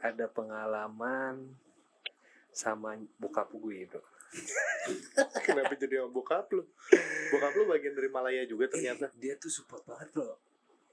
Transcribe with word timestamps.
ada 0.00 0.26
pengalaman 0.26 1.56
sama 2.50 2.98
bokap 3.20 3.52
gue 3.54 3.86
bro 3.86 4.02
Kenapa 5.46 5.74
jadi 5.74 6.02
sama 6.02 6.10
bokap 6.14 6.46
lu? 6.54 6.62
Bokap 7.34 7.52
lu 7.58 7.66
bagian 7.66 7.94
dari 7.98 8.06
Malaya 8.06 8.46
juga 8.46 8.70
ternyata. 8.70 9.10
Eh, 9.10 9.18
dia 9.18 9.34
tuh 9.34 9.50
support 9.50 9.82
banget 9.82 10.14
bro. 10.14 10.38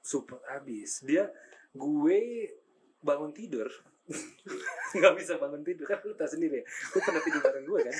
Support 0.01 0.41
abis. 0.57 1.05
Dia 1.05 1.29
gue 1.69 2.19
bangun 3.05 3.29
tidur. 3.29 3.69
Nggak 4.97 5.13
bisa 5.19 5.37
bangun 5.37 5.61
tidur 5.61 5.85
kan 5.85 6.01
lu 6.01 6.17
tau 6.17 6.25
sendiri. 6.25 6.63
Ya 6.63 6.65
lu 6.65 6.99
pernah 7.03 7.21
tidur 7.21 7.41
bareng 7.43 7.65
gue 7.67 7.79
kan? 7.85 7.95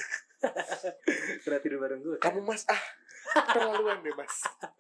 Pernah 1.46 1.60
tidur 1.62 1.80
bareng 1.84 2.02
gue. 2.02 2.16
Kan? 2.18 2.24
Kamu 2.32 2.40
mas 2.42 2.64
ah 2.66 2.84
terlaluan 3.54 3.98
deh 4.04 4.14
mas. 4.16 4.36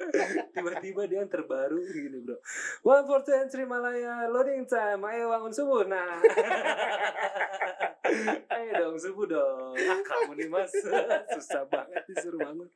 tiba-tiba 0.55 1.01
dia 1.09 1.19
yang 1.23 1.31
terbaru 1.31 1.79
gini 1.91 2.23
bro 2.23 2.37
one 2.85 3.03
for 3.03 3.19
two 3.21 3.35
and 3.35 3.51
three 3.51 3.67
Malaya 3.67 4.29
loading 4.31 4.63
time 4.63 5.03
ayo 5.03 5.29
bangun 5.29 5.51
subuh 5.51 5.83
nah 5.83 6.17
ayo 8.55 8.71
dong 8.77 8.95
subuh 8.95 9.27
dong 9.27 9.75
ah, 9.75 9.99
kamu 9.99 10.31
nih 10.39 10.47
mas 10.47 10.71
susah 11.35 11.67
banget 11.67 12.07
disuruh 12.07 12.39
bangun 12.39 12.69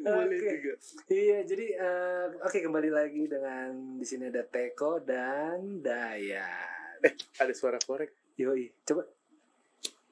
Boleh 0.00 0.38
Oke. 0.38 0.50
juga. 0.62 0.74
Iya, 1.10 1.38
jadi 1.44 1.66
eh, 1.76 2.26
oke 2.40 2.58
kembali 2.62 2.90
lagi 2.90 3.26
dengan 3.26 3.98
di 3.98 4.06
sini 4.06 4.30
ada 4.30 4.42
Teko 4.46 5.02
dan 5.02 5.82
Dayan. 5.82 6.98
Ada 7.36 7.52
suara 7.52 7.78
korek. 7.82 8.36
Yoi, 8.38 8.70
coba. 8.86 9.02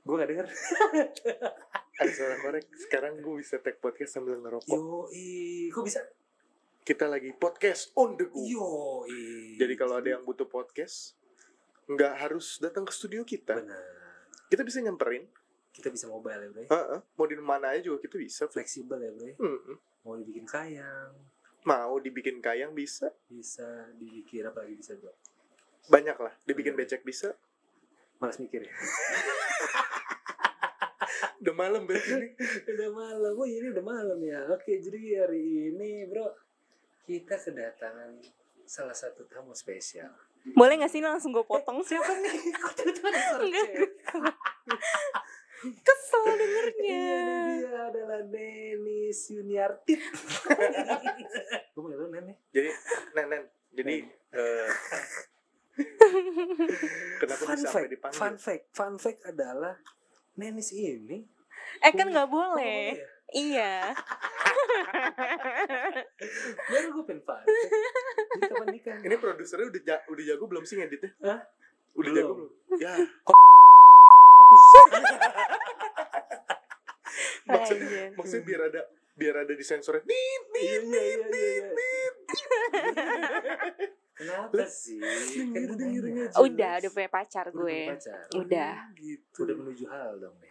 Gue 0.05 0.15
gak 0.17 0.31
denger. 0.33 0.47
Ada 1.99 2.11
suara 2.11 2.37
korek. 2.39 2.65
Sekarang 2.79 3.19
gue 3.19 3.35
bisa 3.37 3.59
take 3.59 3.77
podcast 3.77 4.15
sambil 4.15 4.39
ngerokok. 4.39 4.71
Yoi, 4.71 5.67
kok 5.69 5.83
bisa? 5.83 6.01
Kita 6.81 7.05
lagi 7.05 7.35
podcast 7.35 7.91
on 7.95 8.15
the 8.15 8.25
go. 8.25 8.39
Yoi. 8.39 9.59
Jadi 9.59 9.75
kalau 9.75 9.99
ada 9.99 10.09
yang 10.09 10.23
butuh 10.23 10.47
podcast, 10.47 11.19
nggak 11.85 12.15
harus 12.19 12.57
datang 12.59 12.83
ke 12.83 12.93
studio 12.93 13.23
kita. 13.23 13.59
benar, 13.59 13.83
Kita 14.47 14.63
bisa 14.63 14.79
nyamperin. 14.79 15.27
kita 15.69 15.91
bisa 15.91 16.07
mobile 16.07 16.39
ya 16.41 16.49
bro. 16.49 16.61
ya. 16.61 16.69
Heeh. 16.69 17.01
Mau 17.15 17.25
di 17.25 17.37
mana 17.37 17.71
aja 17.71 17.83
juga 17.85 17.99
kita 18.01 18.17
bisa. 18.17 18.47
Fleksibel 18.47 18.99
ya 18.99 19.11
bro. 19.11 19.25
ya. 19.25 19.35
Mm-mm. 19.37 19.77
Mau 20.03 20.15
dibikin 20.17 20.43
kayang, 20.43 21.13
Mau 21.63 21.99
dibikin 21.99 22.39
kayang 22.39 22.73
bisa. 22.73 23.15
bisa 23.27 23.67
dibikin 23.95 24.43
apa 24.43 24.63
lagi 24.63 24.75
bisa 24.75 24.95
bro. 24.95 25.15
Banyak 25.87 26.17
lah. 26.17 26.35
Dibikin 26.43 26.75
Bener. 26.75 26.83
becek 26.83 27.03
bisa. 27.03 27.31
Malas 28.19 28.39
mikir 28.39 28.63
ya. 28.63 28.73
Udah 31.39 31.55
malam 31.55 31.87
berarti 31.87 32.11
ini. 32.11 32.29
udah 32.75 32.91
malam. 32.91 33.33
Oh 33.35 33.47
ini 33.47 33.67
udah 33.71 33.85
malam 33.85 34.19
ya. 34.21 34.41
Oke, 34.51 34.79
jadi 34.79 34.99
hari 35.23 35.43
ini 35.71 36.07
bro 36.07 36.27
kita 37.05 37.39
kedatangan 37.39 38.19
salah 38.65 38.93
satu 38.93 39.25
tamu 39.25 39.55
spesial. 39.55 40.11
Boleh 40.49 40.79
gak 40.79 40.89
sih 40.89 40.99
ini 40.99 41.09
langsung 41.09 41.31
gue 41.31 41.43
potong? 41.43 41.81
Siapa 41.81 42.13
nih? 42.19 42.37
Kok 42.63 42.73
tiba-tiba? 42.75 43.39
Kesel 45.59 46.23
Iya, 46.23 46.35
dengernya. 46.37 47.03
dan 47.19 47.51
dia 47.59 47.81
adalah 47.85 48.21
Denis 48.23 49.19
Yuniartit. 49.29 49.99
Gue 51.75 51.83
mau 51.83 51.91
lu 51.91 52.07
Nen 52.09 52.31
nih. 52.31 52.37
Jadi, 52.55 52.71
nen, 53.13 53.27
nen. 53.27 53.43
Jadi, 53.75 53.97
eh, 54.07 54.69
kenapa 57.19 57.43
Fun 57.43 57.55
bisa 57.55 57.67
fact, 57.67 57.75
sampai 57.75 57.91
dipanggil? 57.91 58.19
fun 58.19 58.35
fact, 58.39 58.65
fun 58.71 58.95
fact 58.97 59.21
adalah 59.27 59.75
Nenis 60.37 60.71
ini 60.71 61.27
Eh 61.81 61.93
kan 61.93 62.09
gak 62.09 62.27
boleh. 62.27 62.93
ya? 62.93 62.97
Iya. 63.29 63.73
Baru 66.69 66.87
gue 66.91 67.05
pengen 67.05 67.21
fun 67.23 67.43
kapan 68.41 68.67
nikah? 68.71 68.97
Ini 68.99 69.15
produsernya 69.17 69.67
udah 69.69 69.81
ja- 69.83 70.05
udah 70.07 70.25
jago 70.25 70.45
belum 70.47 70.63
sih 70.63 70.77
ngeditnya? 70.77 71.11
Hah? 71.21 71.41
Udah 71.93 72.07
Belum. 72.07 72.17
jago 72.17 72.33
belum? 72.35 72.51
Ya, 72.79 72.95
Fokus. 73.21 74.65
maksudnya, 77.49 77.85
Anjir. 77.85 78.09
maksudnya 78.15 78.45
biar 78.45 78.61
ada 78.65 78.81
biar 79.15 79.35
ada 79.39 79.51
di 79.51 79.63
sensornya. 79.63 80.03
Nit, 80.05 80.43
Iya, 80.55 80.55
nit, 80.55 80.57
iya, 80.57 80.79
iya, 80.79 80.89
nit, 80.89 80.97
iya, 80.97 81.29
nit, 81.29 81.29
iya. 81.29 81.69
nit. 83.77 83.93
Kenapa 84.19 84.67
sih? 84.67 84.99
Kan 85.01 85.15
Denger, 85.55 85.63
udah 85.65 85.77
denger, 85.79 86.03
denger. 86.03 86.27
Udah, 86.37 86.73
udah 86.77 86.91
punya 86.91 87.09
pacar 87.09 87.45
Udah 87.45 87.55
gue. 87.55 87.79
punya 87.79 87.93
pacar. 87.95 88.19
Udah. 88.35 88.73
Gitu. 88.93 89.39
Udah 89.39 89.55
menuju 89.57 89.85
hal 89.87 90.11
dong 90.19 90.35
nih. 90.37 90.51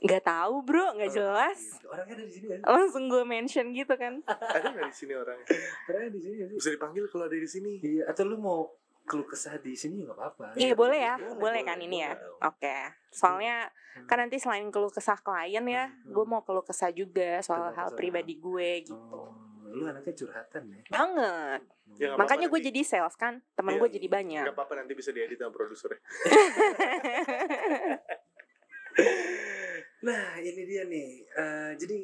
Gak 0.00 0.22
tahu 0.24 0.54
bro, 0.62 0.86
gak 0.94 1.02
Oh, 1.04 1.12
jelas. 1.12 1.58
gitu. 1.58 1.86
Orangnya 1.88 2.14
ada 2.14 2.24
di 2.24 2.32
sini 2.32 2.46
kan? 2.48 2.58
Langsung 2.64 3.04
gue 3.04 3.22
mention 3.24 3.66
gitu 3.72 3.94
kan. 3.94 4.14
Ada 4.56 4.66
nggak 4.70 4.86
di 4.86 4.96
sini 4.96 5.12
orangnya? 5.12 5.46
Orangnya 5.84 6.10
di 6.10 6.20
sini? 6.20 6.34
Bisa 6.48 6.70
dipanggil 6.70 7.04
kalau 7.06 7.24
ada 7.24 7.36
di 7.36 7.48
sini. 7.48 7.72
Iya, 7.80 8.06
atau 8.06 8.22
lu 8.22 8.36
mau 8.36 8.70
keluh 9.04 9.24
kesah 9.24 9.56
di 9.56 9.72
sini 9.72 9.98
juga 9.98 10.12
nggak 10.12 10.20
apa-apa. 10.20 10.44
Iya 10.54 10.72
boleh 10.74 11.00
ya, 11.00 11.14
Boleh, 11.16 11.36
boleh 11.38 11.62
kan 11.64 11.74
boleh, 11.74 11.86
ini 11.86 11.98
ya. 11.98 12.12
boleh 12.12 12.22
dong. 12.22 12.38
Oke. 12.46 12.76
Soalnya 13.10 13.56
Hmm. 13.90 14.04
kan 14.04 14.16
nanti 14.20 14.36
selain 14.36 14.68
keluh 14.68 14.88
kesah 14.88 15.16
klien 15.16 15.64
ya, 15.64 15.88
Hmm. 15.88 16.12
gue 16.12 16.24
mau 16.24 16.38
keluh 16.40 16.62
kesah 16.62 16.92
juga 16.92 17.40
soal 17.40 17.66
Tentang 17.66 17.74
hal 17.74 17.88
kesalahan. 17.88 17.98
pribadi 17.98 18.34
gue 18.36 18.68
gitu. 18.84 18.94
Oh, 18.94 19.32
lu 19.78 19.86
anaknya 19.86 20.14
curhatan 20.14 20.62
ya? 20.68 20.82
Banget. 20.90 21.60
Ya, 21.96 22.06
nggak 22.12 22.18
Makanya 22.18 22.46
gue 22.50 22.60
jadi 22.60 22.80
sales 22.82 23.14
kan, 23.14 23.38
teman 23.54 23.74
Iya. 23.74 23.80
gue 23.80 23.88
jadi 23.96 24.08
banyak. 24.10 24.44
Gak 24.44 24.56
apa-apa 24.58 24.74
nanti 24.76 24.92
bisa 24.92 25.14
diedit 25.14 25.38
sama 25.38 25.54
produsernya. 25.54 26.02
Nah, 29.98 30.38
ini 30.38 30.62
dia 30.62 30.86
nih. 30.86 31.10
Eh, 31.26 31.72
jadi 31.74 31.98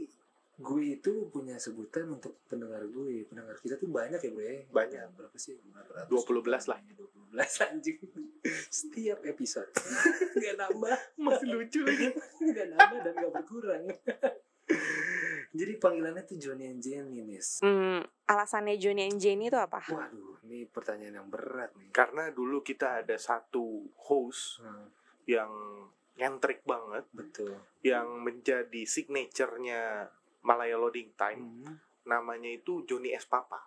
gue 0.55 0.83
itu 0.99 1.27
punya 1.31 1.59
sebutan 1.59 2.11
untuk 2.11 2.43
pendengar 2.47 2.83
gue. 2.87 3.23
Pendengar 3.27 3.55
kita 3.59 3.79
tuh 3.79 3.87
banyak 3.87 4.19
ya, 4.19 4.31
Bre. 4.35 4.67
Banyak. 4.71 5.15
Berapa 5.15 5.37
sih? 5.39 5.55
Ratus? 5.71 6.11
20 6.11 6.43
belas 6.47 6.67
lah. 6.67 6.79
20 6.83 7.31
belas 7.31 7.51
anjing. 7.63 7.99
Setiap 8.71 9.23
episode. 9.27 9.71
gak 10.43 10.55
nambah. 10.59 10.99
Masih 11.19 11.47
lucu 11.51 11.87
lagi. 11.87 12.15
gak 12.51 12.67
nambah 12.75 12.99
dan 13.03 13.13
gak 13.15 13.33
berkurang. 13.33 13.85
jadi 15.55 15.79
panggilannya 15.79 16.23
tuh 16.23 16.37
Johnny 16.37 16.67
and 16.67 16.83
Jenny 16.83 17.23
nih. 17.23 17.39
Hmm, 17.63 18.03
alasannya 18.27 18.75
Johnny 18.75 19.07
and 19.07 19.17
Jenny 19.17 19.47
itu 19.47 19.55
apa? 19.55 19.79
Waduh, 19.81 20.43
ini 20.43 20.67
pertanyaan 20.67 21.15
yang 21.17 21.29
berat 21.29 21.71
nih. 21.75 21.89
Karena 21.89 22.29
dulu 22.29 22.61
kita 22.61 23.01
ada 23.01 23.15
satu 23.15 23.87
host 23.97 24.59
Hmm, 24.59 24.91
yang 25.25 25.51
nyentrik 26.15 26.63
banget, 26.63 27.07
betul. 27.11 27.55
yang 27.81 28.21
menjadi 28.21 28.83
signaturenya 28.85 30.11
Malaya 30.43 30.75
Loading 30.75 31.15
Time. 31.15 31.41
Hmm. 31.63 31.75
Namanya 32.05 32.51
itu 32.51 32.85
Johnny 32.85 33.11
S. 33.11 33.25
Papa. 33.25 33.65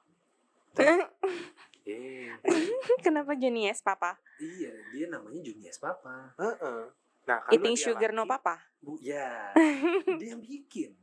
Eh, 1.87 2.29
Kenapa 3.05 3.33
Johnny 3.33 3.65
S 3.65 3.81
papa? 3.81 4.19
iya, 4.37 4.69
dia 4.91 5.07
namanya 5.07 5.39
Johnny 5.41 5.65
S. 5.65 5.79
Papa. 5.79 6.35
Heeh. 6.37 6.81
Nah, 7.27 7.43
karena 7.43 7.53
Eating 7.59 7.75
sugar 7.75 8.11
no 8.15 8.23
papa. 8.23 8.55
Bu, 8.79 8.95
ya. 9.03 9.51
dia 10.19 10.31
yang 10.31 10.39
bikin. 10.39 10.95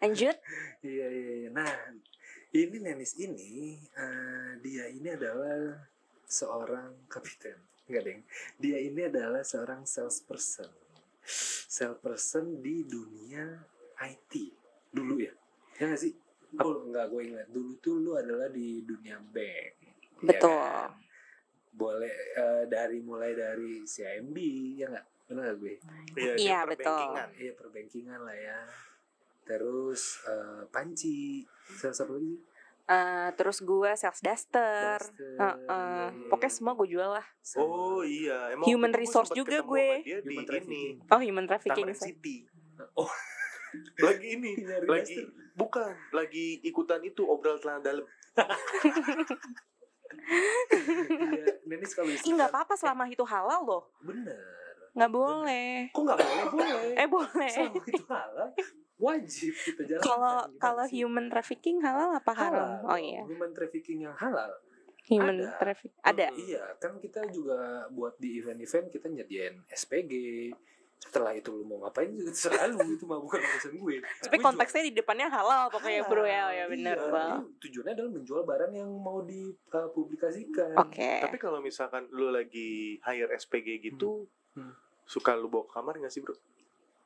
Lanjut. 0.00 0.36
Iya, 0.80 1.06
iya, 1.12 1.32
iya. 1.44 1.50
Nah, 1.52 1.68
ini 2.56 2.76
Nenis 2.80 3.20
ini, 3.20 3.76
eh, 3.92 4.50
dia 4.64 4.88
ini 4.88 5.12
adalah 5.12 5.76
seorang 6.24 6.96
kapiten. 7.12 7.60
Enggak, 7.88 8.02
Deng. 8.04 8.20
Dia 8.56 8.78
ini 8.80 9.00
adalah 9.08 9.44
seorang 9.44 9.84
salesperson. 9.84 10.72
Salesperson 11.68 12.64
di 12.64 12.84
dunia 12.88 13.44
IT. 14.08 14.32
Dulu 14.88 15.20
ya? 15.20 15.32
Ya 15.76 15.84
nggak 15.92 16.00
sih? 16.00 16.12
Oh, 16.64 16.88
enggak, 16.88 17.12
gue 17.12 17.22
ingat. 17.28 17.48
Dulu 17.52 17.76
tuh 17.80 18.00
lu 18.00 18.16
adalah 18.16 18.48
di 18.48 18.80
dunia 18.84 19.20
bank. 19.20 19.72
ya 20.24 20.24
Betul. 20.24 20.56
kan? 20.56 20.96
Boleh 21.76 22.12
eh, 22.36 22.64
dari 22.68 22.98
mulai 23.04 23.32
dari 23.36 23.84
CIMB, 23.84 24.36
ya 24.80 24.88
nggak? 24.88 25.06
Benar 25.28 25.42
nggak 25.44 25.56
gue? 25.60 25.74
Iya, 26.16 26.32
dia 26.34 26.34
Iya, 26.40 26.58
betul. 26.64 26.84
perbankingan. 26.88 27.28
Iya 27.36 27.52
perbankingan 27.54 28.20
lah 28.24 28.36
ya. 28.36 28.58
Terus 29.44 30.02
eh, 30.24 30.62
panci, 30.72 31.44
salah 31.76 31.96
satu 31.96 32.16
lagi. 32.16 32.34
Eh, 32.88 33.28
terus 33.36 33.60
gue 33.60 33.90
sales 34.00 34.20
duster. 34.24 34.96
Duster. 34.96 35.36
Heeh. 35.36 36.08
Iya. 36.08 36.28
Pokoknya 36.32 36.52
semua 36.56 36.72
gue 36.72 36.88
jual 36.88 37.10
lah. 37.12 37.26
Sama 37.44 37.60
Oh 37.68 38.00
iya, 38.00 38.56
emang 38.56 38.64
Human 38.64 38.92
resource 38.96 39.28
juga 39.36 39.60
gue. 39.60 39.88
Dia 40.00 40.24
di 40.24 40.32
Human 40.32 40.44
ini 40.44 40.48
trafficking. 40.48 40.94
Oh 41.12 41.20
human 41.20 41.44
trafficking. 41.44 41.84
Taman 41.84 42.00
sorry. 42.00 42.16
City. 42.16 42.36
Oh. 42.96 43.12
lagi 44.08 44.26
ini, 44.32 44.64
lagi 44.88 45.28
duster. 45.28 45.52
bukan, 45.52 45.92
lagi 46.16 46.56
ikutan 46.64 47.04
itu 47.04 47.20
obral 47.28 47.60
celana 47.60 47.84
dalam. 47.84 48.04
Iya, 50.28 51.84
kalau 51.92 52.08
Ih 52.08 52.32
nggak 52.32 52.48
apa-apa 52.52 52.74
selama 52.76 53.08
itu 53.08 53.24
halal 53.28 53.60
loh. 53.64 53.82
Bener. 54.00 54.67
Nggak 54.98 55.12
boleh. 55.14 55.70
Kok 55.94 56.02
nggak 56.02 56.18
boleh? 56.18 56.44
Boleh. 56.50 56.92
Eh 56.98 57.08
boleh. 57.08 57.50
Selama 57.54 57.82
itu 57.86 58.04
halal, 58.10 58.48
wajib 58.98 59.52
kita 59.54 59.82
jalankan. 59.86 60.06
Kalau 60.10 60.36
kalau 60.58 60.84
human 60.90 61.26
trafficking 61.30 61.78
halal 61.78 62.10
apa 62.18 62.32
haram? 62.34 62.70
Halal. 62.82 62.90
Oh 62.90 62.98
iya. 62.98 63.22
Human 63.22 63.50
trafficking 63.54 64.10
yang 64.10 64.14
halal. 64.18 64.50
Human 65.08 65.40
Ada. 65.40 65.56
traffic 65.56 65.90
ada. 66.04 66.28
Iya, 66.36 66.76
kan 66.76 67.00
kita 67.00 67.24
juga 67.32 67.88
buat 67.88 68.20
di 68.20 68.44
event-event 68.44 68.92
kita 68.92 69.08
nyediain 69.08 69.56
SPG, 69.72 70.12
setelah 71.00 71.32
itu 71.32 71.48
lu 71.48 71.64
mau 71.64 71.80
ngapain 71.86 72.12
juga 72.12 72.28
terserah 72.34 72.68
lu 72.68 72.82
itu 72.92 73.08
mah 73.08 73.16
bukan 73.16 73.40
urusan 73.40 73.72
gue 73.78 73.94
Tapi 74.02 74.36
Gue 74.36 74.44
konteksnya 74.44 74.82
di 74.84 74.92
depannya 74.92 75.32
halal 75.32 75.72
pokoknya 75.72 76.04
bro 76.04 76.26
ya, 76.26 76.52
ya 76.52 76.66
Halal, 76.66 76.68
bener 76.74 76.96
iya. 77.00 77.26
tujuannya 77.62 77.92
adalah 77.96 78.10
menjual 78.20 78.42
barang 78.44 78.72
yang 78.74 78.90
mau 79.00 79.24
dipublikasikan 79.24 80.76
Oke. 80.76 81.24
Tapi 81.24 81.36
kalau 81.40 81.64
misalkan 81.64 82.04
lu 82.12 82.28
lagi 82.28 83.00
hire 83.00 83.32
SPG 83.32 83.80
gitu, 83.80 84.28
Hmm. 84.58 84.74
Suka 85.08 85.32
lu 85.32 85.48
bawa 85.48 85.64
ke 85.64 85.72
kamar 85.72 85.94
gak 85.98 86.12
sih 86.12 86.20
bro? 86.20 86.36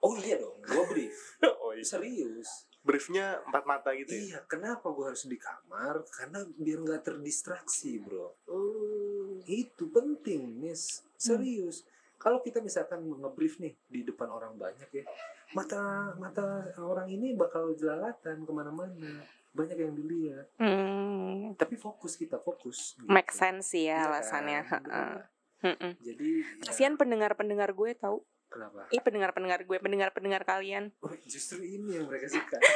oh 0.01 0.19
iya 0.19 0.35
dong 0.37 0.59
gue 0.59 0.85
brief 0.91 1.17
oh 1.63 1.71
iya. 1.71 1.87
serius 1.87 2.67
Briefnya 2.83 3.39
empat 3.47 3.63
mata 3.63 3.95
gitu 3.95 4.11
ya? 4.11 4.19
iya 4.19 4.39
kenapa 4.45 4.91
gue 4.91 5.07
harus 5.07 5.23
di 5.25 5.39
kamar 5.39 6.03
karena 6.11 6.43
biar 6.53 6.83
nggak 6.83 7.03
terdistraksi 7.05 8.03
bro 8.03 8.35
Oh. 8.45 9.39
itu 9.45 9.87
penting 9.89 10.59
nis 10.59 11.07
serius 11.15 11.87
kalau 12.19 12.39
kita 12.39 12.59
misalkan 12.59 12.99
ngebrief 13.03 13.59
nih 13.59 13.79
di 13.87 14.03
depan 14.03 14.27
orang 14.27 14.55
banyak 14.55 14.91
ya 14.93 15.07
mata 15.53 15.79
mata 16.17 16.43
orang 16.77 17.07
ini 17.07 17.35
bakal 17.35 17.71
jelalatan 17.73 18.43
ke 18.43 18.51
mana-mana 18.51 19.23
banyak 19.53 19.77
yang 19.77 19.93
dilihat 19.93 20.47
Hmm, 20.57 21.55
tapi 21.55 21.77
fokus 21.77 22.17
kita 22.17 22.41
fokus 22.41 22.97
gitu. 22.97 23.07
make 23.07 23.31
sense 23.31 23.71
sih 23.71 23.87
ya 23.87 24.01
kan? 24.01 24.07
alasannya. 24.11 24.61
Nggak? 24.65 25.19
Mm-mm. 25.63 25.93
jadi 25.97 26.29
ya, 26.41 26.65
Kasihan 26.65 26.95
pendengar-pendengar 26.95 27.71
gue 27.71 27.91
tahu. 27.95 28.19
kenapa 28.47 28.85
Ih 28.89 28.99
pendengar-pendengar 28.99 29.63
gue, 29.63 29.79
pendengar-pendengar 29.79 30.43
kalian. 30.43 30.91
oh, 30.99 31.15
justru 31.23 31.61
ini 31.61 31.97
yang 31.97 32.07
mereka 32.07 32.27
suka 32.29 32.59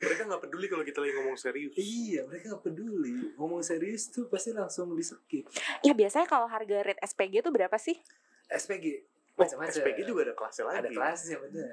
Mereka 0.00 0.24
nggak 0.24 0.40
peduli 0.40 0.64
kalau 0.64 0.80
kita 0.80 0.98
lagi 0.98 1.12
ngomong 1.12 1.36
serius. 1.36 1.76
iya 1.76 2.24
mereka 2.24 2.50
nggak 2.50 2.64
peduli 2.64 3.36
ngomong 3.36 3.60
serius 3.60 4.08
tuh 4.08 4.24
pasti 4.26 4.50
langsung 4.50 4.90
di 4.90 5.04
skip 5.04 5.44
Ya 5.80 5.92
biasanya 5.92 6.24
kalau 6.24 6.48
harga 6.48 6.80
rate 6.82 7.00
SPG 7.02 7.34
itu 7.38 7.50
berapa 7.50 7.76
sih? 7.76 8.00
SPG 8.48 9.04
Oh, 9.32 9.44
macam-macam 9.44 9.72
SPG 9.74 9.98
juga 10.04 10.20
ada 10.22 10.34
kelasnya 10.34 10.64
lagi. 10.66 10.78
ada 10.78 10.88
kelasnya 10.90 11.36
bener 11.38 11.68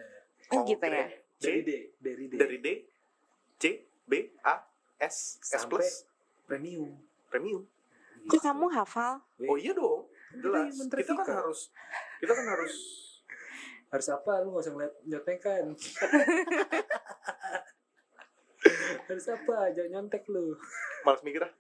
Oh, 0.49 0.63
gitu 0.63 0.79
ya. 0.81 1.07
C, 1.37 1.43
dari 1.45 1.59
D 1.61 1.71
dari 1.99 2.23
D 2.25 2.33
dari 2.33 2.57
D, 2.57 2.67
C, 3.57 3.63
B, 4.03 4.11
A, 4.41 4.63
S, 4.97 5.35
S 5.41 5.63
plus, 5.65 6.07
premium 6.43 6.95
premium. 7.27 7.63
Kok 8.27 8.41
kamu 8.41 8.65
hafal? 8.69 9.23
Oh 9.41 9.55
iya 9.55 9.71
dong, 9.71 10.07
jelas. 10.35 10.75
Kita 10.83 11.15
kan 11.15 11.27
harus, 11.39 11.71
kita 12.19 12.31
kan 12.31 12.45
harus 12.47 12.73
harus 13.91 14.07
apa 14.11 14.43
lu 14.43 14.51
gak 14.51 14.67
usah 14.67 14.73
ngeliat 14.75 14.93
nyontekan 15.07 15.65
harus 19.07 19.25
apa 19.31 19.71
jangan 19.71 19.91
nyontek 20.03 20.27
lu 20.27 20.59
malas 21.03 21.23
mikir 21.23 21.39
ah. 21.39 21.51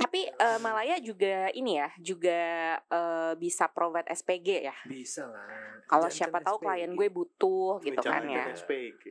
Tapi 0.00 0.28
eh, 0.28 0.58
Malaya 0.60 0.96
juga 1.00 1.48
ini 1.52 1.76
ya, 1.76 1.88
juga 1.96 2.40
eh, 2.80 3.32
bisa 3.36 3.68
provide 3.68 4.08
SPG 4.08 4.48
ya. 4.64 4.76
bisa 4.84 5.24
lah 5.24 5.48
Kalau 5.84 6.08
siapa 6.08 6.40
tahu 6.40 6.56
SPG. 6.56 6.64
klien 6.64 6.92
gue 6.92 7.08
butuh 7.08 7.80
gitu 7.80 8.00
Jangan 8.00 8.24
kan 8.24 8.28
ya. 8.28 8.44
SPG. 8.52 9.02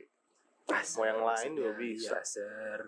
Mau 0.94 1.04
yang 1.04 1.22
lain 1.22 1.50
juga 1.52 1.70
maksudnya, 1.70 1.78
bisa. 1.78 2.14
iya, 2.14 2.22
ser. 2.22 2.80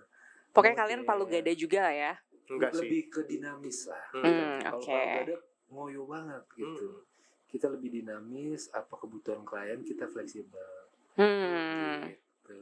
Pokoknya 0.55 0.79
kalian 0.79 1.03
palu 1.03 1.27
gada 1.27 1.53
juga 1.53 1.79
lah 1.83 1.95
ya. 1.95 2.13
Enggak 2.47 2.71
sih. 2.71 2.85
lebih 2.85 3.03
ke 3.09 3.21
dinamis 3.25 3.89
lah 3.89 4.05
Hmm. 4.13 4.23
Hmm, 4.23 4.57
kalau 4.63 4.79
oke. 4.79 4.87
palu 4.87 5.09
gada 5.19 5.37
ngoyo 5.67 6.03
banget 6.05 6.45
gitu 6.55 6.89
Hmm. 6.93 7.03
kita 7.47 7.67
lebih 7.69 7.89
dinamis 7.91 8.69
apa 8.71 8.95
kebutuhan 8.95 9.43
klien 9.43 9.81
kita 9.81 10.05
fleksibel 10.07 10.61
Hmm, 11.15 12.05
gitu 12.05 12.53
Jadi 12.53 12.61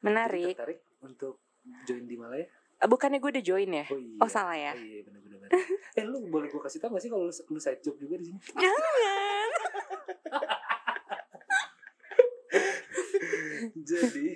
menarik. 0.00 0.54
tertarik 0.54 0.80
untuk 1.00 1.40
join 1.82 2.04
di 2.04 2.14
Malaya 2.14 2.44
Eh, 2.76 2.86
Bukannya 2.86 3.18
gue 3.18 3.30
udah 3.30 3.44
join 3.44 3.70
ya? 3.70 3.84
oh 3.86 3.96
iya 3.96 4.16
Oh, 4.18 4.26
salah 4.26 4.52
ya? 4.54 4.72
oh, 4.72 4.78
iya 4.78 5.00
benar 5.02 5.20
benar 5.22 5.38
benar. 5.38 5.50
eh 5.96 6.04
lu 6.04 6.18
boleh 6.26 6.46
gue 6.46 6.60
kasih 6.60 6.78
tau 6.78 6.88
gak 6.88 7.00
sih 7.00 7.08
kalau 7.08 7.24
lu, 7.24 7.32
lu 7.32 7.58
side 7.58 7.80
job 7.80 7.96
juga 7.96 8.14
di 8.14 8.24
sini 8.26 8.38
Jangan. 8.60 9.48
Jadi 13.80 14.28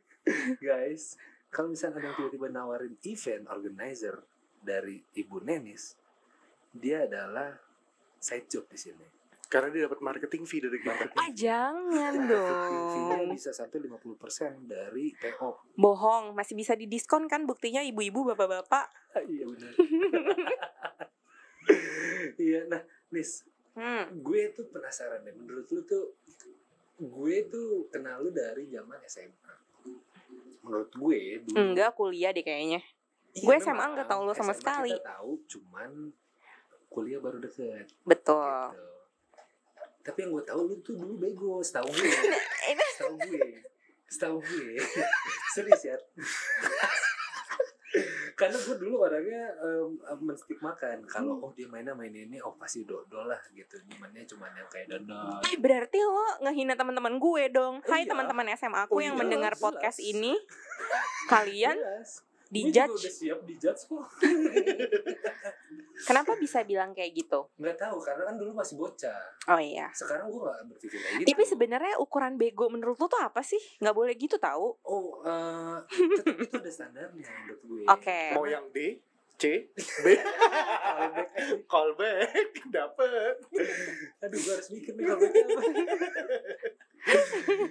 guys, 0.60 1.16
kalau 1.48 1.72
misalnya 1.72 1.98
ada 1.98 2.06
yang 2.12 2.16
tiba-tiba 2.16 2.48
nawarin 2.48 2.94
event 3.02 3.44
organizer 3.48 4.22
dari 4.58 5.00
Ibu 5.16 5.42
Nenis, 5.42 5.96
dia 6.70 7.04
adalah 7.04 7.56
side 8.18 8.46
job 8.46 8.68
di 8.68 8.76
sini. 8.76 9.06
Karena 9.48 9.72
dia 9.72 9.88
dapat 9.88 10.04
marketing 10.04 10.44
fee 10.44 10.60
dari 10.60 10.76
marketing. 10.76 11.16
Ah 11.16 11.32
jangan 11.32 12.12
Marketing 12.20 12.84
fee-nya 12.92 13.16
dong. 13.16 13.32
bisa 13.32 13.50
sampai 13.56 13.80
50% 13.80 14.68
dari 14.68 15.16
PO. 15.16 15.72
Bohong, 15.72 16.36
masih 16.36 16.52
bisa 16.52 16.76
didiskon 16.76 17.24
kan 17.24 17.48
buktinya 17.48 17.80
ibu-ibu 17.80 18.28
bapak-bapak. 18.28 18.92
iya 19.24 19.48
benar. 19.48 19.72
iya, 22.36 22.60
nah, 22.68 22.84
Nis, 23.08 23.40
Hmm. 23.72 24.20
gue 24.26 24.52
tuh 24.52 24.66
penasaran 24.68 25.22
deh. 25.22 25.32
Menurut 25.32 25.70
lu 25.70 25.80
tuh, 25.86 26.18
gue 26.98 27.36
tuh 27.46 27.86
kenal 27.88 28.20
lu 28.20 28.34
dari 28.34 28.66
zaman 28.66 28.98
SMA. 29.06 29.54
Menurut 30.68 30.92
gue 30.92 31.20
dulu 31.48 31.56
Enggak 31.56 31.90
kuliah 31.96 32.30
deh 32.30 32.44
kayaknya. 32.44 32.84
Iya, 33.32 33.44
Gue 33.44 33.56
SMA 33.56 33.72
memang. 33.72 33.90
nggak 33.96 34.08
tahu 34.08 34.20
lu 34.28 34.32
sama 34.36 34.52
SMA 34.52 34.60
sekali. 34.60 34.92
Kita 34.92 35.08
tahu, 35.16 35.30
cuman 35.48 35.90
kuliah 36.88 37.20
baru 37.20 37.38
deket. 37.40 37.88
Betul. 38.04 38.44
Gitu. 38.44 38.84
Tapi 40.04 40.18
yang 40.24 40.30
gue 40.32 40.44
tahu 40.44 40.60
lu 40.64 40.74
tuh 40.80 40.94
dulu 40.96 41.14
bego, 41.16 41.60
setahu 41.60 41.88
gue. 41.88 42.08
Setahu 42.96 43.14
gue. 43.16 43.48
Setahu 44.08 44.36
gue. 44.40 44.72
Serius 45.56 45.82
ya. 45.84 45.96
Karena 48.38 48.54
gue 48.54 48.76
dulu 48.78 49.02
orangnya 49.02 49.50
um, 49.58 49.98
menstigmakan 50.22 51.02
kalau 51.10 51.42
oh 51.42 51.50
dia 51.50 51.66
mainnya 51.66 51.90
main 51.90 52.14
ini 52.14 52.38
oh 52.38 52.54
pasti 52.54 52.86
dodol 52.86 53.26
lah 53.26 53.42
gitu. 53.50 53.74
Mainnya 53.98 54.22
cuma 54.30 54.46
yang 54.54 54.70
kayak 54.70 54.86
dodol. 54.94 55.42
Eh 55.42 55.58
berarti 55.58 55.98
lo 55.98 56.46
ngehina 56.46 56.78
teman-teman 56.78 57.18
gue 57.18 57.42
dong. 57.50 57.82
Oh, 57.82 57.90
Hai 57.90 58.06
iya. 58.06 58.14
teman-teman 58.14 58.46
SMA 58.54 58.86
aku 58.86 58.98
Oh, 58.98 59.02
yang 59.02 59.18
iya, 59.18 59.22
mendengar 59.26 59.58
jelas. 59.58 59.64
podcast 59.66 59.98
ini. 59.98 60.38
Kalian 61.32 61.74
Jelas. 61.74 62.22
Gue 62.48 62.64
juga 62.64 62.88
dijudge. 62.88 62.96
udah 62.96 63.12
siap 63.12 63.40
dijudge 63.44 63.82
kok. 63.84 64.08
Kenapa 66.08 66.38
bisa 66.38 66.62
bilang 66.62 66.94
kayak 66.94 67.10
gitu? 67.12 67.50
Nggak 67.58 67.76
tahu 67.76 67.98
karena 67.98 68.22
kan 68.24 68.38
dulu 68.38 68.54
masih 68.54 68.78
bocah. 68.78 69.18
Oh 69.46 69.58
iya. 69.58 69.90
Sekarang 69.92 70.30
gue 70.30 70.40
gak 70.40 70.64
berpikir 70.64 70.96
kayak 70.96 71.14
gitu. 71.20 71.28
Tapi 71.28 71.42
sebenarnya 71.44 71.94
ukuran 71.98 72.38
bego 72.38 72.70
menurut 72.70 72.96
lo 72.96 73.06
tuh 73.06 73.18
apa 73.18 73.42
sih? 73.42 73.58
Nggak 73.78 73.92
boleh 73.92 74.14
gitu 74.14 74.38
tahu. 74.38 74.78
Oh, 74.80 75.20
eh 75.26 75.76
tetap 75.90 76.38
itu 76.38 76.56
ada 76.56 76.70
standarnya 76.70 77.10
menurut 77.12 77.60
gue. 77.60 77.84
Oke. 77.84 78.20
Mau 78.32 78.46
yang 78.46 78.70
D, 78.70 79.02
C, 79.36 79.68
B, 80.02 80.06
Callback 80.88 81.30
callback, 81.66 82.52
dapet. 82.70 83.34
Aduh, 84.20 84.38
gue 84.38 84.52
harus 84.54 84.70
mikir 84.70 84.94
nih. 84.94 85.06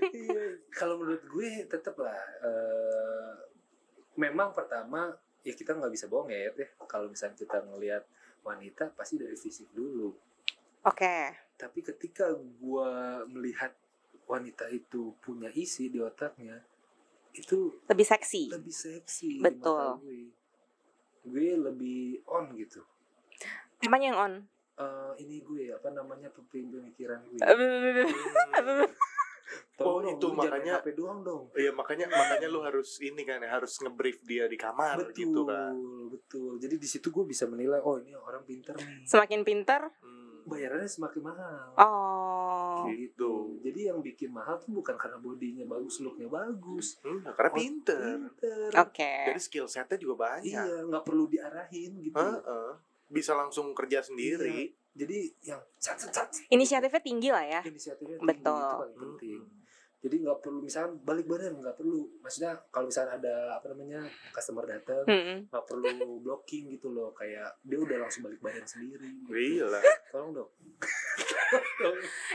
Iya, 0.10 0.57
kalau 0.72 0.98
menurut 0.98 1.24
gue 1.24 1.65
tetap 1.65 1.96
lah. 1.96 2.19
eh, 2.41 3.31
memang 4.17 4.51
pertama 4.51 5.13
ya 5.41 5.53
kita 5.53 5.71
nggak 5.71 5.93
bisa 5.93 6.09
bohong 6.09 6.27
ya, 6.27 6.51
ya. 6.51 6.67
Kalau 6.83 7.07
misalnya 7.07 7.38
kita 7.38 7.63
ngelihat 7.63 8.03
wanita 8.43 8.91
pasti 8.91 9.15
dari 9.15 9.38
fisik 9.38 9.71
dulu. 9.71 10.12
Oke. 10.83 11.38
Tapi 11.55 11.79
ketika 11.81 12.33
gue 12.33 12.91
melihat 13.29 13.71
wanita 14.27 14.67
itu 14.69 15.15
punya 15.19 15.47
isi 15.53 15.88
di 15.88 16.03
otaknya, 16.03 16.59
itu 17.31 17.71
Lebih 17.88 18.05
seksi. 18.05 18.43
lebih 18.51 18.75
seksi 18.75 19.39
Betul. 19.39 20.01
gue. 20.03 20.21
Gue 21.27 21.50
lebih 21.55 22.24
on 22.27 22.51
gitu. 22.55 22.83
Emang 23.83 24.01
yang 24.01 24.17
on. 24.17 24.33
Eh, 24.77 25.13
ini 25.25 25.41
gue 25.41 25.74
apa 25.74 25.89
namanya 25.89 26.29
pemikiran 26.29 27.24
gue. 27.25 27.39
Hmm. 29.77 29.86
Tolong 29.86 30.10
Oh, 30.10 30.17
dong, 30.17 30.17
itu 30.17 30.27
makanya- 30.34 30.81
HP 30.81 30.88
doang 30.91 31.19
dong. 31.22 31.43
Iya 31.53 31.69
makanya 31.69 32.05
makanya 32.07 32.48
lu 32.50 32.60
harus 32.60 32.98
ini 32.98 33.22
kan 33.22 33.38
ya 33.38 33.50
harus 33.51 33.77
ngebrief 33.77 34.17
dia 34.24 34.46
di 34.46 34.57
kamar 34.57 34.98
betul, 35.00 35.13
gitu 35.13 35.41
kan. 35.46 35.74
betul. 36.10 36.51
Jadi 36.57 36.75
di 36.75 36.88
situ 36.88 37.07
gue 37.07 37.22
bisa 37.24 37.46
menilai, 37.46 37.77
oh 37.79 37.96
ini 37.96 38.12
orang 38.12 38.41
pinter 38.41 38.74
nih. 38.74 39.05
Semakin 39.05 39.46
pinter. 39.46 39.86
Hmm. 40.01 40.41
Bayarannya 40.43 40.88
semakin 40.88 41.22
mahal. 41.22 41.67
Oh. 41.77 42.88
Gitu. 42.89 43.60
Jadi 43.62 43.79
yang 43.86 44.00
bikin 44.00 44.31
mahal 44.31 44.57
tuh 44.57 44.72
bukan 44.72 44.96
karena 44.96 45.19
bodinya 45.19 45.67
bagus, 45.67 46.00
looknya 46.00 46.25
bagus. 46.25 46.98
Hmm, 47.03 47.22
karena 47.27 47.51
Oh, 47.51 47.53
pinter. 47.53 48.00
Pinter. 48.31 48.69
Oke. 48.79 49.13
Jadi 49.27 49.41
skill 49.43 49.67
setnya 49.67 50.00
juga 50.00 50.25
banyak. 50.25 50.48
Iya, 50.48 50.88
nggak 50.88 51.03
perlu 51.03 51.27
diarahin 51.27 52.01
gitu. 52.01 52.17
Heeh. 52.17 52.69
Bisa 53.05 53.36
langsung 53.36 53.72
kerja 53.74 54.01
sendiri. 54.01 54.72
Jadi 54.91 55.29
yang 55.43 55.62
cat 55.77 56.00
cat 56.00 56.10
cat. 56.10 56.27
Inisiatifnya 56.50 56.98
tinggi 57.00 57.29
lah 57.29 57.46
ya. 57.46 57.62
Inisiatifnya 57.62 58.17
Betul. 58.17 58.41
tinggi, 58.50 58.63
itu 58.63 58.81
paling 58.81 58.98
penting. 58.98 59.41
Jadi 59.98 60.16
nggak 60.22 60.39
perlu 60.46 60.62
misalnya 60.62 60.94
balik 61.01 61.25
badan 61.25 61.58
nggak 61.58 61.77
perlu. 61.77 62.06
Maksudnya 62.22 62.54
kalau 62.70 62.86
misalnya 62.86 63.18
ada 63.18 63.36
apa 63.58 63.66
namanya 63.74 64.06
customer 64.30 64.66
datang 64.70 65.04
nggak 65.50 65.66
perlu 65.66 66.22
blocking 66.22 66.70
gitu 66.70 66.94
loh 66.94 67.10
kayak 67.18 67.58
dia 67.66 67.77
udah 67.82 67.98
langsung 68.06 68.25
balik 68.25 68.39
badan 68.39 68.66
sendiri. 68.66 69.10
Gila. 69.25 69.82
Tolong 70.13 70.32
dong. 70.38 70.50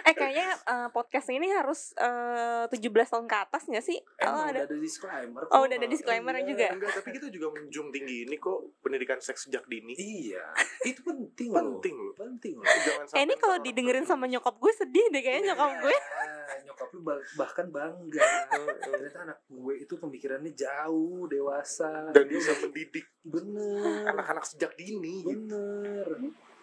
Eh 0.03 0.13
kayaknya 0.13 0.49
eh, 0.59 0.89
podcast 0.91 1.29
ini 1.29 1.49
harus 1.49 1.93
eh, 1.95 2.65
17 2.67 2.79
tahun 3.09 3.27
ke 3.27 3.37
atas 3.39 3.63
nggak 3.65 3.83
sih? 3.83 3.99
Oh, 4.19 4.27
Emang 4.27 4.43
ada. 4.47 4.51
udah 4.55 4.65
ada 4.67 4.77
disclaimer 4.79 5.43
Oh, 5.49 5.61
udah 5.63 5.77
ada 5.77 5.87
disclaimer 5.87 6.35
Iya. 6.35 6.47
juga. 6.47 6.67
Enggak, 6.73 6.93
tapi 6.95 7.09
kita 7.13 7.27
juga 7.29 7.47
menjunjung 7.53 7.89
tinggi 7.91 8.17
ini 8.25 8.37
kok 8.37 8.59
pendidikan 8.81 9.19
seks 9.19 9.47
sejak 9.47 9.65
dini. 9.65 9.93
Iya, 9.95 10.45
itu 10.85 11.01
penting 11.01 11.49
loh. 11.51 11.61
Penting 11.77 11.95
loh. 11.95 12.15
Penting 12.15 12.55
loh. 12.55 12.67
Jangan 12.67 13.05
Eh 13.13 13.23
ini 13.23 13.35
kalau 13.37 13.57
didengerin 13.59 14.05
sama 14.05 14.25
nyokap 14.25 14.57
gue 14.57 14.73
sedih 14.73 15.07
deh 15.09 15.21
kayaknya 15.21 15.53
nyokap 15.53 15.73
gue. 15.79 15.93
Iya, 15.93 16.55
nyokap 16.65 16.89
lu 16.91 17.01
bah- 17.03 17.27
bahkan 17.37 17.67
bangga. 17.69 18.29
Ternyata 18.79 19.19
anak 19.25 19.39
gue 19.47 19.75
itu 19.79 19.95
pemikirannya 19.95 20.53
jauh, 20.53 21.27
dewasa. 21.27 22.11
dan 22.11 22.25
Dia 22.25 22.35
bisa 22.35 22.53
mendidik 22.59 23.07
bener. 23.23 24.07
anak-anak 24.07 24.45
sejak 24.45 24.73
dini. 24.75 25.23
gitu. 25.23 25.65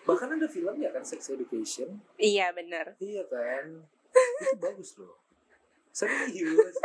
Bahkan 0.10 0.30
ada 0.42 0.48
film 0.50 0.76
ya 0.82 0.90
kan 0.90 1.06
Sex 1.06 1.30
Education. 1.30 2.02
Iya 2.18 2.50
bener. 2.52 2.98
Iya 2.98 3.24
kan. 3.30 3.86
itu 4.42 4.58
bagus 4.58 4.98
loh. 4.98 5.20
Serius. 5.94 6.76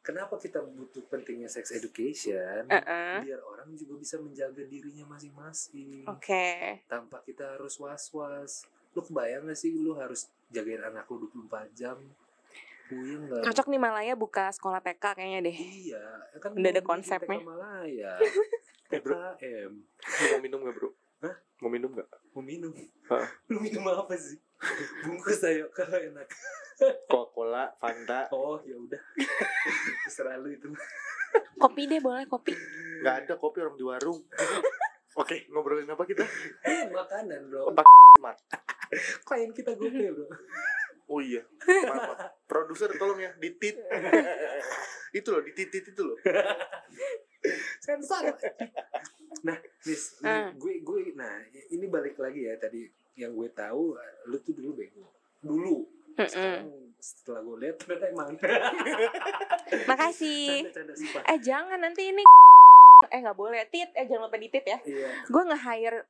Kenapa 0.00 0.40
kita 0.40 0.64
butuh 0.64 1.04
pentingnya 1.12 1.46
sex 1.46 1.76
education? 1.76 2.64
Heeh. 2.72 3.20
Biar 3.20 3.40
orang 3.44 3.68
juga 3.76 4.00
bisa 4.00 4.16
menjaga 4.16 4.64
dirinya 4.64 5.04
masing-masing. 5.12 6.08
Oke. 6.08 6.80
Tanpa 6.88 7.20
kita 7.20 7.54
harus 7.54 7.76
was-was. 7.76 8.64
Lu 8.96 9.04
kebayang 9.04 9.46
gak 9.46 9.60
sih 9.60 9.76
lu 9.76 9.92
harus 9.94 10.26
jagain 10.48 10.80
anak 10.80 11.04
lu 11.12 11.28
24 11.28 11.78
jam? 11.78 12.00
Puyeng 12.88 13.28
gak? 13.28 13.44
Cocok 13.44 13.66
nih 13.70 13.80
Malaya 13.80 14.12
buka 14.16 14.48
sekolah 14.50 14.80
TK 14.80 15.04
kayaknya 15.20 15.40
deh. 15.46 15.56
Iya, 15.60 16.04
kan 16.42 16.56
Udah 16.56 16.70
ada 16.72 16.82
konsepnya. 16.82 17.38
TK 17.38 17.46
Malaya. 17.46 18.12
Eh. 18.90 19.70
Lu 19.70 20.26
mau 20.34 20.40
minum 20.42 20.66
gak 20.66 20.74
bro? 20.74 20.90
Hah? 21.22 21.34
Mau 21.62 21.70
minum 21.70 21.94
gak? 21.94 22.10
Mau 22.30 22.42
minum? 22.46 22.70
Lu 23.50 23.58
minum 23.58 23.84
apa 23.90 24.14
sih? 24.14 24.38
Bungkus 25.02 25.42
ayo 25.42 25.66
kalau 25.76 25.98
enak. 25.98 26.28
Coca-Cola, 27.10 27.74
Fanta. 27.80 28.28
Oh, 28.32 28.60
ya 28.62 28.76
udah. 28.76 29.00
Terserah 30.08 30.40
lu 30.40 30.48
itu. 30.48 30.68
Kopi 31.60 31.84
deh 31.84 32.00
boleh 32.00 32.24
kopi. 32.24 32.56
Gak 33.04 33.24
ada 33.24 33.34
kopi 33.36 33.60
orang 33.60 33.76
di 33.76 33.84
warung. 33.84 34.20
Oke, 35.16 35.44
ngobrolin 35.52 35.90
apa 35.92 36.08
kita? 36.08 36.24
Ini 36.64 36.88
makanan, 36.88 37.52
Bro. 37.52 37.72
Otak 37.72 37.84
mat. 38.20 38.36
Klien 39.28 39.52
kita 39.52 39.76
gope, 39.76 39.92
Bro. 39.92 40.26
Oh 41.10 41.20
iya. 41.20 41.44
Maaf. 41.68 42.32
Produser 42.48 42.88
tolong 42.96 43.20
ya, 43.20 43.32
ditit. 43.36 43.76
itu 45.12 45.28
loh, 45.28 45.42
dititit 45.44 45.84
itu 45.92 46.00
loh. 46.00 46.16
Sensor. 47.80 48.24
Nah, 49.40 49.56
Miss, 49.86 50.20
ini 50.20 50.26
Ah. 50.26 50.50
gue 50.52 50.82
gue 50.82 51.14
nah, 51.16 51.40
ini 51.70 51.86
balik 51.86 52.18
lagi 52.18 52.44
ya 52.50 52.58
tadi 52.60 52.84
yang 53.14 53.32
gue 53.32 53.48
tahu 53.54 53.94
lu 54.26 54.36
tuh 54.42 54.52
dulu 54.52 54.74
bego. 54.74 55.06
Dulu. 55.40 55.86
Sekarang 56.18 56.90
setelah 57.00 57.40
gue 57.46 57.56
lihat 57.64 57.76
ternyata 57.80 58.04
emang. 58.10 58.30
Makasih. 59.90 60.68
Canda-canda 60.68 60.94
sumpah. 60.98 61.22
Eh 61.30 61.38
jangan 61.40 61.78
nanti 61.80 62.10
ini 62.12 62.20
eh 63.14 63.18
nggak 63.22 63.38
boleh 63.38 63.64
tit 63.72 63.88
eh 63.96 64.04
jangan 64.04 64.28
lupa 64.28 64.36
ditit 64.36 64.64
ya. 64.66 64.78
Iya. 64.84 65.08
Gue 65.30 65.42
nge 65.46 65.58
hire 65.62 66.00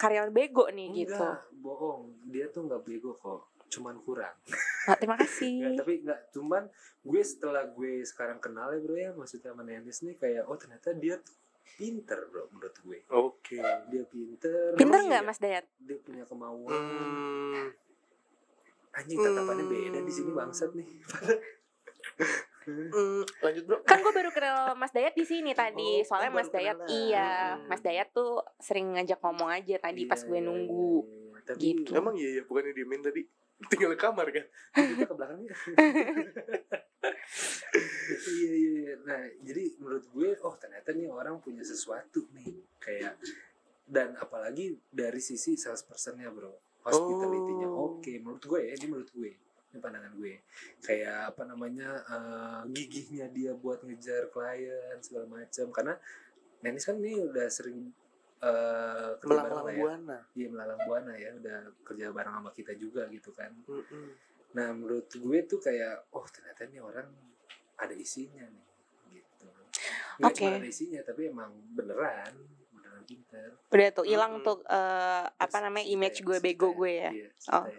karyawan 0.00 0.32
bego 0.34 0.66
nih 0.72 1.04
gitu. 1.04 1.14
Enggak, 1.14 1.44
bohong. 1.60 2.02
Dia 2.32 2.48
tuh 2.50 2.66
nggak 2.66 2.82
bego 2.82 3.14
kok. 3.20 3.53
Cuman 3.74 3.98
kurang. 3.98 4.36
Nah, 4.84 4.94
terima 4.94 5.16
kasih. 5.16 5.50
Enggak, 5.64 5.78
tapi 5.80 5.92
enggak 5.98 6.20
cuman 6.30 6.62
gue 7.02 7.22
setelah 7.22 7.64
gue 7.66 8.00
sekarang 8.02 8.38
kenal 8.38 8.68
ya 8.68 8.78
bro 8.78 8.94
ya 8.94 9.10
maksudnya 9.12 9.50
sama 9.50 9.60
Nenis 9.60 10.00
nih 10.00 10.14
kayak 10.14 10.46
oh 10.46 10.54
ternyata 10.54 10.92
dia 10.92 11.18
tuh 11.18 11.34
pinter 11.74 12.16
bro 12.24 12.48
menurut 12.48 12.76
gue 12.78 12.98
Oke. 13.10 13.58
dia 13.90 14.04
pinter 14.06 14.72
Pinter 14.72 15.00
nggak 15.02 15.20
iya, 15.20 15.26
Mas 15.26 15.36
Dayat? 15.36 15.64
dia 15.78 15.98
punya 15.98 16.24
kemauan 16.24 16.70
Hmm, 16.70 17.68
anjing 18.94 19.18
tatapannya 19.18 19.64
beda 19.66 20.00
di 20.00 20.12
sini 20.12 20.30
bangsat 20.30 20.70
nih 20.72 20.88
hmm, 22.64 23.22
lanjut 23.38 23.64
bro. 23.64 23.76
Kan 23.82 24.00
gue 24.00 24.12
baru 24.14 24.30
kenal 24.30 24.72
Mas 24.74 24.88
Dayat 24.90 25.12
di 25.12 25.24
sini 25.24 25.52
tadi. 25.52 26.00
Oh, 26.00 26.06
Soalnya 26.06 26.30
oh, 26.30 26.36
Mas 26.36 26.48
Dayat 26.48 26.78
kenalan. 26.78 26.96
iya, 27.02 27.30
Hmm. 27.54 27.68
Mas 27.68 27.82
Dayat 27.82 28.08
tuh 28.10 28.32
sering 28.58 28.94
ngajak 28.94 29.20
ngomong 29.20 29.50
aja 29.50 29.76
tadi 29.78 30.04
pas 30.04 30.16
Iya, 30.16 30.26
gue 30.26 30.38
iya, 30.38 30.46
nunggu. 30.46 30.92
iya, 30.96 31.12
iya. 31.28 31.40
tapi 31.44 31.60
Gitu. 31.60 31.90
Emang 31.92 32.14
iya 32.14 32.30
ya, 32.30 32.42
bukannya 32.42 32.72
diemin 32.72 33.02
tadi. 33.02 33.22
Tinggal 33.70 33.94
kamar 33.96 34.26
kan? 34.30 34.46
kita 34.74 35.04
ke 35.08 35.14
belakangnya 35.14 35.54
iya 38.24 38.52
iya 38.54 38.70
iya. 38.84 38.94
nah 39.02 39.20
jadi 39.42 39.64
menurut 39.80 40.04
gue 40.12 40.28
oh 40.44 40.54
ternyata 40.56 40.94
nih 40.94 41.08
orang 41.10 41.40
punya 41.40 41.64
sesuatu 41.64 42.28
nih. 42.36 42.54
Kayak 42.78 43.18
dan 43.84 44.16
apalagi 44.16 44.76
dari 44.88 45.20
sisi 45.20 45.56
salespersonnya 45.56 46.30
bro. 46.32 46.52
Hospitality-nya. 46.84 47.68
Oh. 47.68 47.96
oke 47.96 48.12
menurut 48.20 48.44
gue 48.44 48.60
ya 48.60 48.72
ini 48.76 48.86
menurut 48.88 49.10
gue. 49.12 49.32
Ini 49.74 49.78
pandangan 49.82 50.12
gue. 50.14 50.34
Kayak 50.84 51.34
apa 51.34 51.42
namanya 51.48 51.90
eh, 52.06 52.60
gigihnya 52.70 53.26
dia 53.32 53.52
buat 53.56 53.82
ngejar 53.82 54.30
klien 54.30 54.98
segala 55.00 55.26
macam. 55.26 55.66
Karena 55.74 55.94
Nenis 56.64 56.88
kan 56.88 56.96
ini 56.96 57.20
udah 57.20 57.44
sering 57.52 57.92
eh 58.40 59.10
Melang-melang 59.22 59.64
lah 59.64 59.72
ya. 59.72 59.80
buana. 59.80 60.18
Iya 60.32 60.46
melalang 60.48 60.80
buana 60.84 61.12
ya 61.14 61.30
udah 61.32 61.58
kerja 61.82 62.06
bareng 62.10 62.34
sama 62.34 62.50
kita 62.50 62.72
juga 62.74 63.06
gitu 63.08 63.30
kan 63.30 63.50
Mm-mm. 63.64 64.06
Nah 64.52 64.68
menurut 64.70 65.08
gue 65.08 65.38
tuh 65.44 65.58
kayak 65.58 66.10
oh 66.10 66.26
ternyata 66.26 66.64
nih 66.64 66.78
orang 66.78 67.08
ada 67.74 67.94
isinya 67.94 68.44
nih 68.44 68.64
gitu. 69.12 69.46
Nggak 70.16 70.30
Oke. 70.30 70.38
cuma 70.40 70.56
ada 70.56 70.68
isinya 70.68 71.00
tapi 71.00 71.22
emang 71.26 71.50
beneran 71.72 72.32
beneran 72.70 73.02
pinter. 73.02 73.48
Udah 73.66 73.88
tuh 73.92 74.04
hilang 74.04 74.38
Mm-mm. 74.38 74.46
tuh 74.46 74.58
eh, 74.62 75.24
apa 75.26 75.56
namanya 75.58 75.86
image 75.86 76.20
ya, 76.20 76.24
gue 76.24 76.38
bego 76.38 76.70
gue 76.72 76.92
ya. 76.92 77.10
Iya, 77.10 77.28
Oh. 77.50 77.64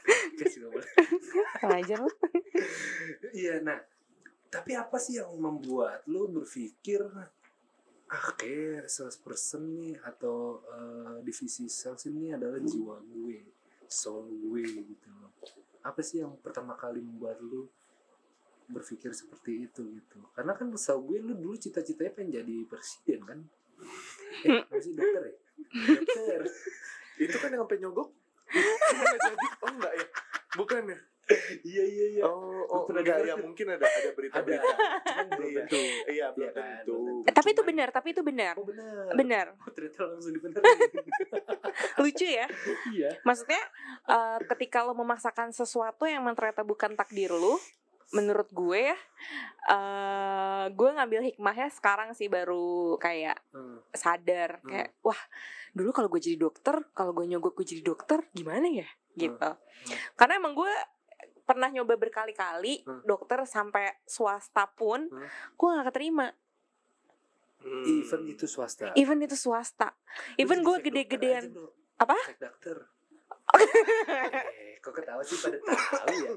Aja 1.70 1.94
lu. 1.96 2.10
Iya 3.30 3.60
nah 3.60 3.78
tapi 4.50 4.74
apa 4.74 4.98
sih 4.98 5.16
yang 5.16 5.30
membuat 5.32 6.02
lu 6.04 6.26
berpikir 6.28 7.00
ah 8.10 8.34
kayak 8.34 8.90
salesperson 8.90 9.70
nih 9.70 9.94
atau 10.02 10.58
eh, 10.66 11.16
divisi 11.22 11.70
sales 11.70 12.02
ini 12.10 12.34
adalah 12.34 12.58
jiwa 12.58 12.98
gue 13.06 13.38
soul 13.86 14.26
gue 14.26 14.62
gitu 14.66 15.08
loh. 15.22 15.30
Apa 15.86 16.02
sih 16.02 16.22
yang 16.22 16.34
pertama 16.42 16.74
kali 16.74 16.98
membuat 16.98 17.38
lu 17.38 17.70
berpikir 18.70 19.14
seperti 19.14 19.66
itu 19.70 19.82
gitu? 19.94 20.18
Karena 20.34 20.54
kan 20.54 20.70
setahu 20.74 21.14
gue 21.14 21.18
lu 21.22 21.34
dulu 21.38 21.54
cita-citanya 21.58 22.14
pengen 22.14 22.42
jadi 22.42 22.56
presiden 22.66 23.20
kan? 23.26 23.38
Eh 24.46 24.58
apa 24.62 24.74
sih 24.78 24.94
dokter 24.94 25.22
ya? 25.26 25.34
Dokter. 25.94 26.40
Itu 27.24 27.36
kan 27.36 27.48
yang 27.52 27.62
sampai 27.66 27.78
nyogok. 27.78 28.08
Oh 29.62 29.70
enggak 29.70 29.92
ya? 29.94 30.06
Bukan 30.58 30.82
ya? 30.90 30.98
Iya 31.62 31.84
iya 31.84 32.06
iya 32.12 32.22
Oh, 32.22 32.62
oh 32.66 32.82
enggak 32.88 33.22
ya 33.22 33.34
mungkin 33.34 33.66
ada 33.68 33.80
ada 33.80 33.98
ada 34.00 34.10
berita-berita. 34.12 34.66
cuman 35.02 35.26
belum 35.30 35.50
Iya. 35.50 35.62
tentu 35.62 35.82
Iya, 36.06 36.26
belum 36.30 36.42
Iya 36.42 36.50
kan, 36.52 36.64
tentu. 36.80 36.94
belum 36.94 37.16
Eh, 37.22 37.32
tapi 37.32 37.48
itu 37.50 37.62
benar, 37.62 37.88
tapi 37.88 38.08
itu 38.10 38.22
benar. 38.22 38.54
oh 38.54 38.64
benar 38.64 39.10
Benar. 39.12 39.46
oh 39.62 39.70
ternyata 39.70 40.00
langsung 40.06 40.32
dibenerin 40.32 40.64
Lucu 42.00 42.26
ya. 42.26 42.46
iya 42.90 43.10
Maksudnya 43.22 43.62
eh, 44.06 44.38
ketika 44.46 44.82
lo 44.82 44.92
memaksakan 44.92 45.50
sesuatu 45.50 46.04
yang 46.04 46.22
ternyata 46.32 46.62
bukan 46.62 46.94
takdir 46.94 47.30
lu, 47.30 47.56
menurut 48.10 48.50
gue 48.50 48.90
ya, 48.90 48.98
eh 49.68 50.64
gue 50.68 50.88
ngambil 50.90 51.20
hikmahnya 51.24 51.70
sekarang 51.70 52.10
sih 52.10 52.26
baru 52.26 52.96
kayak 52.96 53.38
Hmm. 53.50 53.78
sadar 53.90 54.58
Hmm. 54.58 54.68
kayak 54.68 54.88
wah 55.00 55.18
dulu 55.70 55.90
kalau 55.90 56.08
gue 56.08 56.18
jadi 56.20 56.34
dokter, 56.36 56.74
kalau 56.90 57.12
gue 57.12 57.24
nyogok 57.24 57.54
gue 57.54 57.66
jadi 57.68 57.82
dokter 57.84 58.26
gimana 58.32 58.66
ya 58.66 58.88
gitu. 59.12 59.50
Karena 60.14 60.36
emang 60.36 60.54
gue 60.54 60.70
pernah 61.50 61.66
nyoba 61.68 61.98
berkali-kali 61.98 62.86
Hmm. 62.86 63.02
dokter 63.02 63.42
sampai 63.42 63.90
swasta 64.06 64.70
pun 64.70 65.04
Hmm. 65.04 65.26
gue 65.52 65.68
gak 65.72 65.90
keterima. 65.90 66.30
Hmm. 67.60 67.84
even 67.84 68.24
itu 68.24 68.46
swasta 68.46 68.94
Even 68.94 69.18
itu 69.18 69.34
swasta. 69.34 69.92
Even 70.36 70.62
gue 70.62 70.76
gede-gedean. 70.80 71.50
Apa? 71.98 72.14
fake 72.24 72.38
dokter 72.38 72.78
eh 73.50 74.78
kok 74.78 74.94
ketawa 74.94 75.18
sih 75.20 75.34
pada 75.36 75.58
tahu 75.58 76.14
ya 76.14 76.30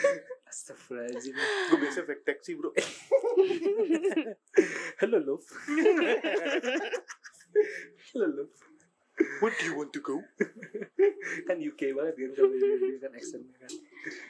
Astagfirullahaladzim 0.48 1.34
Gue 1.34 1.78
biasa 1.82 2.06
fake 2.06 2.22
taxi, 2.22 2.54
Bro. 2.54 2.70
Halo 5.02 5.18
Love 5.18 5.46
Halo 8.08 8.26
Love 8.32 8.54
Where 9.40 9.54
do 9.56 9.64
you 9.64 9.74
want 9.76 9.92
to 9.96 10.00
go? 10.04 10.20
Kan 11.48 11.56
UK 11.56 11.96
banget 11.96 12.14
kan 12.20 12.30
kalau 12.36 12.52
dia, 12.52 13.00
kan 13.00 13.12
accentnya 13.16 13.56
kan 13.56 13.72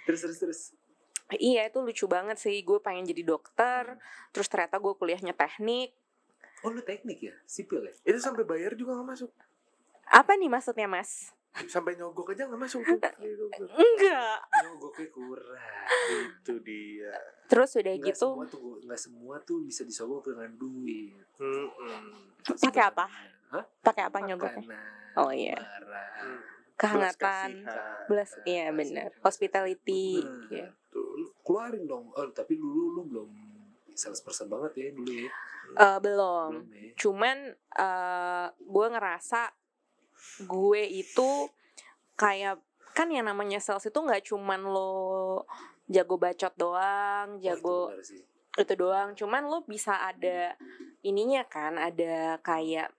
Terus 0.07 0.21
terus 0.23 0.39
terus 0.39 0.61
Iya 1.35 1.67
itu 1.67 1.79
lucu 1.83 2.07
banget 2.07 2.39
sih 2.39 2.55
gue 2.63 2.79
pengen 2.79 3.03
jadi 3.03 3.27
dokter 3.27 3.99
Terus 4.31 4.47
ternyata 4.47 4.79
gue 4.79 4.95
kuliahnya 4.95 5.35
teknik 5.35 5.91
Oh 6.65 6.73
lu 6.73 6.81
teknik 6.81 7.21
ya? 7.21 7.35
Sipil 7.45 7.85
ya? 7.85 7.93
Itu 8.03 8.19
sampai 8.19 8.43
bayar 8.43 8.73
juga 8.75 8.97
gak 8.97 9.07
masuk. 9.07 9.31
Apa 10.09 10.35
nih 10.39 10.49
maksudnya 10.49 10.89
mas? 10.89 11.31
Sampai 11.69 11.95
nyogok 11.95 12.33
aja 12.33 12.49
gak 12.49 12.59
masuk 12.59 12.81
tuh. 12.83 12.97
Enggak 13.85 14.39
Nyogoknya 14.65 15.07
kurang 15.13 15.61
Itu 16.11 16.55
dia. 16.65 17.13
Terus 17.47 17.71
udah 17.77 17.95
Nggak 17.95 18.07
gitu 18.11 18.29
semua 18.33 18.47
tuh 18.49 18.71
Nggak 18.83 19.01
semua 19.01 19.35
tuh 19.45 19.59
bisa 19.63 19.83
disogok 19.85 20.33
dengan 20.33 20.51
duit 20.57 21.23
Hmm. 21.37 21.69
Pakai 22.41 22.89
apa? 22.89 23.05
Hah? 23.49 23.65
pakai 23.81 24.03
apa 24.05 24.19
nyogoknya? 24.21 24.67
Oh 25.17 25.31
iya. 25.31 25.55
marah 25.55 26.09
Hmm. 26.19 26.41
Kehangatan. 26.77 27.51
Belas, 28.05 28.37
iya 28.45 28.69
benar. 28.71 29.09
Hospitality. 29.21 30.21
Nah. 30.21 30.49
Iya. 30.51 30.67
Betul. 30.73 31.33
keluarin 31.41 31.85
dong 31.85 32.11
oh 32.11 32.27
tapi 32.33 32.57
dulu 32.57 32.83
lu 32.93 33.03
belum 33.07 33.31
salesperson 33.93 34.47
banget 34.47 34.73
ya 34.75 34.87
dulu 34.91 35.13
ya 35.15 35.31
Eh, 35.69 35.99
belum. 35.99 36.51
belum 36.53 36.73
ya 36.73 36.91
Cuman 36.97 37.37
eh 37.55 38.47
gue 38.51 38.87
ngerasa 38.89 39.41
gue 40.43 40.83
itu 40.97 41.29
kayak 42.15 42.59
kan 42.93 43.09
yang 43.09 43.29
namanya 43.29 43.61
sales 43.61 43.85
itu 43.85 43.95
nggak 43.95 44.25
cuman 44.25 44.65
lo 44.65 45.45
jago 45.87 46.17
bacot 46.17 46.51
doang, 46.57 47.37
Oh, 47.37 47.39
itu 47.39 47.45
jago 47.45 47.79
benar 47.93 48.03
sih. 48.03 48.23
itu 48.57 48.73
doang. 48.75 49.09
Cuman 49.13 49.43
lo 49.47 49.63
bisa 49.63 50.01
ada 50.03 50.57
ininya 51.03 51.45
kan, 51.45 51.77
ada 51.77 52.41
kayak 52.41 52.91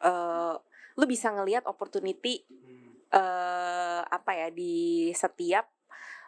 eh 0.00 0.54
lo 0.92 1.04
bisa 1.04 1.30
ngelihat 1.30 1.64
opportunity 1.64 2.44
eh 3.10 4.00
apa 4.02 4.30
ya 4.32 4.48
di 4.48 4.74
setiap 5.12 5.66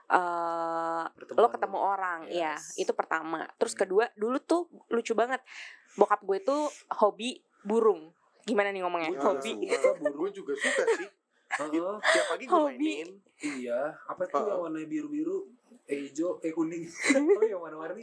eh 0.09 1.05
pertemuan 1.09 1.41
lo 1.41 1.49
ketemu 1.49 1.79
orang 1.79 2.21
ya 2.29 2.53
Yes. 2.53 2.77
itu 2.77 2.93
pertama 2.93 3.49
terus 3.57 3.73
Hmm. 3.73 3.81
kedua 3.83 4.05
dulu 4.15 4.39
tuh 4.39 4.63
lucu 4.89 5.13
banget 5.13 5.41
bokap 5.95 6.21
gue 6.21 6.39
tuh 6.41 6.69
hobi 6.95 7.37
burung 7.63 8.13
gimana 8.43 8.69
nih 8.69 8.83
ngomongnya 8.83 9.15
juga 9.15 9.23
hobi. 9.31 9.71
Gue 10.03 10.31
juga 10.33 10.53
suka 10.53 10.83
sih. 10.99 11.07
Heeh. 11.53 11.95
Tiap 12.03 12.27
pagi 12.29 12.45
gue 12.45 12.51
Hobi. 12.51 12.75
mainin. 12.75 13.09
iya 13.39 13.93
apa 14.03 14.25
tuh 14.25 14.43
yang 14.43 14.63
warna 14.63 14.83
biru 14.83 15.07
biru 15.07 15.37
eh 15.85 15.99
hijau 16.03 16.41
eh 16.41 16.51
kuning 16.51 16.83
oh 17.39 17.45
yang 17.45 17.59
warna 17.59 17.77
warni 17.77 18.03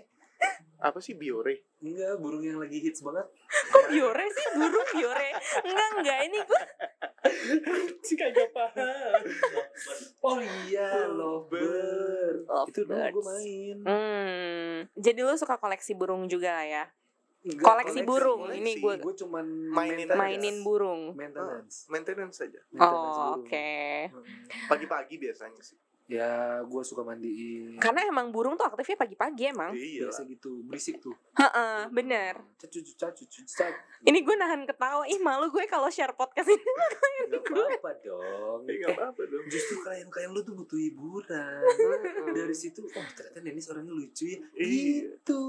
Apa 0.79 0.99
sih 0.99 1.11
biore? 1.11 1.67
enggak 1.79 2.15
burung 2.17 2.39
yang 2.39 2.55
lagi 2.55 2.75
hits 2.77 2.99
banget 2.99 3.23
kok 3.71 3.83
biore 3.87 4.25
sih 4.29 4.47
burung 4.53 4.87
biore 4.91 5.29
enggak 5.61 5.89
enggak 5.95 6.19
ini 6.23 6.37
gue 6.41 6.61
Si 8.07 8.13
kagak 8.15 8.51
paham. 8.51 9.19
oh 10.21 10.39
iya 10.65 11.07
lovebird 11.07 12.43
itu 12.65 12.79
dulu 12.83 12.99
gue 12.99 13.23
main 13.25 13.77
hmm 13.81 14.75
jadi 14.93 15.19
lu 15.21 15.35
suka 15.35 15.55
koleksi 15.55 15.91
burung 15.93 16.27
juga 16.27 16.51
lah 16.53 16.67
ya 16.67 16.85
Enggak, 17.39 17.63
koleksi 17.63 17.99
burung. 18.03 18.39
koleksi. 18.43 18.59
Ini 18.59 18.71
gua- 18.83 18.99
gue 18.99 19.15
cuman 19.15 19.45
Mainin 19.71 20.11
mainin 20.11 20.59
burung 20.59 21.15
maintenance, 21.15 21.87
Maintenance 21.87 22.35
saja. 22.37 22.59
Oh 22.75 23.39
oke 23.39 23.47
Heeh. 23.47 24.67
Pagi-pagi 24.67 25.15
biasanya 25.15 25.63
sih. 25.63 25.79
Ya 26.09 26.65
gue 26.65 26.81
suka 26.81 27.05
mandiin. 27.05 27.77
Karena 27.77 28.01
emang 28.09 28.33
burung 28.33 28.57
tuh 28.57 28.65
aktifnya 28.65 29.05
pagi-pagi 29.05 29.53
emang. 29.53 29.77
Iya. 29.77 30.09
biasa 30.09 30.25
gitu 30.25 30.65
berisik 30.65 30.97
tuh. 30.97 31.13
Heeh, 31.37 31.85
bener. 31.93 32.41
Cucu 32.57 32.81
cucu 32.81 33.05
cucu 33.13 33.45
cucu 33.45 33.65
ini 34.09 34.25
gue 34.25 34.35
nahan 34.35 34.65
ketawa. 34.65 35.05
Ih 35.05 35.21
malu 35.21 35.53
gue 35.53 35.69
kalau 35.69 35.85
share 35.93 36.17
podcast 36.17 36.49
ini. 36.49 36.65
Nggak 37.29 37.45
apa-apa 37.45 37.91
dong. 38.01 38.61
Eh, 38.65 38.75
nggak 38.81 38.97
apa-apa 38.97 39.21
dong. 39.29 39.45
justru 39.53 39.85
klien-klien 39.85 40.33
lu 40.33 40.41
tuh 40.41 40.57
butuh 40.57 40.81
hiburan. 40.81 41.61
Dari 42.33 42.55
situ 42.57 42.89
oh 42.89 43.07
ternyata 43.13 43.39
Dennis 43.45 43.69
orangnya 43.69 43.93
lucu 43.93 44.33
ya. 44.33 44.39
Iya. 44.57 45.13
gitu. 45.13 45.43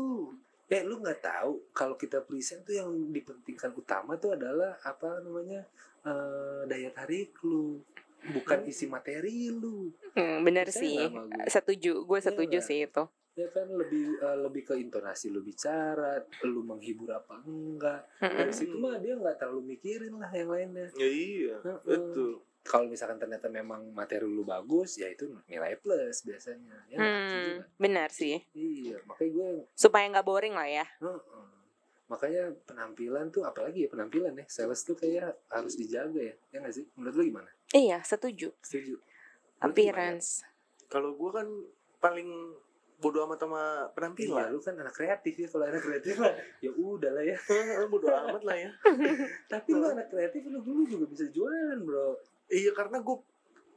Eh 0.68 0.84
lu 0.84 1.00
nggak 1.00 1.24
tahu 1.24 1.72
kalau 1.72 1.96
kita 1.96 2.20
present 2.20 2.68
tuh 2.68 2.76
yang 2.76 2.92
dipentingkan 3.08 3.72
utama 3.72 4.20
tuh 4.20 4.36
adalah 4.36 4.76
apa 4.84 5.24
namanya 5.24 5.64
eh, 6.04 6.62
daya 6.68 6.92
tarik 6.92 7.32
lu 7.48 7.80
bukan 8.28 8.58
isi 8.64 8.84
materi 8.86 9.48
lu 9.48 9.90
Hmm, 10.10 10.42
bener 10.42 10.66
Percaya 10.66 10.82
sih 10.82 10.98
setuju 11.46 12.02
gue 12.02 12.18
setuju 12.18 12.58
nggak? 12.58 12.66
sih 12.66 12.78
itu 12.82 13.04
ya 13.32 13.46
kan 13.48 13.70
lebih 13.70 14.18
eh, 14.18 14.38
lebih 14.42 14.62
ke 14.64 14.74
intonasi 14.74 15.30
lu 15.30 15.40
bicara 15.40 16.18
lu 16.44 16.60
menghibur 16.60 17.08
apa 17.08 17.38
enggak 17.40 18.02
dari 18.18 18.50
Mm-mm. 18.50 18.52
situ 18.52 18.74
mah 18.76 18.98
dia 18.98 19.14
nggak 19.14 19.38
terlalu 19.38 19.78
mikirin 19.78 20.18
lah 20.18 20.28
yang 20.30 20.50
lainnya 20.50 20.90
Ya 20.92 21.06
iya. 21.06 21.56
Heeh. 21.62 21.80
Betul. 21.86 22.42
kalau 22.60 22.84
misalkan 22.86 23.16
ternyata 23.16 23.48
memang 23.48 23.88
materi 23.94 24.26
lu 24.26 24.44
bagus 24.44 24.98
ya 24.98 25.08
itu 25.08 25.30
nilai 25.48 25.78
plus 25.80 26.20
biasanya 26.20 26.76
ya? 26.86 26.98
Setuju 26.98 27.50
Hmm, 27.56 27.56
benar 27.78 28.08
sih 28.12 28.36
iya 28.52 28.98
makanya 29.06 29.30
gue 29.32 29.48
supaya 29.72 30.04
nggak 30.10 30.26
boring 30.26 30.52
lah 30.52 30.68
ya 30.68 30.86
Heeh. 30.98 31.46
Makanya 32.10 32.50
penampilan 32.66 33.30
tuh 33.30 33.46
apalagi 33.46 33.86
ya 33.86 33.88
penampilan 33.88 34.34
ya 34.34 34.42
sales 34.44 34.82
tuh 34.82 34.92
kayak 34.92 35.30
harus 35.46 35.74
dijaga 35.74 36.18
ya. 36.20 36.34
Ya 36.50 36.56
nggak 36.58 36.74
sih? 36.74 36.84
Menurut 36.98 37.14
lu 37.14 37.24
gimana? 37.30 37.50
Iya 37.70 38.02
setuju. 38.02 38.50
Setuju. 38.58 38.98
Menurut 38.98 39.62
appearance. 39.62 40.42
Kalau 40.86 41.14
gue 41.14 41.30
kan 41.30 41.46
paling 41.96 42.28
bodo 42.98 43.24
amat 43.24 43.38
sama 43.38 43.62
Iya, 43.80 43.94
penampilan. 43.94 44.46
lu 44.50 44.58
kan 44.58 44.74
anak 44.74 44.92
kreatif 44.92 45.34
ya. 45.34 45.46
Kalau 45.46 45.64
anak 45.64 45.80
kreatif 45.80 46.18
mah 46.18 46.34
ya 46.58 46.70
udah 46.70 47.10
lah 47.10 47.24
ya. 47.24 47.38
Bodo 47.88 48.10
amat 48.10 48.42
lah 48.42 48.56
ya. 48.58 48.70
tapi 49.52 49.70
lu 49.70 49.86
anak 49.86 50.10
kreatif 50.10 50.42
lu 50.44 50.60
dulu 50.60 50.82
juga 50.84 51.06
bisa 51.06 51.24
jualan 51.26 51.78
bro. 51.78 52.18
Iya 52.50 52.74
karena 52.74 52.98
gue 52.98 53.16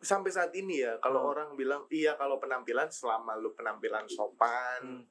sampai 0.02 0.28
saat 0.28 0.52
ini 0.52 0.82
ya 0.82 0.98
kalau 0.98 1.24
Hmm. 1.24 1.32
orang 1.32 1.50
bilang 1.54 1.88
iya 1.88 2.18
kalau 2.18 2.36
penampilan 2.36 2.90
selama 2.90 3.38
lu 3.38 3.54
penampilan 3.54 4.04
sopan 4.10 5.06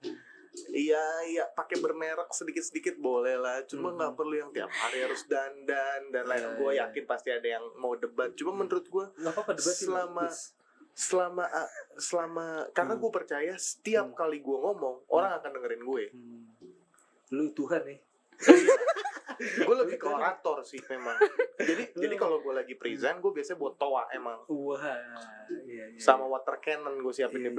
iya 0.68 1.00
iya 1.24 1.44
pakai 1.48 1.78
bermerek 1.78 2.28
sedikit 2.30 2.60
sedikit 2.60 2.94
boleh 2.96 3.34
lah. 3.34 3.64
Cuma 3.64 3.88
Hmm. 3.88 3.96
nggak 3.96 4.12
perlu 4.14 4.34
yang 4.36 4.50
tiap 4.50 4.68
hari 4.68 5.00
harus 5.00 5.24
dandan 5.24 6.08
dan 6.08 6.24
lain 6.24 6.44
Iya, 6.46 6.50
gue 6.54 6.70
iya. 6.70 6.80
yakin 6.86 7.04
pasti 7.04 7.28
ada 7.28 7.48
yang 7.50 7.64
mau 7.74 7.94
debat. 7.94 8.28
Cuma 8.32 8.52
menurut 8.54 8.84
gue 8.84 9.04
Selama- 9.56 10.28
selama 10.92 11.44
ah, 11.46 11.68
selama 11.96 12.46
karena 12.70 12.94
Hmm. 12.94 13.00
gue 13.00 13.10
percaya 13.10 13.54
setiap 13.54 14.06
Hmm. 14.06 14.18
kali 14.18 14.38
gue 14.38 14.58
ngomong 14.58 15.08
orang 15.08 15.32
akan 15.34 15.50
dengerin 15.52 15.82
gue. 15.82 16.04
Hmm. 16.10 16.44
lu 17.30 17.48
Tuhan 17.50 17.80
nih. 17.82 17.96
Gue 19.58 19.74
lebih 19.74 19.96
ke 19.96 20.06
orator 20.06 20.60
sih 20.62 20.78
memang. 20.84 21.16
Jadi 21.56 21.82
jadi 22.04 22.14
kalau 22.14 22.38
gue 22.38 22.52
lagi 22.52 22.76
present 22.76 23.18
gue 23.18 23.32
biasanya 23.32 23.56
buat 23.56 23.74
toa 23.74 24.04
emang. 24.12 24.44
Wah 24.46 24.78
iya, 25.64 25.88
iya, 25.88 25.98
sama 25.98 26.28
water 26.28 26.60
cannon 26.60 27.00
gue 27.00 27.10
siapin 27.10 27.40
Iya, 27.40 27.48
di 27.48 27.50
iya, 27.50 27.56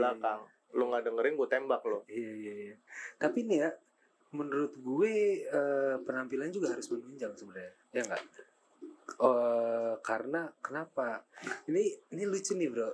lu 0.73 0.83
nggak 0.86 1.03
dengerin 1.03 1.33
gue 1.33 1.47
tembak 1.47 1.81
lo 1.83 2.01
Iya 2.05 2.31
iya 2.33 2.53
iya. 2.65 2.75
Tapi 3.15 3.39
nih 3.43 3.57
ya, 3.59 3.69
menurut 4.31 4.73
gue 4.75 5.13
eh, 5.43 5.95
penampilan 5.99 6.49
juga 6.49 6.69
harus 6.69 6.86
menunjang 6.88 7.33
sebenarnya, 7.33 7.73
ya 7.91 8.01
enggak? 8.03 8.23
Eh 9.19 9.93
karena 10.01 10.41
kenapa? 10.59 11.21
Ini 11.65 11.83
ini 12.09 12.23
lucu 12.23 12.53
nih 12.53 12.67
bro. 12.67 12.89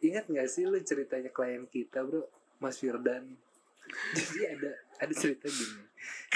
Ingat 0.00 0.26
nggak 0.26 0.48
sih 0.48 0.64
lu 0.64 0.80
ceritanya 0.80 1.28
klien 1.28 1.64
kita 1.66 2.02
bro, 2.02 2.26
Mas 2.58 2.76
Firdan? 2.76 3.36
Jadi 4.16 4.40
ada 4.48 4.70
ada 4.98 5.12
cerita 5.12 5.46
gini. 5.46 5.82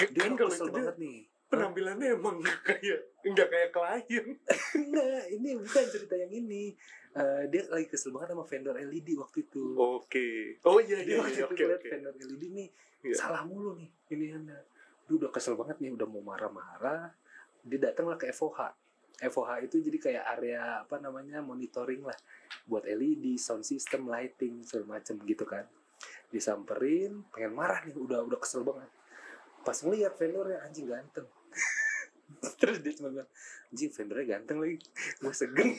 Dia 0.07 0.23
Kan 0.23 0.31
tuh 0.31 0.37
kalau 0.37 0.49
kesel 0.49 0.67
dia- 0.67 0.75
banget 0.77 0.97
nih. 0.97 1.19
penampilannya 1.45 2.07
emang 2.11 2.35
nggak 2.37 2.59
kayak 2.63 2.99
nggak 3.23 3.47
kayak 3.47 3.69
klien 3.69 4.25
Enggak, 4.75 5.23
ini 5.35 5.49
bukan 5.55 5.85
cerita 5.87 6.15
yang 6.15 6.31
ini. 6.33 6.73
Eh, 7.15 7.43
dia 7.47 7.63
lagi 7.71 7.87
kesel 7.87 8.11
banget 8.11 8.35
sama 8.35 8.43
vendor 8.43 8.75
LED 8.75 9.15
waktu 9.15 9.47
itu. 9.47 9.63
oke. 9.71 10.27
Oh 10.67 10.83
iya 10.83 10.99
Dia 10.99 11.15
iya 11.15 11.17
waktu 11.17 11.31
iya 11.31 11.45
itu 11.47 11.63
oke 11.71 11.87
vendor 11.87 12.13
LED 12.13 12.43
nih 12.51 12.69
Iya. 13.05 13.15
salah 13.15 13.45
mulu 13.45 13.77
nih 13.77 13.85
ini 14.11 14.33
anda 14.33 14.57
Duh, 15.05 15.21
udah 15.21 15.29
kesel 15.29 15.53
banget 15.53 15.77
nih 15.77 15.93
udah 15.93 16.09
mau 16.09 16.25
marah-marah 16.25 17.13
dia 17.61 17.77
datanglah 17.77 18.17
ke 18.17 18.33
FOH 18.33 18.73
FOH 19.21 19.61
itu 19.63 19.77
jadi 19.79 19.97
kayak 20.01 20.23
area 20.33 20.81
apa 20.81 20.97
namanya 20.97 21.37
monitoring 21.39 22.01
lah 22.01 22.17
buat 22.65 22.81
LED 22.83 23.37
sound 23.37 23.61
system 23.61 24.09
lighting 24.09 24.65
segala 24.65 24.97
macem 24.97 25.15
gitu 25.23 25.45
kan. 25.45 25.63
Disamperin 26.27 27.23
pengen 27.29 27.53
marah 27.53 27.79
nih 27.85 27.93
udah 27.93 28.25
udah 28.25 28.41
kesel 28.41 28.65
banget. 28.65 28.89
Pas 29.61 29.77
ngeliat 29.79 30.17
vendornya 30.19 30.59
anjing 30.65 30.89
ganteng 30.89 31.29
terus 32.61 32.81
dia 32.81 32.93
cuma 32.97 33.09
bilang 33.13 33.29
anjing 33.69 33.91
vendornya 33.91 34.25
ganteng 34.37 34.57
lagi. 34.61 34.77
Gue 35.21 35.33
segen 35.33 35.67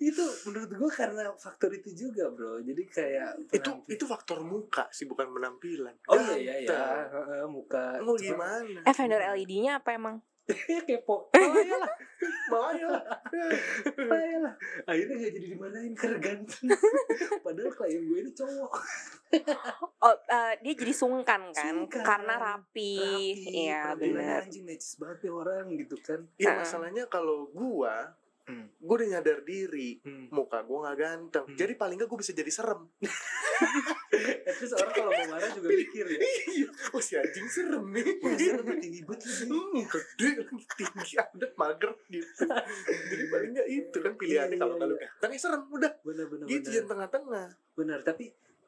itu. 0.00 0.24
Menurut 0.46 0.70
gue 0.70 0.90
karena 0.90 1.22
faktor 1.34 1.70
itu 1.74 1.90
juga 1.94 2.30
bro. 2.30 2.60
Jadi 2.60 2.82
kayak 2.86 3.50
itu 3.50 3.70
penampi- 3.70 3.90
itu 3.94 4.04
faktor 4.04 4.38
muka 4.44 4.86
sih 4.90 5.06
bukan 5.06 5.30
penampilan. 5.30 5.94
Oh 6.10 6.18
iya 6.36 6.36
iya 6.36 6.54
iya. 6.64 7.46
Muka 7.48 7.98
mau 8.02 8.14
gimana? 8.14 8.80
Eh 8.82 8.94
vendor 8.94 9.22
LED-nya 9.34 9.82
apa 9.82 9.94
emang 9.94 10.18
kepo 10.84 11.26
oh 11.26 11.54
iyalah 11.56 11.88
Bahaya. 12.52 13.00
oh 13.96 14.12
iyalah 14.14 14.54
akhirnya 14.84 15.14
gak 15.18 15.32
jadi 15.32 15.46
dimarahin 15.50 15.92
karena 15.92 16.18
ganteng 16.18 16.68
padahal 17.44 17.72
klien 17.72 18.02
gue 18.02 18.18
ini 18.20 18.32
cowok 18.32 18.72
oh 19.98 20.14
eh, 20.26 20.52
dia 20.60 20.74
jadi 20.74 20.92
sungkan 20.92 21.48
kan 21.50 21.74
Sungkan. 21.74 22.04
karena 22.04 22.34
rapi, 22.36 22.92
Rapi, 22.96 23.64
iya 23.64 23.82
penampilannya 23.90 24.20
benar 24.20 24.42
anjing 24.44 24.64
necis 24.64 24.94
banget 24.94 25.18
nih 25.20 25.32
orang 25.32 25.64
gitu 25.74 25.96
kan 25.98 26.20
ya 26.36 26.50
Ah. 26.50 26.56
masalahnya 26.60 27.04
kalau 27.06 27.48
gua 27.48 28.12
Hmm. 28.44 28.68
gua 28.76 29.00
udah 29.00 29.08
nyadar 29.08 29.40
diri 29.40 30.04
hmm. 30.04 30.28
muka 30.28 30.60
gua 30.60 30.84
nggak 30.84 30.98
ganteng 31.00 31.44
Hmm. 31.48 31.56
jadi 31.56 31.72
paling 31.74 31.96
nggak 31.96 32.04
gua 32.06 32.20
bisa 32.20 32.30
jadi 32.30 32.52
serem 32.52 32.84
Terus 34.44 34.72
orang 34.76 34.92
kalau 34.94 35.10
mau 35.10 35.26
marah 35.36 35.50
juga 35.52 35.68
mikir 35.72 36.04
ya. 36.06 36.18
Iya. 36.54 36.68
Oh 36.94 37.02
si 37.02 37.12
anjing 37.18 37.48
serem 37.50 37.84
nih. 37.90 38.06
Wah, 38.22 38.36
serem 38.38 38.66
tinggi 38.78 39.00
banget 39.02 39.26
lagi. 39.26 39.46
Hmm, 39.50 39.82
gede. 39.86 40.28
Tinggi 40.78 41.14
ada 41.18 41.46
mager 41.58 41.92
gitu. 42.08 42.44
Jadi 43.10 43.24
paling 43.28 43.50
nggak 43.54 43.68
itu 43.68 43.98
kan 43.98 44.12
pilihannya 44.14 44.56
Iya, 44.56 44.62
kalau 44.62 44.74
iya, 44.76 44.82
kalau 44.84 44.94
iya. 44.98 45.36
ya 45.36 45.40
serem 45.40 45.62
udah. 45.70 45.92
Bener 46.04 46.26
bener 46.30 46.44
gitu 46.46 46.68
yang 46.70 46.86
tengah-tengah. 46.86 47.46
Benar 47.74 47.98
tapi 48.06 48.24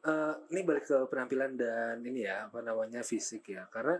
eh, 0.06 0.34
ini 0.54 0.60
balik 0.62 0.84
ke 0.86 0.96
penampilan 1.06 1.52
dan 1.54 1.96
ini 2.02 2.26
ya 2.26 2.50
apa 2.50 2.58
namanya 2.62 3.00
fisik 3.06 3.50
ya. 3.52 3.66
Karena 3.70 3.96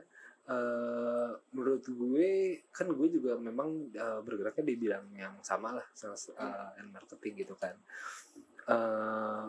eh, 0.47 1.31
menurut 1.55 1.85
gue 1.87 2.31
kan 2.71 2.87
gue 2.91 3.09
juga 3.11 3.39
memang 3.39 3.91
eh, 3.95 4.21
bergeraknya 4.23 4.65
di 4.67 4.75
bidang 4.79 5.07
yang 5.15 5.35
sama 5.43 5.75
lah 5.77 5.87
sales 5.95 6.31
eh, 6.35 6.81
and 6.83 6.91
marketing 6.91 7.47
gitu 7.47 7.55
kan. 7.59 7.75
Eh, 8.67 9.47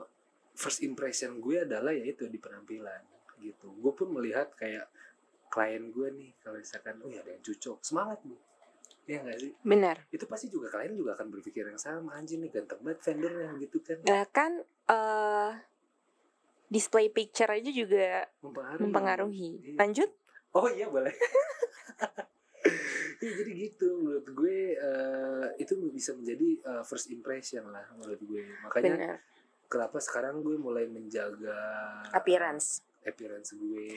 first 0.57 0.81
impression 0.81 1.37
gue 1.37 1.61
adalah 1.61 1.93
yaitu 1.93 2.25
di 2.25 2.41
penampilan 2.41 3.05
gitu. 3.37 3.69
Gue 3.77 3.93
pun 3.93 4.09
melihat 4.09 4.49
kayak 4.57 4.89
klien 5.53 5.93
gue 5.93 6.07
nih 6.17 6.31
kalau 6.41 6.57
misalkan 6.57 6.97
oh 7.05 7.09
ya 7.13 7.21
ada 7.21 7.37
yang 7.37 7.43
cocok 7.45 7.77
semangat 7.85 8.19
nih 8.25 8.41
ya 9.07 9.17
nggak 9.23 9.37
sih? 9.39 9.51
Benar. 9.61 9.97
Itu 10.09 10.25
pasti 10.25 10.49
juga 10.49 10.73
klien 10.73 10.97
juga 10.97 11.13
akan 11.13 11.29
berpikir 11.29 11.63
yang 11.69 11.79
sama 11.79 12.17
anjing 12.17 12.41
nih 12.41 12.51
ganteng 12.51 12.81
banget 12.81 12.99
vendornya 13.05 13.49
gitu 13.61 13.77
kan. 13.85 13.97
Nah 14.03 14.23
kan 14.33 14.51
eh 14.89 15.51
display 16.67 17.07
picture 17.07 17.47
aja 17.47 17.71
juga 17.71 18.27
mempengaruhi, 18.43 18.83
mempengaruhi. 18.83 19.49
Iya. 19.63 19.77
lanjut. 19.77 20.09
Oh 20.57 20.67
iya 20.73 20.89
boleh. 20.89 21.13
Iya 23.17 23.33
jadi 23.33 23.49
gitu. 23.49 23.97
Menurut 23.97 24.29
gue 24.29 24.77
eh, 24.77 25.47
itu 25.57 25.73
bisa 25.89 26.13
menjadi 26.13 26.53
eh, 26.61 26.83
first 26.85 27.09
impression 27.09 27.65
lah 27.65 27.81
menurut 27.97 28.21
gue. 28.21 28.45
Makanya 28.61 28.93
benar 28.93 29.17
kenapa 29.67 29.97
sekarang 29.97 30.39
gue 30.39 30.55
mulai 30.55 30.85
menjaga 30.85 31.55
appearance 32.11 32.81
appearance 33.01 33.51
gue. 33.53 33.87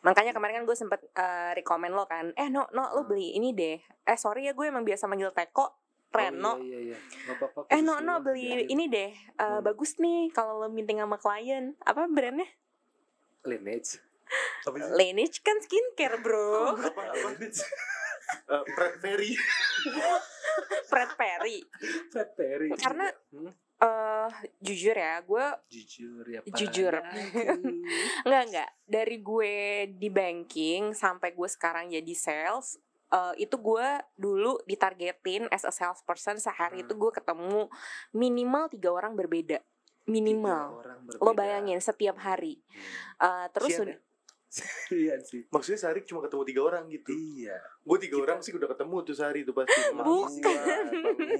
Makanya 0.00 0.32
kemarin 0.32 0.54
kan 0.54 0.64
gue 0.64 0.74
sempet 0.74 1.00
eh, 1.08 1.52
rekomen 1.54 1.88
lo 1.90 2.04
kan 2.04 2.28
Eh 2.34 2.46
no, 2.46 2.68
no 2.70 2.88
lo 2.90 3.00
Hmm. 3.00 3.08
beli 3.08 3.32
ini 3.32 3.52
deh 3.52 3.76
Eh 4.02 4.16
sorry 4.16 4.44
ya 4.44 4.52
gue 4.52 4.64
emang 4.64 4.82
biasa 4.82 5.04
manggil 5.04 5.30
Teko 5.30 5.80
Reno 6.10 6.54
Oh, 6.54 6.60
iya 6.60 6.78
iya 6.78 6.92
iya. 6.92 6.98
Nggak 7.24 7.36
apa-apa. 7.38 7.60
Eh 7.68 7.80
no, 7.80 7.98
no 7.98 8.20
beli 8.20 8.44
biarin. 8.46 8.68
ini 8.70 8.84
deh 8.86 9.10
eh, 9.10 9.40
Hmm. 9.40 9.62
Bagus 9.62 9.96
nih 9.96 10.28
kalau 10.30 10.58
lo 10.58 10.68
meeting 10.68 10.98
sama 10.98 11.16
klien 11.16 11.72
Apa 11.80 12.04
brandnya? 12.06 12.44
Lineage. 13.42 13.96
Apa 14.62 14.76
sih? 14.78 14.88
Laneige 14.90 15.40
kan 15.40 15.56
skincare 15.58 16.16
bro 16.18 16.76
apa 16.76 17.00
apa 17.02 17.28
Lineage. 17.32 17.60
Eh, 18.46 18.64
Fred 18.70 18.94
Perry 18.98 19.32
Fred 20.84 21.10
Perry 21.14 21.58
Fred 22.10 22.30
Perry. 22.34 22.68
Karena 22.74 23.08
Hmm? 23.30 23.52
Eh 23.76 24.30
jujur 24.58 24.92
ya 24.92 25.18
gue 25.20 25.46
jujur 25.66 26.24
ya 26.24 26.40
Jujur. 26.46 26.94
padaku. 26.94 27.68
Enggak 28.24 28.42
enggak 28.46 28.70
Dari 28.84 29.16
gue 29.18 29.54
di 29.90 30.08
banking 30.08 30.82
Sampai 30.92 31.32
gue 31.32 31.44
sekarang 31.46 31.88
jadi 31.88 32.14
sales 32.14 32.78
eh, 33.08 33.34
Itu 33.36 33.58
gue 33.58 33.84
dulu 34.14 34.62
ditargetin 34.64 35.48
As 35.48 35.62
a 35.62 35.70
salesperson 35.70 36.38
Sehari 36.38 36.78
Hmm. 36.78 36.84
itu 36.84 36.94
gue 36.94 37.10
ketemu 37.12 37.66
Minimal 38.12 38.70
tiga 38.70 38.90
orang 38.90 39.12
berbeda 39.12 39.58
Tiga 39.58 40.06
Minimal 40.06 40.64
orang 40.78 40.98
Lo 41.14 41.32
berbeda. 41.32 41.36
bayangin 41.36 41.78
setiap 41.78 42.16
hari 42.18 42.62
Hmm. 42.64 42.80
Eh, 43.20 43.46
Terus 43.50 43.70
Sian 43.74 43.90
Iya 44.86 45.18
sih. 45.18 45.42
maksudnya 45.48 45.74
sehari 45.76 46.02
cuma 46.02 46.20
ketemu 46.20 46.42
tiga 46.44 46.62
orang 46.64 46.84
gitu 46.86 47.10
Iya. 47.10 47.58
gue 47.80 47.98
tiga 47.98 48.14
Kita- 48.14 48.24
orang 48.24 48.38
sih 48.38 48.52
udah 48.52 48.68
ketemu 48.68 48.96
tuh 49.00 49.12
sehari 49.12 49.38
itu 49.40 49.50
pasti 49.50 49.74
Bukan. 49.98 50.86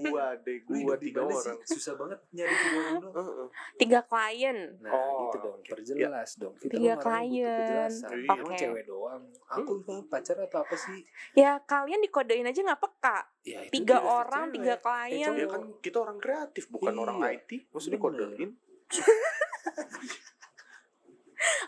gua 0.05 0.27
hidup 0.68 0.98
di 0.98 1.07
tiga 1.07 1.20
orang 1.22 1.38
sih? 1.57 1.57
Susah 1.70 1.94
banget 1.94 2.18
nyari 2.31 2.50
tiga 2.53 2.74
orang 2.81 2.94
doang. 3.00 3.14
Heeh. 3.16 3.48
tiga 3.77 4.00
klien 4.03 4.59
Nah 4.79 4.90
Oh, 4.90 5.14
gitu 5.24 5.37
dong, 5.40 5.57
oke. 5.57 5.70
perjelas 5.70 6.31
dong. 6.35 6.55
Kita 6.57 6.72
Tiga 6.72 6.92
butuh 6.92 7.05
klien. 7.05 7.57
penjelasan. 7.57 8.09
Iya. 8.11 8.27
Emang 8.27 8.57
cewek 8.57 8.85
doang. 8.85 9.22
Aku 9.46 9.72
mah 9.81 10.00
pacar 10.09 10.37
atau 10.40 10.59
apa 10.61 10.74
sih? 10.74 10.98
Ya 11.33 11.50
kalian 11.61 12.00
dikodein 12.00 12.44
aja 12.44 12.61
nggak 12.61 12.81
peka 12.81 13.18
Ya, 13.42 13.61
itu 13.62 13.77
Tiga 13.79 13.96
dia 13.96 14.09
orang, 14.11 14.46
cewek. 14.48 14.57
tiga 14.59 14.74
klien 14.81 15.33
ya 15.35 15.46
kan 15.46 15.62
kita 15.79 15.96
orang 15.98 16.18
kreatif 16.18 16.64
bukan 16.66 16.90
Iya. 16.90 17.00
orang 17.00 17.16
IT 17.31 17.50
maksudnya 17.70 17.96
Bener. 17.96 18.27
kodein 18.27 18.50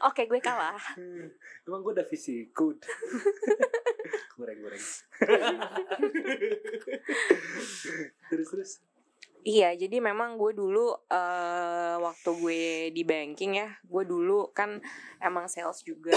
Oke 0.04 0.28
gue 0.28 0.40
kalah 0.40 0.78
Hmm, 0.96 1.28
Emang 1.66 1.80
gue 1.82 1.92
udah 1.96 2.06
visi 2.06 2.48
good. 2.52 2.78
Goreng-goreng. 4.38 4.80
terus 8.30 8.48
terus. 8.52 8.70
Iya, 9.46 9.78
jadi 9.78 10.02
memang 10.02 10.36
gue 10.36 10.52
dulu 10.52 10.92
eh 11.08 11.96
waktu 12.02 12.30
gue 12.42 12.62
di 12.92 13.02
banking 13.06 13.62
ya, 13.62 13.68
gue 13.86 14.02
dulu 14.04 14.50
kan 14.50 14.82
emang 15.22 15.46
sales 15.48 15.80
juga. 15.86 16.12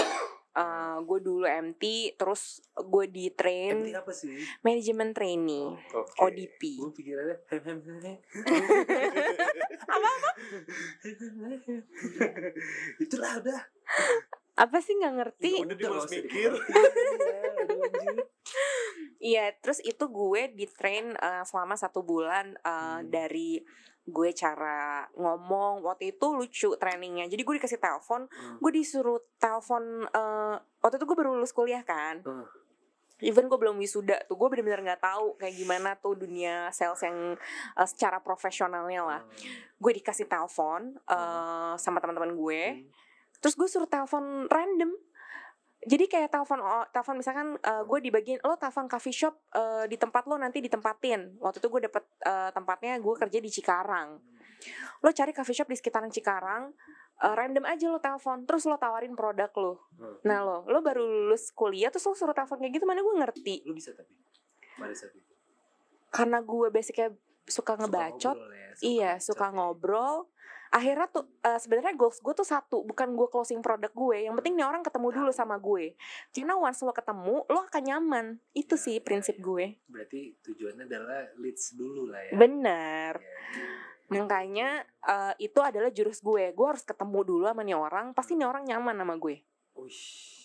Eh 0.50 0.96
gue 1.00 1.18
dulu 1.20 1.46
MT, 1.46 1.82
terus 2.14 2.58
gue 2.74 3.06
di 3.06 3.26
MT 3.26 3.36
train 3.36 3.76
apa 3.94 4.10
sih? 4.10 4.34
manajemen 4.60 5.14
trainee, 5.14 5.78
Oke. 5.92 6.18
ODP. 6.20 6.60
Gue 6.76 6.90
pikirannya 6.92 7.36
hem. 7.62 7.78
Apa 9.86 10.10
Itulah 12.98 13.32
udah. 13.38 13.60
Apa 14.56 14.76
sih 14.78 14.92
nggak 14.92 15.14
ngerti? 15.16 15.52
Udah 15.62 15.76
dia 15.76 15.88
usah 15.88 16.10
mikir. 16.10 16.50
Iya. 16.50 18.12
Iya, 19.20 19.44
terus 19.60 19.78
itu 19.80 20.00
gue 20.02 20.48
di 20.50 20.64
train 20.66 21.12
eh, 21.12 21.44
selama 21.44 21.76
satu 21.76 22.00
bulan 22.00 22.56
eh, 22.56 22.68
Hmm. 22.70 23.06
dari 23.06 23.60
gue 24.08 24.30
cara 24.32 25.06
ngomong 25.14 25.84
waktu 25.84 26.16
itu 26.16 26.26
lucu 26.32 26.68
trainingnya. 26.76 27.28
Jadi 27.28 27.42
gue 27.44 27.54
dikasih 27.60 27.78
telepon, 27.78 28.26
Hmm. 28.26 28.56
gue 28.58 28.70
disuruh 28.72 29.20
telepon 29.36 30.06
eh, 30.06 30.56
waktu 30.80 30.96
itu 30.96 31.06
gue 31.06 31.16
baru 31.16 31.36
lulus 31.36 31.52
kuliah 31.52 31.84
kan. 31.84 32.24
Hmm. 32.24 32.46
Even 33.20 33.52
gue 33.52 33.58
belum 33.60 33.76
wisuda 33.76 34.24
tuh, 34.24 34.32
gue 34.32 34.48
bener-bener 34.48 34.80
nggak 34.80 35.04
tahu 35.04 35.36
kayak 35.36 35.52
gimana 35.52 35.92
tuh 36.00 36.16
dunia 36.16 36.72
sales 36.72 37.04
yang 37.04 37.36
eh, 37.76 37.86
secara 37.86 38.16
profesionalnya 38.18 39.04
lah. 39.04 39.22
Gue 39.76 39.92
dikasih 39.92 40.24
telepon 40.24 40.96
eh, 40.96 41.74
sama 41.76 42.00
teman-teman 42.00 42.32
gue, 42.32 42.62
Hmm. 42.80 42.88
terus 43.40 43.54
gue 43.54 43.68
suruh 43.68 43.88
telepon 43.88 44.48
random 44.48 44.96
jadi 45.80 46.04
kayak 46.12 46.28
telepon 46.28 46.60
oh, 46.60 46.84
telepon 46.92 47.16
misalkan 47.16 47.56
uh, 47.56 47.82
gue 47.88 47.98
dibagiin 48.04 48.36
lo 48.44 48.52
telepon 48.60 48.84
coffee 48.84 49.16
shop 49.16 49.32
uh, 49.56 49.88
di 49.88 49.96
tempat 49.96 50.28
lo 50.28 50.36
nanti 50.36 50.60
ditempatin. 50.60 51.40
Waktu 51.40 51.56
itu 51.56 51.68
gue 51.72 51.88
dapet 51.88 52.04
uh, 52.28 52.52
tempatnya 52.52 53.00
gue 53.00 53.14
kerja 53.16 53.38
di 53.40 53.48
Cikarang. 53.48 54.20
Lo 55.00 55.08
cari 55.16 55.32
coffee 55.32 55.56
shop 55.56 55.72
di 55.72 55.76
sekitaran 55.80 56.12
Cikarang 56.12 56.68
uh, 57.24 57.32
random 57.32 57.64
aja 57.64 57.88
lo 57.88 57.96
telepon 57.96 58.44
terus 58.44 58.68
lo 58.68 58.76
tawarin 58.76 59.16
produk 59.16 59.48
lo. 59.56 59.88
Hmm. 59.96 60.16
nah 60.20 60.44
lo 60.44 60.68
lo 60.68 60.84
baru 60.84 61.00
lulus 61.00 61.48
kuliah 61.56 61.88
terus 61.88 62.04
lo 62.04 62.12
suruh 62.12 62.36
telepon 62.36 62.60
kayak 62.60 62.76
gitu 62.76 62.84
mana 62.84 63.00
gue 63.00 63.14
ngerti. 63.16 63.56
Lu 63.64 63.72
bisa 63.72 63.96
tapi? 63.96 64.12
Pada 64.76 64.92
saat 64.92 65.16
itu. 65.16 65.32
karena 66.10 66.42
gue 66.42 66.68
basicnya 66.74 67.08
suka 67.46 67.78
ngebacot. 67.78 68.36
ngobrol 68.36 68.52
ya, 68.52 68.70
iya 68.82 69.12
bacot 69.16 69.26
suka 69.32 69.46
ya. 69.48 69.54
ngobrol 69.54 70.16
akhirnya 70.70 71.06
tuh 71.06 71.26
eh, 71.40 71.58
sebenarnya 71.58 71.92
goals 71.92 72.18
gue 72.18 72.30
tuh 72.32 72.44
satu 72.44 72.82
bukan 72.82 73.12
gue 73.12 73.26
closing 73.26 73.58
produk 73.58 73.90
gue 73.90 74.24
yang 74.24 74.34
penting 74.34 74.54
nih 74.54 74.62
orang 74.62 74.80
ketemu 74.80 75.10
dulu 75.12 75.30
sama 75.30 75.58
gue 75.58 75.98
karena 76.30 76.54
once 76.54 76.80
lo 76.80 76.90
ketemu 76.90 77.42
lo 77.44 77.60
akan 77.60 77.82
nyaman 77.84 78.26
itu 78.52 78.72
Ya, 78.72 78.80
sih 78.80 78.94
ya, 78.96 79.02
prinsip 79.02 79.36
ya. 79.36 79.42
gue 79.42 79.66
Berarti 79.84 80.20
tujuannya 80.40 80.84
adalah 80.84 81.20
leads 81.36 81.74
dulu 81.74 82.06
lah 82.06 82.22
ya. 82.22 82.32
benar 82.32 83.14
Ya, 84.08 84.18
makanya 84.18 84.68
eh, 85.04 85.34
itu 85.40 85.58
adalah 85.60 85.86
jurus 85.88 86.18
gue 86.18 86.50
gue 86.50 86.66
harus 86.66 86.82
ketemu 86.82 87.18
dulu 87.20 87.44
sama 87.44 87.62
nih 87.62 87.74
orang 87.74 88.06
pasti 88.10 88.34
nih 88.34 88.42
orang 88.44 88.62
nyaman 88.64 88.94
sama 88.96 89.14
gue 89.16 89.42
Wih, 89.72 90.02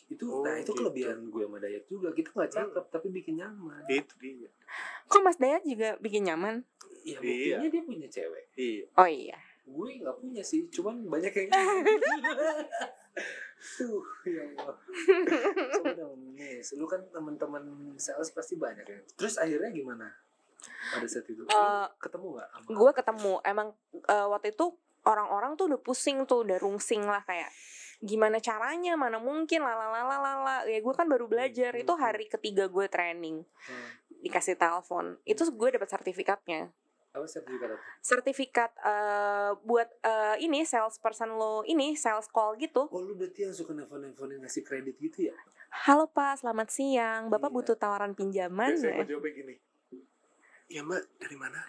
itu 0.07 0.21
Oh, 0.23 0.41
nah 0.41 0.53
itu 0.55 0.69
gitu. 0.69 0.79
kelebihan 0.79 1.17
gue 1.27 1.43
sama 1.43 1.57
Dayat 1.57 1.83
juga. 1.85 2.13
Kita 2.13 2.29
nggak 2.31 2.51
cakep 2.51 2.85
tapi 2.87 3.07
bikin 3.09 3.35
nyaman. 3.35 3.81
itu 3.87 4.13
dia 4.15 4.49
kok 5.03 5.17
Mas 5.19 5.35
Dayat 5.35 5.61
juga 5.61 5.97
bikin 5.97 6.25
nyaman 6.25 6.61
Iya, 7.01 7.17
Iya. 7.17 7.57
buktinya 7.57 7.69
dia 7.69 7.83
punya 7.83 8.07
cewek. 8.07 8.45
iya 8.55 8.85
oh 8.95 9.05
iya 9.07 9.37
Gue 9.65 9.97
nggak 9.97 10.17
punya 10.17 10.41
sih, 10.41 10.69
cuman 10.69 11.05
banyak 11.05 11.33
yang 11.33 11.49
Tuh, 13.75 14.03
ya 14.23 14.45
Allah. 14.45 14.77
Coba 15.73 15.91
dong, 15.95 16.37
Nis. 16.37 16.77
Lu 16.77 16.85
kan 16.85 17.01
teman-teman 17.09 17.63
sales 17.97 18.29
pasti 18.29 18.55
banyak 18.55 18.85
ya. 18.85 18.99
Terus 19.17 19.41
akhirnya 19.41 19.73
gimana? 19.73 20.05
Pada 20.93 21.05
saat 21.05 21.25
itu, 21.25 21.41
Lu 21.41 21.49
Eh, 21.49 21.87
ketemu 21.97 22.37
nggak? 22.37 22.49
gue 22.67 22.91
ketemu 22.93 23.33
emang 23.41 23.67
eh, 24.05 24.27
waktu 24.27 24.53
itu 24.53 24.65
orang-orang 25.03 25.53
tuh 25.53 25.69
udah 25.69 25.79
pusing 25.79 26.25
tuh 26.25 26.41
udah 26.41 26.57
rungsing 26.57 27.05
lah 27.05 27.21
kayak 27.21 27.49
gimana 28.01 28.37
caranya 28.37 28.93
mana 28.93 29.17
mungkin 29.17 29.61
lala 29.63 30.65
ya 30.67 30.77
gue 30.77 30.93
kan 30.93 31.05
baru 31.07 31.25
belajar 31.25 31.71
Hmm, 31.71 31.81
itu 31.81 31.93
hmm, 31.93 32.01
hari 32.01 32.25
ketiga 32.27 32.65
gue 32.67 32.85
training 32.85 33.45
Hmm. 33.65 33.87
dikasih 34.19 34.57
telepon 34.57 35.15
itu 35.23 35.45
gue 35.47 35.69
dapat 35.71 35.89
sertifikatnya 35.89 36.73
Apa 37.15 37.25
sertifikat 37.25 37.69
apa? 37.69 37.79
sertifikat 38.01 38.71
eh, 38.77 39.51
buat 39.61 39.87
eh, 40.01 40.35
ini 40.41 40.61
salesperson 40.61 41.31
lo 41.31 41.63
ini 41.63 41.95
sales 41.95 42.27
call 42.27 42.55
gitu 42.55 42.85
Oh 42.85 42.99
lu 42.99 43.15
berarti 43.15 43.39
yang 43.41 43.53
suka 43.53 43.71
nelfon-nelfonin 43.71 44.43
ngasih 44.43 44.61
kredit 44.61 44.95
gitu 44.97 45.31
ya? 45.31 45.35
halo 45.77 46.07
pak 46.07 46.39
selamat 46.39 46.67
siang 46.69 47.27
bapak 47.27 47.47
Iya. 47.49 47.55
butuh 47.55 47.75
tawaran 47.77 48.11
pinjaman 48.11 48.67
biasanya 48.69 48.91
ya? 48.91 48.97
gue 48.97 49.07
jawabnya 49.09 49.31
gini 49.33 49.55
ya 50.67 50.81
mbak 50.81 51.01
dari 51.15 51.35
mana 51.35 51.59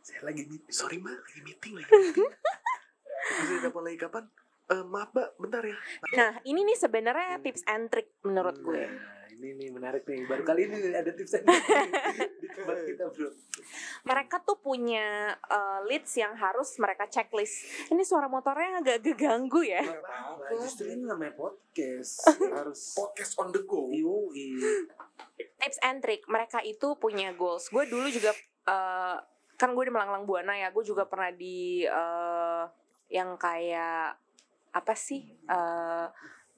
Saya 0.00 0.20
lagi 0.22 0.44
meeting. 0.44 0.68
sorry 0.70 0.96
mbak 0.96 1.16
lagi 1.18 1.40
meeting 1.42 1.72
lagi 1.74 1.88
meeting 1.90 2.28
bisa 3.38 3.54
telepon 3.58 3.82
lagi 3.82 3.98
kapan 3.98 4.24
Eh, 4.68 4.84
maaf 4.84 5.08
mbak 5.10 5.28
bentar 5.38 5.62
ya 5.62 5.76
nah 6.12 6.36
ini 6.42 6.60
nih 6.62 6.76
sebenarnya 6.76 7.26
Hmm. 7.34 7.42
tips 7.42 7.64
and 7.66 7.88
trick 7.88 8.12
menurut 8.20 8.56
gue 8.58 8.84
Nah, 8.84 9.17
ini 9.38 9.54
nih 9.54 9.68
menarik 9.70 10.02
nih. 10.02 10.26
Baru 10.26 10.42
kali 10.42 10.66
ini 10.66 10.90
ada 10.90 11.14
tips 11.14 11.38
di 12.42 12.48
tempat 12.50 12.76
kita, 12.82 13.06
Bro. 13.06 13.30
mereka 14.02 14.42
tuh 14.42 14.58
punya 14.58 15.30
eh, 15.38 15.80
leads 15.86 16.18
yang 16.18 16.34
harus 16.34 16.74
mereka 16.82 17.06
checklist. 17.06 17.86
Ini 17.94 18.02
suara 18.02 18.26
motornya 18.26 18.82
agak 18.82 19.06
ganggu 19.14 19.62
ya. 19.62 19.78
Apa-apa, 19.86 20.58
justru 20.58 20.90
ini 20.90 21.06
namanya 21.06 21.38
podcast 21.38 22.26
harus 22.58 22.98
podcast 22.98 23.38
on 23.38 23.54
the 23.54 23.62
go 23.62 23.94
yoi 23.94 24.58
Tips 25.38 25.78
and 25.86 26.02
trick, 26.02 26.26
mereka 26.26 26.58
itu 26.66 26.98
punya 26.98 27.30
goals. 27.30 27.70
Gue 27.70 27.86
dulu 27.86 28.10
juga 28.10 28.34
eh, 28.66 29.16
kan 29.54 29.70
gue 29.70 29.84
di 29.86 29.92
Melanglang 29.94 30.26
Buana 30.26 30.58
ya, 30.58 30.74
gue 30.74 30.82
juga 30.82 31.06
pernah 31.06 31.30
di 31.30 31.86
eh, 31.86 32.64
yang 33.08 33.38
kayak 33.38 34.18
apa 34.74 34.94
sih 34.98 35.22
eh, 35.46 36.06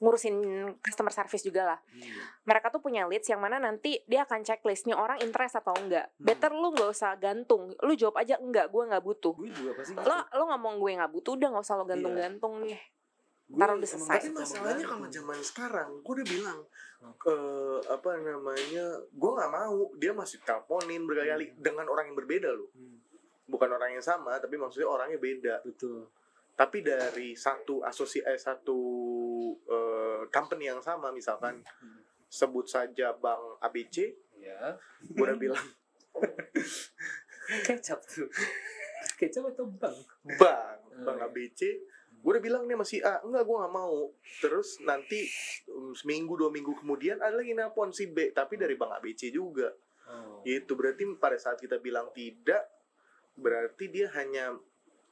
ngurusin 0.01 0.35
customer 0.81 1.13
service 1.13 1.45
juga 1.45 1.61
lah. 1.73 1.79
Mereka 2.49 2.73
tuh 2.73 2.81
punya 2.81 3.05
leads 3.05 3.29
yang 3.29 3.37
mana 3.37 3.61
nanti 3.61 4.01
dia 4.09 4.25
akan 4.25 4.41
checklist 4.41 4.89
nih 4.89 4.97
orang 4.97 5.21
interest 5.21 5.61
atau 5.61 5.77
enggak. 5.77 6.09
Better 6.17 6.49
lu 6.49 6.73
nggak 6.73 6.89
usah 6.89 7.13
gantung, 7.21 7.77
lu 7.85 7.93
jawab 7.93 8.17
aja 8.17 8.41
enggak, 8.41 8.73
gue 8.73 8.81
nggak 8.81 9.03
butuh. 9.05 9.37
gue 9.37 9.53
juga 9.53 9.71
pasti 9.77 9.93
Lo 9.93 10.17
lo 10.25 10.43
ngomong 10.49 10.81
gue 10.81 10.91
nggak 10.97 11.11
butuh, 11.13 11.31
udah 11.37 11.47
nggak 11.53 11.63
usah 11.63 11.75
lo 11.77 11.85
gantung-gantung 11.85 12.65
nih. 12.65 12.81
taruh 13.51 13.75
udah 13.75 13.89
selesai. 13.91 14.15
tapi 14.15 14.31
masalahnya 14.31 14.85
kalau 14.87 15.07
zaman 15.11 15.39
sekarang 15.43 15.89
gue 15.99 16.13
udah 16.15 16.27
bilang 16.39 16.59
ke 17.19 17.35
apa 17.91 18.09
namanya 18.23 18.85
gue 19.05 19.31
nggak 19.37 19.51
mau. 19.53 19.79
Dia 20.01 20.11
masih 20.17 20.41
teleponin 20.41 21.05
berkali-kali 21.05 21.45
dengan 21.61 21.85
orang 21.91 22.09
yang 22.09 22.17
berbeda 22.17 22.49
loh. 22.49 22.71
Bukan 23.51 23.69
orang 23.69 23.99
yang 23.99 24.01
sama 24.01 24.39
tapi 24.39 24.55
maksudnya 24.55 24.87
orangnya 24.89 25.19
beda. 25.19 25.55
Betul 25.67 26.09
tapi 26.55 26.83
dari 26.85 27.33
satu 27.33 27.81
asosiasi 27.81 28.27
eh, 28.27 28.39
satu 28.39 28.79
eh, 29.65 30.21
company 30.29 30.69
yang 30.69 30.83
sama 30.83 31.09
misalkan 31.09 31.63
sebut 32.31 32.67
saja 32.69 33.11
bank 33.17 33.59
ABC 33.63 34.13
ya 34.39 34.75
gue 35.03 35.25
udah 35.25 35.37
bilang. 35.37 35.67
Kecap 37.67 37.99
tuh. 38.07 38.29
Kecap 39.19 39.43
atau 39.51 39.65
bang 39.67 39.97
bank 40.39 40.79
Hmm. 40.91 41.07
bank 41.07 41.31
ABC 41.31 41.61
gue 42.21 42.29
udah 42.37 42.43
bilang 42.43 42.69
nih 42.69 42.77
masih 42.77 43.01
A 43.01 43.17
enggak 43.25 43.47
gue 43.47 43.57
nggak 43.57 43.73
mau. 43.73 44.13
Terus 44.43 44.77
nanti 44.85 45.25
um, 45.73 45.97
seminggu 45.97 46.37
dua 46.37 46.53
minggu 46.53 46.77
kemudian 46.77 47.17
ada 47.17 47.33
lagi 47.33 47.57
nelpon 47.57 47.89
si 47.89 48.13
B 48.13 48.29
tapi 48.29 48.61
dari 48.61 48.77
bank 48.77 49.01
ABC 49.01 49.33
juga. 49.33 49.73
Oh. 50.11 50.43
gitu 50.43 50.75
berarti 50.75 51.07
pada 51.15 51.39
saat 51.39 51.55
kita 51.55 51.79
bilang 51.79 52.11
tidak 52.11 52.67
berarti 53.39 53.87
dia 53.87 54.11
hanya 54.11 54.59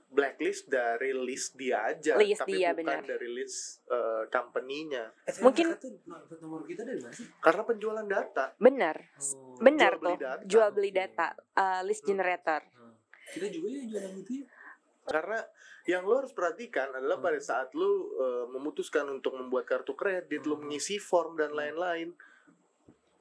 blacklist 0.09 0.65
dari 0.65 1.13
list 1.13 1.53
dia 1.53 1.85
aja 1.85 2.17
List 2.17 2.41
tapi 2.41 2.57
dia, 2.57 2.73
bukan 2.73 2.81
benar. 2.81 3.01
dari 3.05 3.29
list 3.29 3.85
uh, 3.85 4.25
company-nya 4.27 5.13
Eh, 5.23 5.37
Mungkin- 5.37 5.69
mereka 5.69 5.85
tuh 5.85 5.91
dapat 6.03 6.37
nomor 6.39 6.61
kita 6.63 6.81
dari 6.81 6.97
mana 6.97 7.13
sih 7.13 7.29
karena 7.37 7.61
penjualan 7.63 8.07
data 8.07 8.45
Bener, 8.57 8.95
Oh. 9.35 9.53
bener 9.59 9.91
jual 9.91 10.01
beli 10.01 10.09
tuh. 10.11 10.19
data. 10.19 10.41
Jual 10.43 10.69
beli 10.71 10.91
data, 10.91 11.27
uh, 11.55 11.81
list 11.83 12.01
Hmm. 12.01 12.09
generator. 12.09 12.61
Hmm. 12.71 12.93
kita 13.29 13.45
juga 13.47 13.67
ya 13.69 13.83
jualan 13.87 14.11
gitu 14.17 14.31
ya 14.35 14.45
karena 15.05 15.39
yang 15.85 16.03
lo 16.03 16.13
harus 16.17 16.33
perhatikan 16.33 16.89
adalah 16.91 17.15
Hmm. 17.15 17.25
pada 17.25 17.39
saat 17.39 17.69
lo 17.71 17.85
uh, 17.85 18.45
memutuskan 18.47 19.05
untuk 19.07 19.33
membuat 19.33 19.65
kartu 19.67 19.93
kredit, 19.93 20.41
lo 20.43 20.53
Hmm. 20.55 20.65
mengisi 20.65 20.97
form 20.97 21.33
dan 21.35 21.49
lain-lain, 21.51 22.13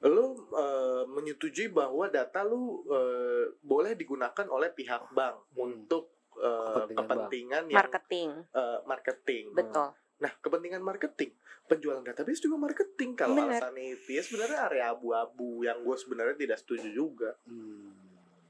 lo 0.01 0.25
uh, 0.49 1.03
menyetujui 1.07 1.69
bahwa 1.69 2.07
data 2.07 2.41
lo 2.41 2.81
uh, 2.83 3.45
boleh 3.59 3.93
digunakan 3.93 4.45
oleh 4.47 4.69
pihak 4.71 5.11
bank 5.11 5.37
Hmm. 5.51 5.65
untuk 5.67 6.09
uh, 6.39 6.73
Kepentingan 6.73 6.97
kepentingan 6.97 7.63
yang 7.65 7.77
Marketing, 7.77 8.29
uh, 8.51 8.79
marketing. 8.83 9.43
betul. 9.51 9.89
Nah, 10.19 10.31
kepentingan 10.35 10.81
marketing, 10.81 11.31
penjualan 11.65 12.01
database 12.01 12.39
juga 12.39 12.57
marketing. 12.57 13.09
Kalau 13.13 13.35
Bener. 13.35 13.55
alasannya 13.55 13.93
itu 13.93 14.09
ya 14.11 14.21
sebenarnya 14.21 14.57
area 14.65 14.85
abu-abu 14.89 15.61
yang 15.61 15.79
gue 15.79 15.95
sebenarnya 15.95 16.35
tidak 16.35 16.57
setuju 16.57 16.89
juga. 16.89 17.31
hmm. 17.45 18.07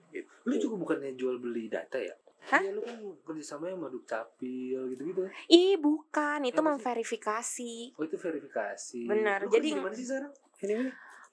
Gitu. 0.09 0.25
lu 0.41 0.57
juga 0.57 0.75
bukannya 0.75 1.13
jual 1.13 1.37
beli 1.37 1.69
data 1.69 1.93
ya 1.95 2.17
Hah? 2.49 2.57
Iya 2.57 2.73
lu 2.73 2.81
kan 2.81 2.97
kerjasama 3.23 3.69
sama 3.69 3.93
Dukcapil 3.93 4.89
gitu-gitu 4.89 5.21
Ih, 5.45 5.77
bukan, 5.77 6.41
itu 6.41 6.57
sih? 6.57 6.65
memverifikasi. 6.65 7.73
Oh 7.93 8.03
itu 8.03 8.17
verifikasi 8.17 9.01
Benar, 9.05 9.45
jadi- 9.45 9.69
kerja 9.69 9.77
di 9.77 9.85
mana 9.85 9.93
sih 9.93 10.07
sekarang? 10.07 10.33
Ini 10.59 10.89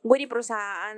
Gue 0.06 0.22
di 0.22 0.30
perusahaan 0.30 0.94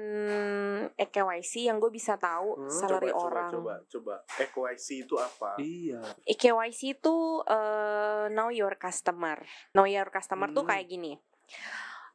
EKYC 0.93 1.65
yang 1.65 1.81
gue 1.81 1.89
bisa 1.89 2.21
tahu 2.21 2.61
Hmm, 2.61 2.69
salary 2.69 3.09
coba, 3.09 3.25
orang. 3.25 3.51
Coba, 3.51 3.75
coba, 3.89 4.15
coba. 4.21 4.37
EKYC 4.37 4.87
itu 5.03 5.15
apa? 5.17 5.57
Iya 5.57 6.01
EKYC 6.29 6.81
itu 6.95 7.17
uh, 7.41 8.29
know 8.29 8.53
your 8.53 8.77
customer. 8.77 9.41
Know 9.73 9.89
your 9.89 10.13
customer 10.13 10.53
tuh 10.53 10.63
Hmm. 10.63 10.71
kayak 10.71 10.87
gini. 10.87 11.17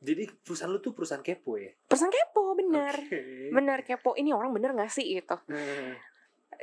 Jadi 0.03 0.27
perusahaan 0.37 0.67
lu 0.67 0.77
tuh 0.77 0.91
perusahaan 0.91 1.23
kepo 1.23 1.55
ya? 1.55 1.71
Perusahaan 1.87 2.11
kepo, 2.11 2.53
bener. 2.53 2.93
Oke. 2.93 3.49
Bener 3.49 3.79
kepo. 3.81 4.13
Ini 4.13 4.29
orang 4.29 4.51
bener 4.51 4.75
gak 4.75 4.91
sih 4.91 5.17
gitu. 5.17 5.39
Nah, 5.47 5.95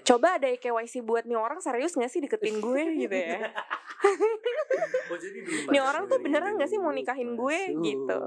Coba 0.03 0.37
ada 0.37 0.47
EKYC 0.47 1.01
buat 1.01 1.23
nih 1.23 1.35
orang 1.35 1.59
serius 1.59 1.93
gak 1.93 2.07
sih 2.07 2.19
deketin 2.19 2.59
gue 2.65 2.83
gitu 2.99 3.13
ya. 3.13 3.51
Oh, 5.07 5.17
jadi 5.17 5.39
dulu 5.41 5.59
Nih 5.69 5.81
orang 5.81 6.05
tuh 6.07 6.19
beneran 6.19 6.55
gak 6.55 6.67
sih 6.67 6.77
mau 6.77 6.91
nikahin 6.91 7.35
gue 7.35 7.59
Masuk, 7.69 7.83
gitu. 7.83 8.19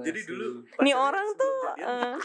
Jadi 0.00 0.20
dulu 0.24 0.46
Nih 0.78 0.94
orang 0.94 1.26
tuh 1.32 1.56
jadian 1.74 2.18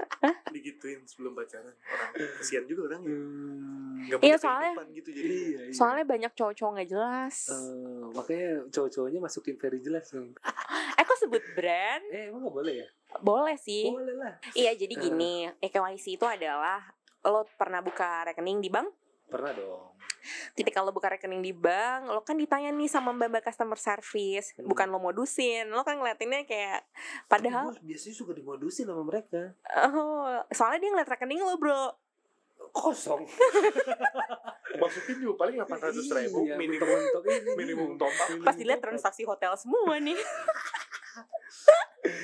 eh, 0.00 0.32
digituin 0.50 1.04
sebelum 1.04 1.32
pacaran. 1.34 1.76
Orang 2.16 2.32
kesian 2.38 2.64
juga 2.64 2.88
orang 2.88 3.00
ya. 3.02 3.12
Hmm. 3.12 4.08
Gak 4.08 4.18
Iya, 4.22 4.36
soalnya- 4.38 4.72
kehidupan 4.72 4.88
gitu 4.96 5.08
jadi. 5.12 5.28
Iya, 5.28 5.60
iya. 5.62 5.72
soalnya 5.72 6.04
banyak 6.06 6.32
cowok-cowok 6.32 6.72
gak 6.74 6.88
jelas. 6.88 7.36
Eh, 7.46 8.04
makanya 8.10 8.48
cowok-cowoknya 8.70 9.20
masukin 9.20 9.56
very 9.56 9.78
jelas 9.78 10.08
dong. 10.08 10.32
Eh 10.96 11.04
kok 11.04 11.18
sebut 11.18 11.44
brand? 11.52 12.04
Eh 12.08 12.28
emang 12.28 12.40
gak 12.42 12.56
boleh 12.56 12.74
ya? 12.78 12.88
Boleh 13.20 13.56
sih. 13.56 13.84
Boleh 13.86 14.14
lah. 14.14 14.32
Iya 14.54 14.72
jadi 14.72 14.94
gini, 14.96 15.34
EKYC 15.58 16.16
itu 16.16 16.24
adalah 16.24 16.80
lo 17.22 17.44
pernah 17.54 17.80
buka 17.80 18.24
rekening 18.24 18.58
di 18.58 18.68
bank? 18.68 18.88
Pernah 19.26 19.52
dong. 19.52 19.94
Ketika 20.52 20.80
lo 20.80 20.90
buka 20.90 21.08
rekening 21.08 21.40
di 21.40 21.50
bank, 21.50 22.06
lo 22.06 22.20
kan 22.20 22.34
ditanya 22.34 22.68
nih 22.68 22.86
sama 22.86 23.10
mbak-mbak 23.10 23.40
customer 23.42 23.76
service, 23.76 24.52
Hmm. 24.52 24.66
bukan 24.66 24.86
lo 24.86 24.98
modusin, 24.98 25.64
lo 25.66 25.80
kan 25.80 25.96
ngeliatinnya 25.96 26.44
kayak 26.44 26.82
Tapi 27.24 27.46
padahal 27.46 27.70
gua 27.70 27.80
biasanya 27.80 28.14
suka 28.14 28.32
dimodusin 28.32 28.84
sama 28.84 29.00
mereka. 29.00 29.54
oh, 29.86 30.28
soalnya 30.50 30.78
dia 30.78 30.90
ngeliat 30.90 31.08
rekening 31.08 31.40
lo 31.40 31.56
bro. 31.56 31.94
Kosong. 32.70 33.24
Masukin 34.80 35.16
juga 35.18 35.34
paling 35.38 35.56
800 35.58 36.06
ribu 36.14 36.44
Iya, 36.44 36.54
minimum. 36.54 37.00
ini. 37.24 37.52
minimum 37.56 37.90
top 37.96 38.12
up. 38.12 38.28
Pas 38.42 38.54
dilihat 38.54 38.78
transaksi 38.78 39.24
hotel 39.24 39.56
semua 39.56 39.96
nih. 39.96 40.14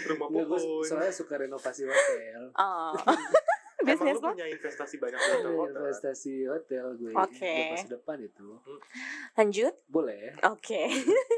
Rumah 0.07 0.29
pohon. 0.29 0.83
soalnya 0.83 1.11
suka 1.11 1.35
renovasi 1.37 1.83
hotel. 1.83 2.53
Oh. 2.55 2.95
Bisnis 3.89 4.17
lo? 4.17 4.31
punya 4.31 4.47
investasi 4.47 4.95
banyak 4.97 5.17
di 5.17 5.31
hotel-hotel? 5.33 5.79
Investasi 5.79 6.33
hotel 6.45 6.85
gue 6.95 7.13
Oke. 7.13 7.47
buat 7.49 7.73
masa 7.73 7.89
depan 7.93 8.17
itu. 8.21 8.49
Lanjut. 9.33 9.75
Boleh. 9.87 10.35
Oke. 10.45 10.83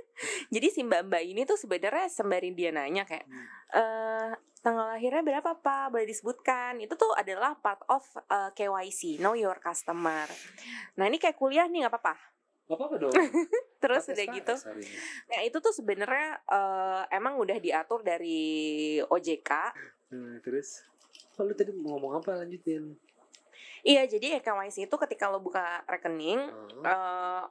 Jadi 0.54 0.66
si 0.68 0.80
mbak-mbak 0.80 1.22
ini 1.22 1.44
tuh 1.44 1.54
sebenarnya 1.54 2.08
sembari 2.08 2.50
dia 2.50 2.70
nanya 2.70 3.04
kayak 3.04 3.24
Hmm. 3.24 3.44
eh 3.70 4.30
tanggal 4.58 4.88
lahirnya 4.88 5.22
berapa 5.22 5.54
pak 5.54 5.92
boleh 5.92 6.02
disebutkan 6.04 6.80
itu 6.80 6.90
tuh 6.92 7.12
adalah 7.12 7.54
part 7.54 7.84
of 7.86 8.00
eh, 8.26 8.50
KYC 8.50 9.18
know 9.18 9.32
your 9.32 9.54
customer 9.56 10.24
nah 10.94 11.04
ini 11.04 11.14
kayak 11.14 11.36
kuliah 11.36 11.64
nih 11.64 11.84
nggak 11.84 11.92
apa-apa 11.92 12.16
Gak 12.64 12.74
apa-apa 12.74 12.96
dong. 12.98 13.12
terus 13.78 14.04
udah 14.04 14.18
SKS 14.18 14.34
gitu 14.34 14.54
hari 14.58 14.82
ini. 14.82 14.96
nah 15.26 15.40
itu 15.42 15.56
tuh 15.58 15.70
sebenarnya 15.70 16.28
eh, 16.42 17.02
emang 17.12 17.36
udah 17.36 17.56
diatur 17.56 18.00
dari 18.00 18.40
OJK 19.00 19.50
Nah, 20.08 20.40
terus. 20.40 20.80
Oh, 21.38 21.44
lu 21.44 21.54
tadi 21.54 21.70
mau 21.70 21.94
ngomong 21.94 22.18
apa 22.18 22.34
lanjutin? 22.36 22.98
iya 23.80 24.02
jadi 24.04 24.38
KYC 24.38 24.84
itu 24.84 24.96
ketika 24.98 25.26
lo 25.26 25.38
buka 25.38 25.62
rekening 25.84 26.38
Oh. 26.38 26.82
eh, 26.82 27.42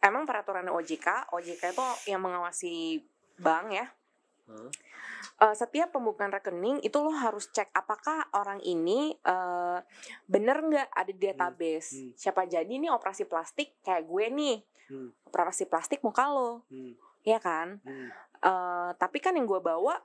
emang 0.00 0.24
peraturan 0.24 0.68
OJK 0.68 1.28
OJK 1.30 1.72
itu 1.72 1.84
yang 2.06 2.20
mengawasi 2.20 3.00
bank 3.36 3.72
ya. 3.72 3.86
Eh, 5.38 5.54
setiap 5.54 5.88
pembukaan 5.90 6.28
rekening 6.28 6.80
itu 6.80 6.96
lo 6.96 7.08
harus 7.10 7.48
cek 7.48 7.72
apakah 7.72 8.28
orang 8.30 8.60
ini 8.60 9.16
eh, 9.16 9.78
bener 10.26 10.60
nggak 10.60 10.88
ada 10.90 11.10
di 11.10 11.20
database. 11.22 11.90
hmm. 11.94 12.12
Siapa 12.14 12.44
jadi 12.44 12.68
nih 12.70 12.90
operasi 12.90 13.24
plastik 13.24 13.72
kayak 13.80 14.04
gue 14.04 14.24
nih, 14.28 14.56
Hmm. 14.86 15.08
operasi 15.24 15.64
plastik 15.64 16.02
muka 16.02 16.28
lo, 16.28 16.60
Hmm. 16.66 16.92
ya 17.22 17.38
kan? 17.38 17.80
Hmm. 17.80 18.08
Eh, 18.38 18.90
tapi 18.96 19.16
kan 19.16 19.32
yang 19.32 19.44
gue 19.44 19.60
bawa 19.60 19.96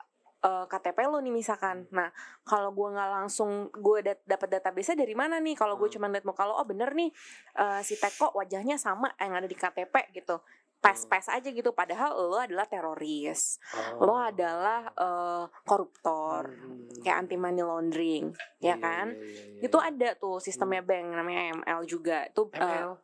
eh, 0.45 0.65
KTP 0.67 0.97
lo 1.03 1.17
nih 1.17 1.33
misalkan. 1.33 1.89
Nah 1.89 2.13
kalau 2.43 2.69
gue 2.69 2.87
nggak 2.87 3.09
langsung 3.11 3.51
gue 3.71 3.99
dat 4.01 4.19
dapat 4.23 4.47
database 4.53 4.93
dari 4.93 5.11
mana 5.11 5.37
nih? 5.37 5.53
Kalau 5.53 5.73
gue 5.73 5.87
Hmm. 5.87 5.97
cuma 5.97 6.07
lihat 6.07 6.23
muka 6.23 6.43
lo, 6.43 6.53
oh 6.53 6.63
bener 6.63 6.93
nih 6.93 7.09
eh, 7.55 7.81
si 7.81 7.95
Teko 7.95 8.29
wajahnya 8.33 8.77
sama 8.77 9.09
yang 9.17 9.33
ada 9.33 9.45
di 9.45 9.53
KTP 9.53 10.13
gitu. 10.13 10.37
Tes-tes 10.77 11.25
aja 11.27 11.49
gitu. 11.49 11.73
Padahal 11.73 12.13
lo 12.13 12.37
adalah 12.37 12.63
teroris 12.63 13.57
Oh. 13.97 14.05
lo 14.05 14.15
adalah 14.15 14.85
eh, 14.91 15.45
koruptor 15.63 16.45
Hmm. 16.45 16.93
kayak 17.01 17.17
anti 17.19 17.35
money 17.35 17.59
laundering 17.59 18.29
ya 18.59 18.73
Iya, 18.73 18.75
kan 18.77 19.07
iya, 19.09 19.17
iya, 19.17 19.41
iya, 19.57 19.65
itu 19.65 19.77
iya. 19.77 19.89
ada 19.89 20.09
tuh 20.15 20.37
sistemnya 20.37 20.79
bank 20.79 21.05
namanya 21.11 21.41
AML 21.49 21.81
juga 21.85 22.25
itu 22.25 22.41
ML. 22.51 23.01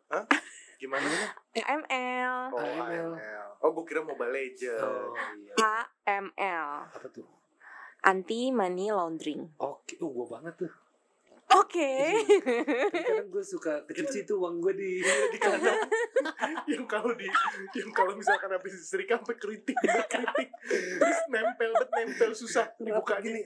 Gimana? 0.81 1.05
AML 1.53 2.33
Oh, 2.49 2.57
AML. 2.57 3.09
AML. 3.13 3.47
Oh, 3.61 3.69
gue 3.69 3.85
kira 3.85 4.01
Mobile 4.01 4.33
Legends. 4.33 4.81
Oh, 4.81 5.13
iya. 5.37 5.85
AML 6.09 6.89
Apa 6.89 7.07
tuh? 7.13 7.29
anti 8.01 8.49
money 8.49 8.89
laundering 8.89 9.45
Oke, 9.61 9.93
oh 10.01 10.09
gua 10.09 10.41
banget 10.41 10.65
tuh. 10.65 10.73
Oke. 11.59 11.91
Kadang 12.95 13.27
gue 13.27 13.43
suka 13.43 13.83
kecuci 13.89 14.23
tuh 14.23 14.39
uang 14.39 14.63
gue 14.63 14.73
di 14.75 14.91
di 15.33 15.37
kantong. 15.39 15.79
yang 16.71 16.85
kalau 16.87 17.11
di 17.17 17.27
yang 17.75 17.91
kalau 17.91 18.15
misalkan 18.15 18.49
habis 18.55 18.79
setrika 18.79 19.19
sampai 19.19 19.35
keriting 19.35 19.77
keriting 20.07 20.49
terus 20.99 21.19
nempel 21.27 21.71
bet 21.75 21.89
nempel 21.91 22.31
susah 22.31 22.71
dibuka 22.79 23.19
gini? 23.19 23.43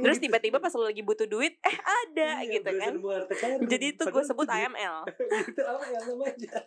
Terus 0.00 0.18
tiba-tiba 0.20 0.56
pas 0.62 0.72
lo 0.72 0.88
lagi 0.88 1.04
butuh 1.04 1.28
duit, 1.28 1.60
eh 1.60 1.76
ada 1.76 2.40
Iya, 2.40 2.60
gitu 2.60 2.70
kan. 2.76 2.92
Jadi 3.68 3.84
itu 3.96 4.04
gue 4.04 4.24
sebut 4.24 4.46
duit. 4.48 4.64
AML. 4.68 4.96
itu 5.36 5.62
apa 5.62 5.84
yang 5.92 6.04
namanya 6.08 6.60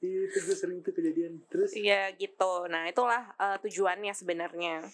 itu 0.00 0.38
gue 0.40 0.56
sering 0.56 0.80
tuh 0.80 0.96
kejadian 0.96 1.44
terus 1.52 1.76
Iya 1.76 2.12
gitu. 2.16 2.68
Nah 2.68 2.88
itulah 2.88 3.36
eh, 3.36 3.56
tujuannya 3.60 4.12
sebenarnya 4.16 4.84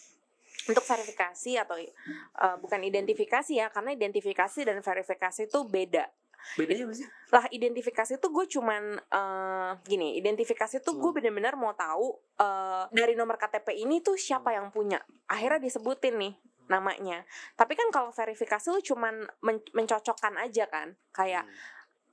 untuk 0.66 0.83
verifikasi 0.83 1.52
atau 1.59 1.76
eh, 1.79 2.57
bukan 2.59 2.83
identifikasi 2.83 3.52
ya, 3.55 3.70
karena 3.70 3.92
identifikasi 3.92 4.62
dan 4.62 4.79
verifikasi 4.81 5.46
itu 5.46 5.61
beda. 5.64 6.07
bedanya 6.55 6.87
apa 6.87 6.94
sih 6.94 7.07
Lah 7.35 7.42
identifikasi 7.50 8.22
tuh 8.22 8.31
gue 8.31 8.46
cuman 8.46 8.83
eh, 9.02 9.70
gini, 9.85 10.14
identifikasi 10.14 10.79
tuh 10.79 10.94
gue 10.94 11.11
Hmm. 11.11 11.18
bener-bener 11.18 11.55
mau 11.55 11.74
tahu 11.74 12.14
eh, 12.38 12.85
dari 12.92 13.14
nomor 13.14 13.35
KTP 13.35 13.74
ini 13.76 13.98
tuh 13.98 14.14
siapa 14.14 14.50
Hmm. 14.50 14.57
yang 14.59 14.66
punya. 14.70 14.98
Akhirnya 15.26 15.59
disebutin 15.59 16.14
nih 16.18 16.35
namanya. 16.66 17.22
Tapi 17.55 17.74
kan 17.74 17.90
kalau 17.90 18.11
verifikasi 18.11 18.66
lu 18.70 18.79
cuman 18.81 19.22
men- 19.38 19.70
mencocokkan 19.70 20.35
aja 20.37 20.66
kan, 20.66 20.94
kayak 21.11 21.46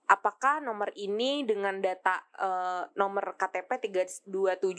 apakah 0.03 0.59
nomor 0.59 0.91
ini 0.93 1.43
dengan 1.43 1.79
data 1.79 2.19
eh, 2.35 2.83
nomor 2.93 3.33
KTP 3.33 3.79
327 3.87 4.27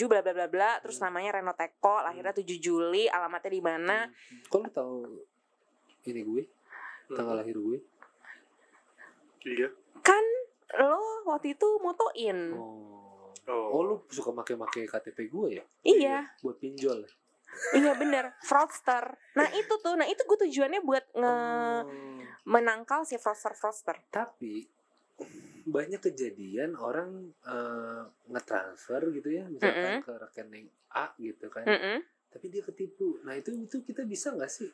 bla 0.05 0.21
bla 0.21 0.33
bla 0.33 0.47
bla 0.47 0.71
terus 0.79 0.99
Hmm. 0.99 1.09
namanya 1.09 1.41
Reno 1.41 1.53
Teko 1.53 2.01
lahirnya 2.01 2.33
7 2.33 2.45
Juli 2.59 3.09
alamatnya 3.09 3.51
di 3.51 3.63
mana? 3.63 3.97
Hmm. 4.05 4.41
kok 4.45 4.59
lu 4.59 4.69
tahu 4.69 4.97
ini 6.05 6.21
gue? 6.21 6.43
Hmm. 7.09 7.17
tanggal 7.17 7.37
lahir 7.39 7.57
gue? 7.57 7.79
Iya. 9.45 9.69
Kan 10.01 10.25
lo 10.75 10.97
waktu 11.27 11.53
itu 11.53 11.69
motoin. 11.79 12.39
Oh. 12.53 13.33
Oh, 13.45 13.67
oh 13.71 13.81
lu 13.83 13.95
suka 14.09 14.33
make-make 14.33 14.89
KTP 14.89 15.29
gue 15.29 15.61
ya? 15.61 15.65
Iya. 15.85 16.17
Buat 16.41 16.57
pinjol. 16.59 17.05
Ya? 17.05 17.11
iya 17.77 17.93
bener. 17.95 18.33
Fraudster. 18.41 19.15
Nah 19.37 19.47
itu 19.53 19.75
tuh. 19.79 19.95
Nah 19.95 20.09
itu 20.09 20.21
gue 20.21 20.39
tujuannya 20.43 20.81
buat 20.81 21.05
nge 21.13 21.33
Oh. 21.85 21.85
menangkal 22.45 23.05
si 23.05 23.17
fraudster 23.17 23.53
fraudster 23.53 23.97
tapi 24.11 24.69
banyak 25.65 25.97
kejadian 25.99 26.77
orang 26.77 27.33
eh, 27.43 28.03
ngetransfer 28.29 29.01
gitu 29.11 29.29
ya 29.33 29.49
misalkan 29.49 30.01
ke 30.01 30.13
rekening 30.13 30.67
A 30.93 31.11
gitu 31.17 31.49
kan. 31.49 31.65
Mm-mm. 31.65 31.99
tapi 32.29 32.51
dia 32.51 32.61
ketipu. 32.61 33.23
Nah 33.23 33.33
itu 33.33 33.55
itu 33.55 33.79
kita 33.81 34.03
bisa 34.03 34.35
nggak 34.35 34.51
sih? 34.51 34.67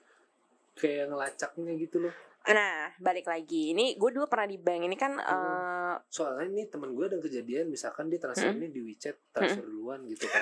Kayak 0.75 1.13
ngelacaknya 1.13 1.77
gitu 1.77 2.01
loh. 2.01 2.15
Nah 2.43 2.89
balik 2.97 3.29
lagi. 3.29 3.77
Ini 3.77 4.01
gue 4.01 4.11
dulu 4.11 4.25
pernah 4.25 4.49
di 4.49 4.57
bank. 4.57 4.89
Ini 4.89 4.97
kan 4.97 5.13
Hmm. 5.15 5.29
eh, 5.29 5.97
soalnya 6.09 6.49
ini 6.49 6.63
teman 6.67 6.91
gue 6.91 7.05
ada 7.05 7.21
kejadian 7.21 7.69
misalkan 7.69 8.09
dia 8.09 8.17
transfer 8.17 8.51
ini 8.51 8.73
di 8.73 8.81
WeChat 8.81 9.31
transfer 9.31 9.61
duluan 9.63 10.09
gitu 10.09 10.25
kan. 10.25 10.41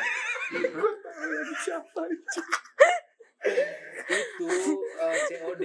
Siapa 1.67 2.01
itu 4.09 4.49
itu 4.49 4.75
eh, 5.05 5.17
COD 5.29 5.63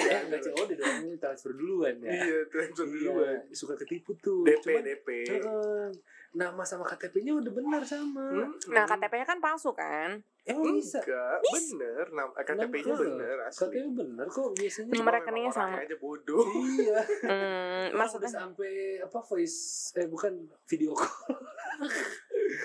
ya 0.00 0.16
nggak 0.26 0.40
COD 0.40 0.70
dong 0.74 0.96
transfer 1.16 1.52
duluan 1.52 1.94
ya. 2.00 2.10
Iya 2.10 2.38
transfer 2.48 2.86
Iya, 2.88 2.94
duluan. 3.12 3.36
suka 3.52 3.74
ketipu 3.76 4.16
tuh 4.16 4.42
DP 4.42 4.64
Cuman, 4.64 4.82
DP 4.82 5.08
heeh, 5.28 5.86
nama 6.30 6.62
sama 6.62 6.86
KTP-nya 6.86 7.34
udah 7.36 7.52
benar 7.52 7.82
sama. 7.82 8.22
Hmm, 8.22 8.54
nah 8.70 8.86
hmm. 8.86 8.92
KTP-nya 8.96 9.26
kan 9.26 9.38
palsu 9.42 9.74
kan? 9.74 10.22
Emang 10.40 10.72
bisa? 10.72 11.02
Enggak, 11.02 11.36
bener. 11.44 12.04
Nam 12.14 12.28
KTP-nya 12.32 12.94
Nama- 12.94 13.02
bener 13.02 13.36
asli. 13.44 13.60
KTP 13.60 13.86
bener 13.92 14.26
kok 14.26 14.48
biasanya. 14.54 14.90
Nomor 14.94 15.12
rekeningnya 15.12 15.52
sama. 15.52 15.76
aja 15.78 15.96
bodoh. 15.98 16.44
iya. 16.74 17.00
Hmm, 17.30 17.86
maksudnya? 17.92 18.30
udah 18.30 18.40
sampai 18.46 18.72
apa 19.00 19.18
voice 19.20 19.58
eh 19.94 20.06
bukan 20.06 20.32
video 20.64 20.94
call. 20.94 21.10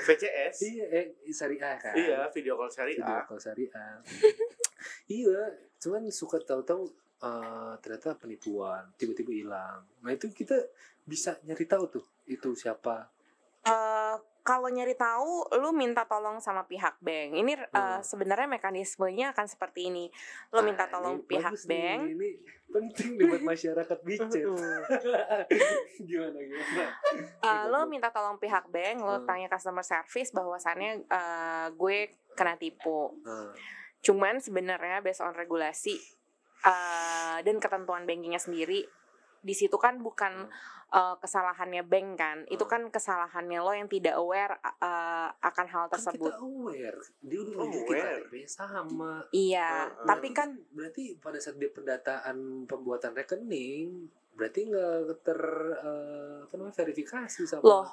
VCS. 0.06 0.56
iya 0.66 0.86
eh 0.92 1.06
syariah 1.28 1.76
kan? 1.78 1.96
Iya, 1.96 2.30
video 2.32 2.54
call 2.56 2.70
video 2.70 3.02
syariah. 3.02 3.24
call 3.26 3.40
syariah 3.40 3.98
iya 5.08 5.54
cuman 5.78 6.08
suka 6.10 6.40
tahu-tahu 6.40 6.90
eh, 7.18 7.74
ternyata 7.80 8.14
penipuan 8.14 8.90
tiba-tiba 8.96 9.32
hilang. 9.32 9.82
Nah 10.00 10.12
itu 10.12 10.28
kita 10.30 10.56
bisa 11.02 11.38
nyari 11.42 11.64
tahu 11.64 11.86
tuh 11.90 12.06
itu 12.26 12.54
siapa. 12.54 13.08
Eh 13.62 14.16
kalau 14.46 14.70
nyari 14.70 14.94
tahu 14.94 15.50
lu 15.58 15.74
minta 15.74 16.06
tolong 16.06 16.38
sama 16.38 16.62
pihak 16.64 17.02
bank. 17.02 17.30
Ini 17.34 17.54
eh, 17.56 17.66
Hmm. 17.72 18.02
sebenarnya 18.02 18.46
mekanismenya 18.48 19.34
akan 19.34 19.46
seperti 19.46 19.90
ini. 19.90 20.06
Lu 20.50 20.62
minta 20.62 20.86
tolong 20.86 21.22
pihak 21.22 21.50
bagus 21.50 21.66
nih, 21.66 21.74
bank. 21.74 22.02
ini 22.12 22.30
penting 22.70 23.10
nih 23.16 23.26
buat 23.26 23.42
masyarakat 23.44 24.00
bicet. 24.02 24.46
Gimana 26.10 26.38
gimana? 26.38 26.86
Eh, 27.42 27.64
lo 27.68 27.80
minta 27.86 28.10
tolong 28.10 28.38
pihak 28.38 28.70
bank 28.70 28.98
lo 29.00 29.18
Hmm. 29.18 29.26
tanya 29.26 29.48
customer 29.48 29.82
service 29.82 30.30
bahwasannya 30.30 30.92
eh, 31.06 31.68
gue 31.74 31.98
kena 32.36 32.54
tipu. 32.56 33.18
Nah, 33.24 33.50
cuman 34.06 34.38
sebenarnya 34.38 35.02
based 35.02 35.20
on 35.20 35.34
regulasi 35.34 35.98
eh, 36.62 37.38
dan 37.42 37.58
ketentuan 37.58 38.06
bankingnya 38.06 38.38
sendiri 38.38 38.86
di 39.42 39.54
situ 39.54 39.76
kan 39.76 39.98
bukan 40.00 40.46
eh, 40.88 41.16
kesalahannya 41.18 41.82
bank 41.84 42.10
kan 42.16 42.38
itu 42.48 42.62
Hmm. 42.62 42.72
kan 42.72 42.82
kesalahannya 42.88 43.60
lo 43.60 43.74
yang 43.74 43.86
tidak 43.86 44.14
aware 44.16 44.54
eh, 44.62 45.30
akan 45.36 45.66
hal 45.68 45.84
kan 45.86 45.94
tersebut 45.98 46.30
kita 46.30 46.38
aware 46.40 47.00
dia 47.20 47.40
udah 47.42 47.54
Oh, 47.56 47.66
aware. 47.66 48.22
KTP-nya 48.22 48.48
sama 48.48 49.14
iya 49.32 49.90
Heeh. 49.90 50.06
tapi 50.06 50.28
kan 50.32 50.54
berarti 50.70 51.18
pada 51.18 51.38
saat 51.38 51.58
dia 51.58 51.70
pendataan 51.70 52.38
pembuatan 52.64 53.14
rekening 53.14 54.06
berarti 54.34 54.68
nggak 54.68 55.22
ter 55.22 55.40
eh, 55.80 56.38
apa 56.44 56.54
namanya 56.54 56.76
verifikasi 56.76 57.42
sama 57.44 57.64
Loh, 57.64 57.86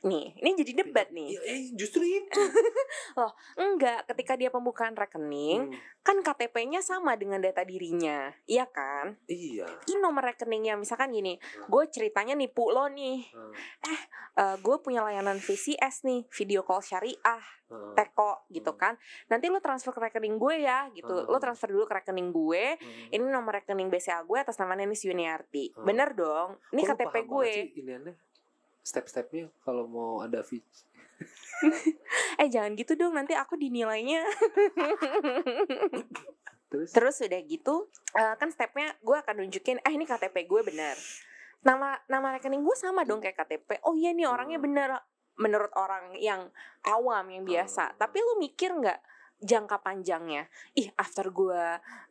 nih 0.00 0.32
ini 0.34 0.50
jadi 0.56 0.72
debat 0.80 1.08
nih. 1.08 1.28
Iya, 1.30 1.40
eh 1.44 1.60
justru 1.74 2.02
itu. 2.02 2.40
Enggak 3.60 4.08
ketika 4.08 4.34
dia 4.34 4.48
pembukaan 4.48 4.94
rekening 4.94 5.70
Hmm, 5.70 5.76
kan 6.00 6.16
KTP-nya 6.18 6.80
sama 6.80 7.12
dengan 7.14 7.38
data 7.38 7.60
dirinya 7.60 8.32
iya 8.44 8.64
kan? 8.64 9.16
Iya. 9.26 9.68
Ini 9.86 9.98
nomor 9.98 10.24
rekeningnya 10.24 10.74
misalkan 10.74 11.10
gini 11.10 11.36
Hmm. 11.36 11.68
gue 11.68 11.84
ceritanya 11.88 12.32
nipu 12.32 12.70
lo 12.70 12.86
nih. 12.86 13.28
Hmm, 13.30 13.52
Eh 13.84 14.00
gue 14.56 14.76
punya 14.78 15.02
layanan 15.02 15.36
VCS 15.36 16.02
nih 16.02 16.24
video 16.30 16.62
call 16.62 16.80
syariah 16.80 17.44
hmm, 17.68 17.92
teko 17.92 18.48
gitu 18.48 18.72
Hmm. 18.72 18.80
kan. 18.80 18.94
Nanti 19.28 19.46
lo 19.46 19.60
transfer 19.60 19.92
ke 19.92 20.00
rekening 20.00 20.36
gue 20.36 20.54
ya 20.60 20.88
gitu. 20.90 21.12
Hmm. 21.12 21.28
lo 21.28 21.36
transfer 21.36 21.68
dulu 21.68 21.84
ke 21.84 21.94
rekening 21.94 22.30
gue. 22.30 22.64
Hmm. 22.74 23.12
ini 23.12 23.24
nomor 23.26 23.52
rekening 23.54 23.88
BCA 23.88 24.24
gue 24.24 24.38
atas 24.38 24.56
nama 24.56 24.72
Nenis 24.72 25.04
Yuniarti. 25.04 25.76
Hmm. 25.76 25.84
bener 25.84 26.14
dong 26.14 26.56
ini 26.70 26.82
KTP 26.82 27.26
gue 27.26 27.52
step-stepnya 28.80 29.48
kalau 29.60 29.84
mau 29.84 30.12
ada 30.20 30.40
fit 30.40 30.64
eh 32.40 32.48
jangan 32.48 32.72
gitu 32.72 32.96
dong 32.96 33.12
nanti 33.12 33.36
aku 33.36 33.52
dinilainya. 33.52 34.24
Terus? 36.70 36.88
Terus 36.94 37.16
udah 37.20 37.40
gitu 37.44 37.74
eh, 38.14 38.34
kan 38.38 38.48
stepnya 38.48 38.94
gue 39.02 39.16
akan 39.16 39.42
nunjukin 39.42 39.82
eh 39.82 39.92
ini 39.92 40.06
KTP 40.06 40.46
gue 40.46 40.60
bener 40.62 40.94
nama 41.60 41.98
nama 42.06 42.32
rekening 42.32 42.62
gue 42.62 42.72
sama 42.72 43.02
dong 43.02 43.18
kayak 43.18 43.36
KTP 43.36 43.82
oh 43.84 43.92
iya 43.92 44.14
nih 44.14 44.24
orangnya 44.24 44.56
Hmm. 44.56 44.66
bener 44.70 44.90
menurut 45.36 45.72
orang 45.74 46.14
yang 46.16 46.48
awam 46.84 47.26
yang 47.28 47.44
biasa. 47.44 47.90
Hmm. 47.90 47.96
tapi 47.98 48.20
lu 48.20 48.38
mikir 48.38 48.70
nggak 48.70 49.00
jangka 49.40 49.80
panjangnya? 49.80 50.46
Ih 50.72 50.88
after 50.94 51.28
gue 51.28 51.62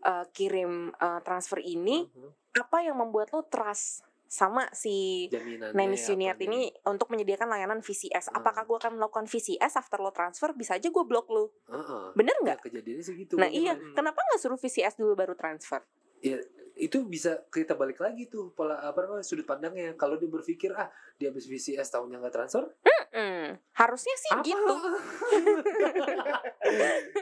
eh, 0.03 0.25
kirim 0.29 0.91
eh, 0.91 1.19
transfer 1.23 1.57
ini 1.57 2.03
Mhm. 2.05 2.29
apa 2.59 2.77
yang 2.83 2.99
membuat 2.99 3.31
lu 3.31 3.41
trust 3.47 4.03
sama 4.29 4.69
si 4.71 5.25
Nenis 5.73 6.05
Yuniarti 6.05 6.45
nih? 6.45 6.69
ini 6.69 6.85
untuk 6.85 7.09
menyediakan 7.09 7.49
layanan 7.49 7.81
VCS. 7.81 8.29
Hmm. 8.29 8.37
Apakah 8.37 8.63
gue 8.63 8.77
akan 8.77 8.93
melakukan 8.95 9.25
VCS 9.25 9.73
after 9.75 9.97
lo 9.97 10.13
transfer? 10.13 10.53
Bisa 10.53 10.77
aja 10.77 10.85
gue 10.85 11.03
blok 11.03 11.27
lu. 11.27 11.49
Heeh. 11.65 12.13
Bener 12.13 12.37
Ya, 12.37 12.41
nggak? 12.45 12.59
kejadiannya 12.61 13.03
sih 13.03 13.15
gitu 13.17 13.33
Nah 13.35 13.49
iya, 13.49 13.73
kenapa 13.91 14.21
nggak 14.21 14.39
suruh 14.39 14.55
VCS 14.55 14.95
dulu 14.95 15.17
baru 15.17 15.33
transfer? 15.33 15.81
ya 16.19 16.35
itu 16.79 17.03
bisa 17.03 17.43
kita 17.47 17.75
balik 17.75 17.99
lagi 17.99 18.25
tuh 18.25 18.49
pola 18.51 18.79
apa 18.79 19.03
namanya 19.03 19.21
sudut 19.21 19.43
pandangnya 19.43 19.93
kalau 19.93 20.15
dia 20.15 20.25
berpikir 20.25 20.71
ah 20.71 20.87
dia 21.15 21.27
habis 21.27 21.45
VCS 21.45 21.91
tahunnya 21.91 22.17
nggak 22.17 22.33
transfer 22.33 22.63
Hmm, 23.09 23.57
harusnya 23.73 24.13
sih 24.15 24.29
apa? 24.31 24.45
gitu. 24.45 24.75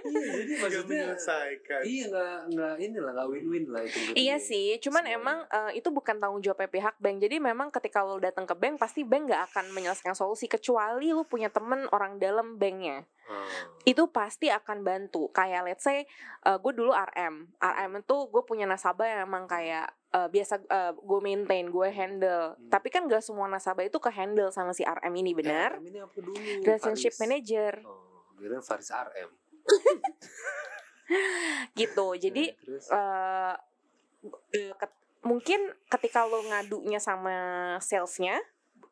iya 0.03 0.27
jadi 0.36 0.51
Nggak 0.51 0.61
maksudnya 0.61 1.01
menyelesaikan. 1.07 1.82
iya 1.84 2.03
nggak 2.07 2.36
nggak 2.51 2.73
inilah 2.82 3.11
nggak 3.15 3.29
win 3.32 3.45
win 3.47 3.65
lah 3.71 3.82
itu 3.82 3.97
Iya 4.11 4.36
sih, 4.38 4.75
cuman 4.79 5.03
Semuanya. 5.05 5.17
emang 5.17 5.38
eh, 5.47 5.71
itu 5.79 5.89
bukan 5.89 6.15
tanggung 6.17 6.43
jawab 6.43 6.67
pihak 6.67 6.99
bank. 6.99 7.17
Jadi 7.21 7.39
memang 7.39 7.71
ketika 7.71 8.03
lo 8.03 8.19
datang 8.19 8.43
ke 8.43 8.51
bank, 8.51 8.75
pasti 8.77 9.07
bank 9.07 9.32
nggak 9.32 9.43
akan 9.47 9.65
menyelesaikan 9.71 10.11
solusi 10.11 10.45
kecuali 10.45 11.09
lo 11.09 11.23
punya 11.23 11.47
temen 11.47 11.88
orang 11.91 12.17
dalam 12.17 12.59
banknya. 12.59 13.07
Ah. 13.28 13.43
Itu 13.84 14.07
pasti 14.07 14.47
akan 14.47 14.88
bantu. 14.88 15.28
Kayak 15.36 15.67
let's 15.67 15.84
say, 15.84 16.07
gue 16.43 16.73
dulu 16.73 16.95
RM. 16.95 17.51
RM 17.59 17.91
itu 17.99 18.15
gue 18.32 18.43
punya 18.47 18.63
nasabah 18.63 19.03
yang 19.03 19.19
emang 19.28 19.43
kayak 19.45 19.91
eh, 20.15 20.28
biasa 20.32 20.63
gue 20.95 21.19
maintain, 21.19 21.67
gue 21.67 21.88
handle. 21.91 22.55
Hmm. 22.55 22.71
Tapi 22.71 22.88
kan 22.88 23.03
gak 23.11 23.19
semua 23.19 23.51
nasabah 23.51 23.84
itu 23.84 23.99
ke 23.99 24.07
handle 24.07 24.47
sama 24.49 24.71
si 24.71 24.88
RM 24.88 25.13
ini, 25.19 25.36
benar? 25.36 25.75
RM 25.75 25.91
ini 25.91 25.99
apa 25.99 26.17
dulu 26.23 26.39
Relationship 26.63 27.11
Faris. 27.11 27.21
manager, 27.21 27.73
oh 27.84 28.07
kira 28.38 28.61
Faris 28.61 28.93
RM 28.93 29.30
gitu. 31.80 32.07
Jadi 32.15 32.53
terus 32.53 32.88
eh 32.91 33.55
eh, 34.55 34.71
ket- 34.75 35.03
mungkin 35.23 35.73
ketika 35.89 36.23
lo 36.23 36.39
ngadunya 36.45 37.01
sama 37.01 37.38
salesnya 37.82 38.39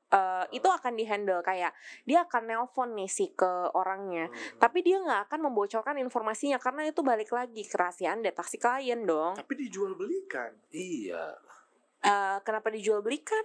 eh, 0.07 0.45
itu 0.51 0.65
akan 0.65 0.93
dihandle 0.93 1.41
kayak 1.41 1.73
dia 2.03 2.21
akan 2.21 2.43
nelpon 2.45 2.93
nih 2.93 3.07
si 3.07 3.29
ke 3.29 3.45
orangnya 3.71 4.27
Hmm. 4.27 4.59
tapi 4.59 4.79
dia 4.79 4.97
nggak 4.97 5.27
akan 5.27 5.39
membocorkan 5.43 5.97
informasinya 5.97 6.57
karena 6.57 6.85
itu 6.85 7.01
balik 7.01 7.29
lagi 7.29 7.61
kerahasiaan 7.61 8.19
data 8.19 8.41
si 8.41 8.55
klien 8.55 9.01
dong 9.01 9.33
Tapi 9.35 9.53
dijual 9.57 9.93
belikan. 9.93 10.53
Iya. 10.69 11.35
Eh, 11.99 12.37
kenapa 12.41 12.69
dijual 12.69 12.99
belikan 12.99 13.41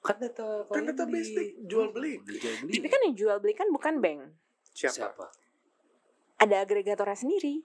Kan 0.00 0.18
data 0.18 0.68
Kan 0.68 0.84
data 0.84 1.04
di- 1.04 1.12
basic, 1.12 1.48
jual 1.64 1.88
beli. 1.88 2.20
Tapi 2.20 2.86
kan 2.86 3.00
yang 3.02 3.14
jual 3.14 3.36
belikan 3.38 3.70
bukan 3.70 3.98
bank 3.98 4.20
Siapa? 4.70 4.92
siapa? 5.08 5.26
ada 6.36 6.60
agregatornya 6.60 7.14
sendiri. 7.14 7.62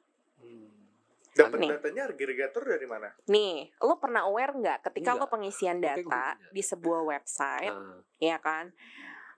Dapat 1.41 1.57
Nih. 1.57 1.69
datanya 1.71 2.01
agregator 2.05 2.63
dari 2.65 2.83
mana? 2.83 3.09
nih 3.25 3.55
lo 3.79 3.95
pernah 3.95 4.25
aware 4.25 4.51
nggak 4.53 4.79
ketika 4.85 5.13
Enggak. 5.13 5.21
lo 5.21 5.31
pengisian 5.31 5.77
data 5.79 6.23
di 6.47 6.59
sebuah 6.59 7.01
website 7.07 7.71
Ah, 7.71 7.97
ya 8.17 8.37
kan 8.37 8.71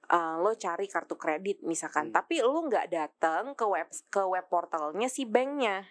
Eh, 0.03 0.35
lo 0.37 0.51
cari 0.53 0.85
kartu 0.85 1.15
kredit 1.15 1.61
misalkan 1.61 2.05
Hmm. 2.05 2.13
tapi 2.13 2.41
lo 2.41 2.59
nggak 2.61 2.89
datang 2.89 3.53
ke 3.53 3.63
web 3.63 3.87
ke 4.05 4.19
web 4.21 4.43
portalnya 4.45 5.07
si 5.07 5.23
banknya 5.23 5.87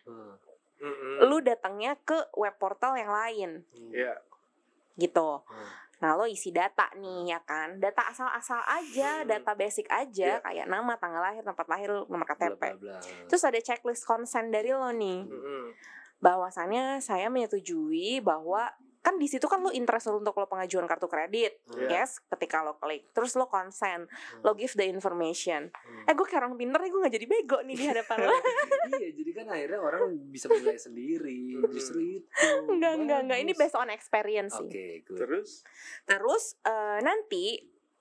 Mm-mm. 0.77 1.25
lu 1.25 1.41
datangnya 1.41 1.97
ke 1.99 2.17
web 2.35 2.53
portal 2.55 2.93
yang 2.95 3.09
lain 3.09 3.51
hmm. 3.67 3.89
Iya. 3.91 4.21
gitu 4.95 5.41
Ah, 5.43 5.73
nah 5.99 6.11
lo 6.15 6.25
isi 6.27 6.49
data 6.51 6.93
nih 6.95 7.29
ya 7.29 7.41
kan 7.41 7.77
data 7.77 8.09
asal-asal 8.09 8.61
aja 8.63 9.21
Hmm. 9.21 9.29
data 9.31 9.53
basic 9.55 9.89
aja 9.89 10.37
Iya. 10.37 10.41
kayak 10.43 10.67
nama 10.67 10.93
tanggal 10.95 11.21
lahir 11.23 11.41
tempat 11.43 11.67
lahir 11.67 11.89
nomor 12.03 12.27
KTP 12.27 12.77
terus 13.25 13.41
ada 13.43 13.57
checklist 13.59 14.05
consent 14.05 14.49
dari 14.49 14.69
lo 14.71 14.89
nih 14.91 15.21
Mm-mm. 15.23 15.65
Bahwasannya 16.21 17.01
saya 17.01 17.27
menyetujui 17.27 18.21
bahwa 18.21 18.69
kan 19.01 19.17
di 19.17 19.25
situ 19.25 19.49
kan 19.49 19.59
lo 19.59 19.73
interest 19.73 20.13
untuk 20.13 20.37
lo 20.37 20.45
pengajuan 20.45 20.85
kartu 20.85 21.09
kredit 21.09 21.57
Iya. 21.73 22.05
yes 22.05 22.21
ketika 22.29 22.61
lo 22.61 22.77
klik 22.77 23.09
terus 23.11 23.33
lo 23.33 23.49
consent 23.49 24.05
Hmm. 24.05 24.45
lo 24.45 24.53
give 24.53 24.77
the 24.77 24.85
information 24.85 25.73
Hmm. 25.73 26.05
eh 26.05 26.13
gue 26.13 26.23
kayak 26.23 26.45
orang 26.45 26.55
pinter 26.55 26.77
nih 26.77 26.91
gue 26.91 27.01
gak 27.01 27.15
jadi 27.17 27.27
bego 27.27 27.59
nih 27.63 27.75
di 27.75 27.85
hadapan 27.87 28.17
lo 28.21 28.37
iya 28.93 29.09
jadi 29.11 29.31
kan 29.33 29.47
akhirnya 29.49 29.81
orang 29.81 30.03
bisa 30.29 30.47
menilai 30.47 30.77
sendiri 30.77 31.41
Hmm. 31.57 31.73
justru 31.73 31.99
itu 32.15 32.49
enggak 32.69 32.93
enggak 32.95 33.19
enggak 33.25 33.39
ini 33.41 33.53
based 33.57 33.75
on 33.75 33.89
experience 33.89 34.53
oke 34.53 34.69
sih 34.69 35.01
good 35.03 35.17
Terus? 35.17 35.65
terus 36.05 36.45
eh, 36.61 37.01
nanti 37.01 37.57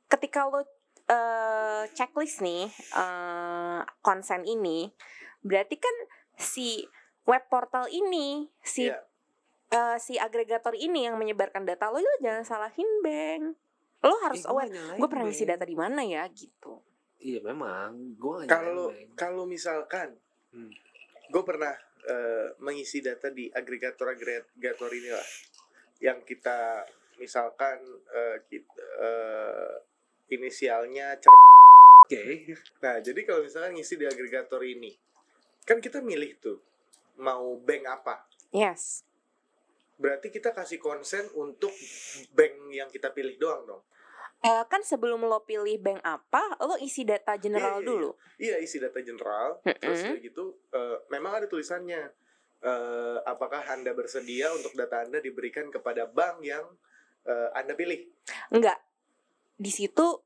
ketika 0.05 0.51
lo 0.51 0.67
eh, 1.07 1.83
checklist 1.89 2.43
nih 2.43 2.67
eh, 2.93 3.79
consent 4.01 4.43
ini 4.43 4.91
berarti 5.39 5.79
kan 5.79 5.95
si 6.35 6.83
web 7.29 7.45
portal 7.45 7.85
ini 7.85 8.49
si 8.65 8.89
Iya. 8.89 8.97
eh, 9.69 9.97
si 10.01 10.17
agregator 10.17 10.73
ini 10.73 11.05
yang 11.05 11.21
menyebarkan 11.21 11.61
data 11.61 11.93
lo 11.93 12.01
lo 12.01 12.13
jangan 12.19 12.41
salahin 12.41 12.89
bank 13.05 13.53
lo 14.01 14.15
harus 14.25 14.41
Eh, 14.41 14.49
gua 14.49 14.65
aware 14.65 14.97
gue 14.97 15.07
pernah 15.11 15.25
ngisi 15.29 15.45
data 15.45 15.67
di 15.67 15.75
mana 15.77 16.01
ya 16.01 16.25
gitu. 16.31 16.81
Iya 17.19 17.43
memang. 17.43 18.15
Gue 18.15 18.47
Kalau 18.47 18.95
kalau 19.13 19.43
misalkan 19.43 20.15
Hmm. 20.49 20.71
gue 21.29 21.43
pernah 21.45 21.75
eh, 22.01 22.49
mengisi 22.57 23.03
data 23.03 23.29
di 23.29 23.51
agregator-agregator 23.51 24.89
ini 24.89 25.11
lah 25.11 25.27
yang 25.99 26.23
kita 26.23 26.87
misalkan 27.19 27.75
eh, 28.09 28.37
kita, 28.47 28.73
eh, 28.97 29.73
inisialnya 30.31 31.19
cer 31.19 31.29
oke. 31.29 32.23
Nah, 32.81 32.97
jadi 33.03 33.19
kalau 33.27 33.43
misalkan 33.43 33.75
ngisi 33.75 33.99
di 33.99 34.07
agregator 34.07 34.63
ini, 34.63 34.89
kan 35.61 35.77
kita 35.77 35.99
milih 35.99 36.39
tuh 36.39 36.57
mau 37.19 37.59
bank 37.59 37.83
apa. 37.85 38.15
yes 38.49 39.03
Berarti 39.95 40.31
kita 40.31 40.55
kasih 40.55 40.79
konsen 40.79 41.27
untuk 41.35 41.75
bank 42.31 42.53
yang 42.71 42.87
kita 42.87 43.11
pilih 43.11 43.35
doang 43.35 43.67
dong. 43.67 43.83
Eh, 44.39 44.63
kan 44.71 44.79
sebelum 44.79 45.19
lo 45.19 45.43
pilih 45.43 45.75
bank 45.77 45.99
apa 45.99 46.55
lo 46.63 46.79
isi 46.79 47.03
data 47.03 47.35
Iya, 47.35 47.43
general 47.43 47.77
iya, 47.77 47.87
dulu 47.87 48.09
Iya, 48.39 48.55
isi 48.63 48.79
data 48.79 48.95
general. 49.03 49.59
Terus 49.59 49.99
kayak 49.99 50.23
gitu, 50.23 50.55
eh, 50.71 50.97
memang 51.11 51.35
ada 51.35 51.45
tulisannya. 51.45 52.07
eh, 52.59 53.19
apakah 53.23 53.63
Anda 53.71 53.95
bersedia 53.95 54.51
untuk 54.51 54.75
data 54.75 54.99
Anda 54.99 55.19
diberikan 55.19 55.67
kepada 55.67 56.03
bank 56.07 56.43
yang 56.43 56.63
eh, 57.23 57.49
Anda 57.55 57.71
pilih? 57.71 58.03
Enggak. 58.51 58.79
Di 59.55 59.71
situ 59.71 60.23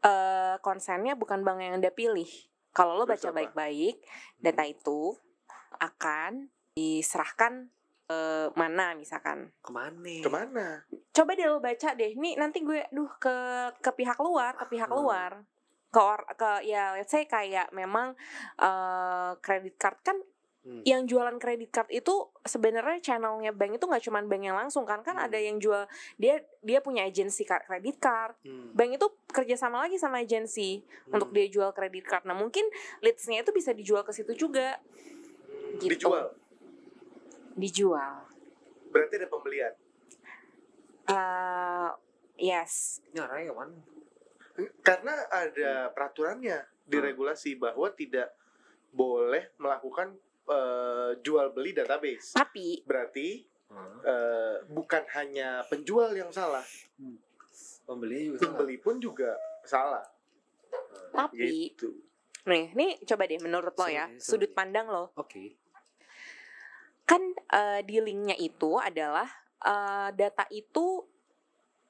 eh 0.00 0.56
konsennya 0.60 1.12
bukan 1.12 1.40
bank 1.40 1.60
yang 1.60 1.76
Anda 1.76 1.88
pilih. 1.88 2.28
Kalau 2.72 2.96
lo 2.96 3.04
Terus 3.04 3.24
baca 3.24 3.28
baik-baik, 3.32 3.96
data 4.40 4.64
itu 4.64 5.16
akan 5.80 6.46
diserahkan 6.76 7.66
ke 8.06 8.20
mana 8.58 8.94
misalkan. 8.94 9.50
ke 9.62 9.70
mana 9.70 10.14
Ke 10.20 10.30
mana? 10.30 10.66
Coba 11.14 11.30
deh 11.34 11.46
lo 11.46 11.58
baca 11.58 11.94
deh. 11.94 12.14
Nih 12.14 12.34
nanti 12.34 12.62
gue 12.62 12.82
duh 12.90 13.10
ke 13.18 13.36
ke 13.78 13.90
pihak 13.94 14.18
luar, 14.18 14.54
ke 14.58 14.66
pihak 14.66 14.90
Hmm. 14.90 14.98
luar. 14.98 15.32
Ke 15.90 15.98
or, 15.98 16.22
ke 16.34 16.66
ya 16.66 16.94
let's 16.94 17.10
say 17.10 17.26
kayak 17.26 17.70
memang 17.70 18.14
eh 18.58 19.30
kredit 19.38 19.78
card 19.78 19.98
kan 20.02 20.18
Hmm. 20.60 20.84
yang 20.84 21.08
jualan 21.08 21.40
kredit 21.40 21.72
card 21.72 21.88
itu 21.88 22.12
sebenarnya 22.44 23.00
channelnya 23.00 23.48
bank 23.48 23.80
itu 23.80 23.84
nggak 23.88 24.04
cuma 24.04 24.20
bank 24.20 24.44
yang 24.44 24.60
langsung 24.60 24.84
kan 24.84 25.00
kan 25.00 25.16
Hmm. 25.16 25.24
ada 25.24 25.40
yang 25.40 25.56
jual 25.56 25.88
dia 26.20 26.36
dia 26.60 26.84
punya 26.84 27.08
agensi 27.08 27.48
kredit 27.48 27.96
card 27.96 28.36
Hmm. 28.44 28.76
bank 28.76 29.00
itu 29.00 29.06
kerjasama 29.32 29.88
lagi 29.88 29.96
sama 29.96 30.20
agensi 30.20 30.84
Hmm. 30.84 31.16
untuk 31.16 31.32
dia 31.32 31.48
jual 31.48 31.72
kredit 31.72 32.04
card. 32.04 32.28
Nah 32.28 32.36
mungkin 32.36 32.68
leadsnya 33.00 33.40
itu 33.40 33.56
bisa 33.56 33.72
dijual 33.72 34.04
ke 34.04 34.12
situ 34.12 34.36
juga, 34.36 34.76
Gitu. 35.76 35.92
Dijual. 35.92 36.26
dijual. 37.52 38.14
Berarti 38.88 39.14
ada 39.16 39.28
pembelian. 39.28 39.74
eh 41.04 41.90
yes, 42.36 43.02
ini 43.04 43.18
orangnya 43.18 43.46
yang 43.46 43.58
mana 43.58 43.76
Karena 44.80 45.14
ada 45.28 45.88
peraturannya 45.90 46.58
di 46.84 46.96
Hmm. 46.96 47.04
regulasi 47.04 47.54
bahwa 47.54 47.90
tidak 47.90 48.34
boleh 48.90 49.54
melakukan 49.56 50.14
eh, 50.46 51.10
jual 51.20 51.50
beli 51.50 51.70
database. 51.70 52.34
tapi 52.34 52.82
Berarti 52.82 53.46
Hmm. 53.70 53.98
eh, 54.02 54.56
bukan 54.66 55.06
hanya 55.14 55.62
penjual 55.64 56.10
yang 56.10 56.30
salah, 56.30 56.66
juga 58.26 58.42
salah. 58.42 58.50
pembeli 58.58 58.76
pun 58.76 58.98
juga 58.98 59.30
salah. 59.62 60.02
tapi 61.12 61.70
Gitu. 61.70 62.09
Nih 62.46 62.72
nih 62.72 62.90
coba 63.04 63.28
deh 63.28 63.40
menurut 63.40 63.74
lo 63.74 63.84
Sorry, 63.84 63.96
ya 63.96 64.06
sorry. 64.16 64.20
sudut 64.20 64.52
pandang 64.54 64.86
lo 64.88 65.12
oke 65.16 65.44
kan 67.04 67.22
eh, 67.50 67.80
di 67.82 67.98
linknya 67.98 68.38
itu 68.38 68.78
adalah 68.78 69.26
eh, 69.60 70.08
data 70.14 70.46
itu 70.50 71.02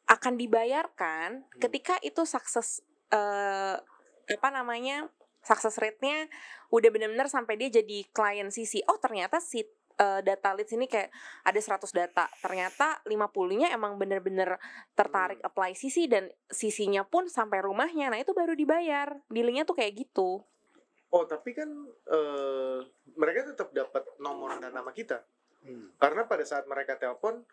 akan 0.09 0.35
dibayarkan 0.35 1.29
Hmm. 1.47 1.61
ketika 1.61 2.01
itu 2.03 2.25
sukses 2.27 2.83
eh, 3.13 3.77
apa 4.31 4.49
namanya 4.51 5.07
success 5.41 5.81
rate-nya 5.81 6.29
udah 6.71 6.89
benar-benar 6.93 7.27
sampai 7.27 7.57
dia 7.57 7.81
jadi 7.81 8.05
klien 8.11 8.51
sisi 8.51 8.83
oh 8.87 8.99
ternyata 9.01 9.41
si 9.41 9.65
eh, 9.99 10.21
data 10.23 10.55
leads 10.55 10.71
ini 10.77 10.87
kayak 10.87 11.11
ada 11.43 11.61
100 11.61 11.91
data 11.91 12.25
ternyata 12.39 13.03
50-nya 13.09 13.75
emang 13.75 13.99
bener-bener 13.99 14.61
tertarik 14.95 15.43
apply 15.43 15.75
sisi 15.75 16.07
dan 16.07 16.31
sisinya 16.47 17.03
pun 17.03 17.27
sampai 17.27 17.65
rumahnya 17.65 18.13
nah 18.13 18.19
itu 18.21 18.31
baru 18.31 18.55
dibayar 18.55 19.19
dealingnya 19.33 19.67
tuh 19.67 19.79
kayak 19.79 20.07
gitu 20.07 20.45
Oh 21.11 21.27
tapi 21.27 21.51
kan 21.51 21.67
eh, 22.07 22.79
mereka 23.19 23.51
tetap 23.51 23.75
dapat 23.75 24.07
nomor 24.23 24.55
dan 24.63 24.71
nama 24.71 24.95
kita 24.95 25.27
Hmm. 25.61 25.93
karena 26.01 26.25
pada 26.25 26.45
saat 26.49 26.65
mereka 26.65 26.97
telepon, 26.97 27.45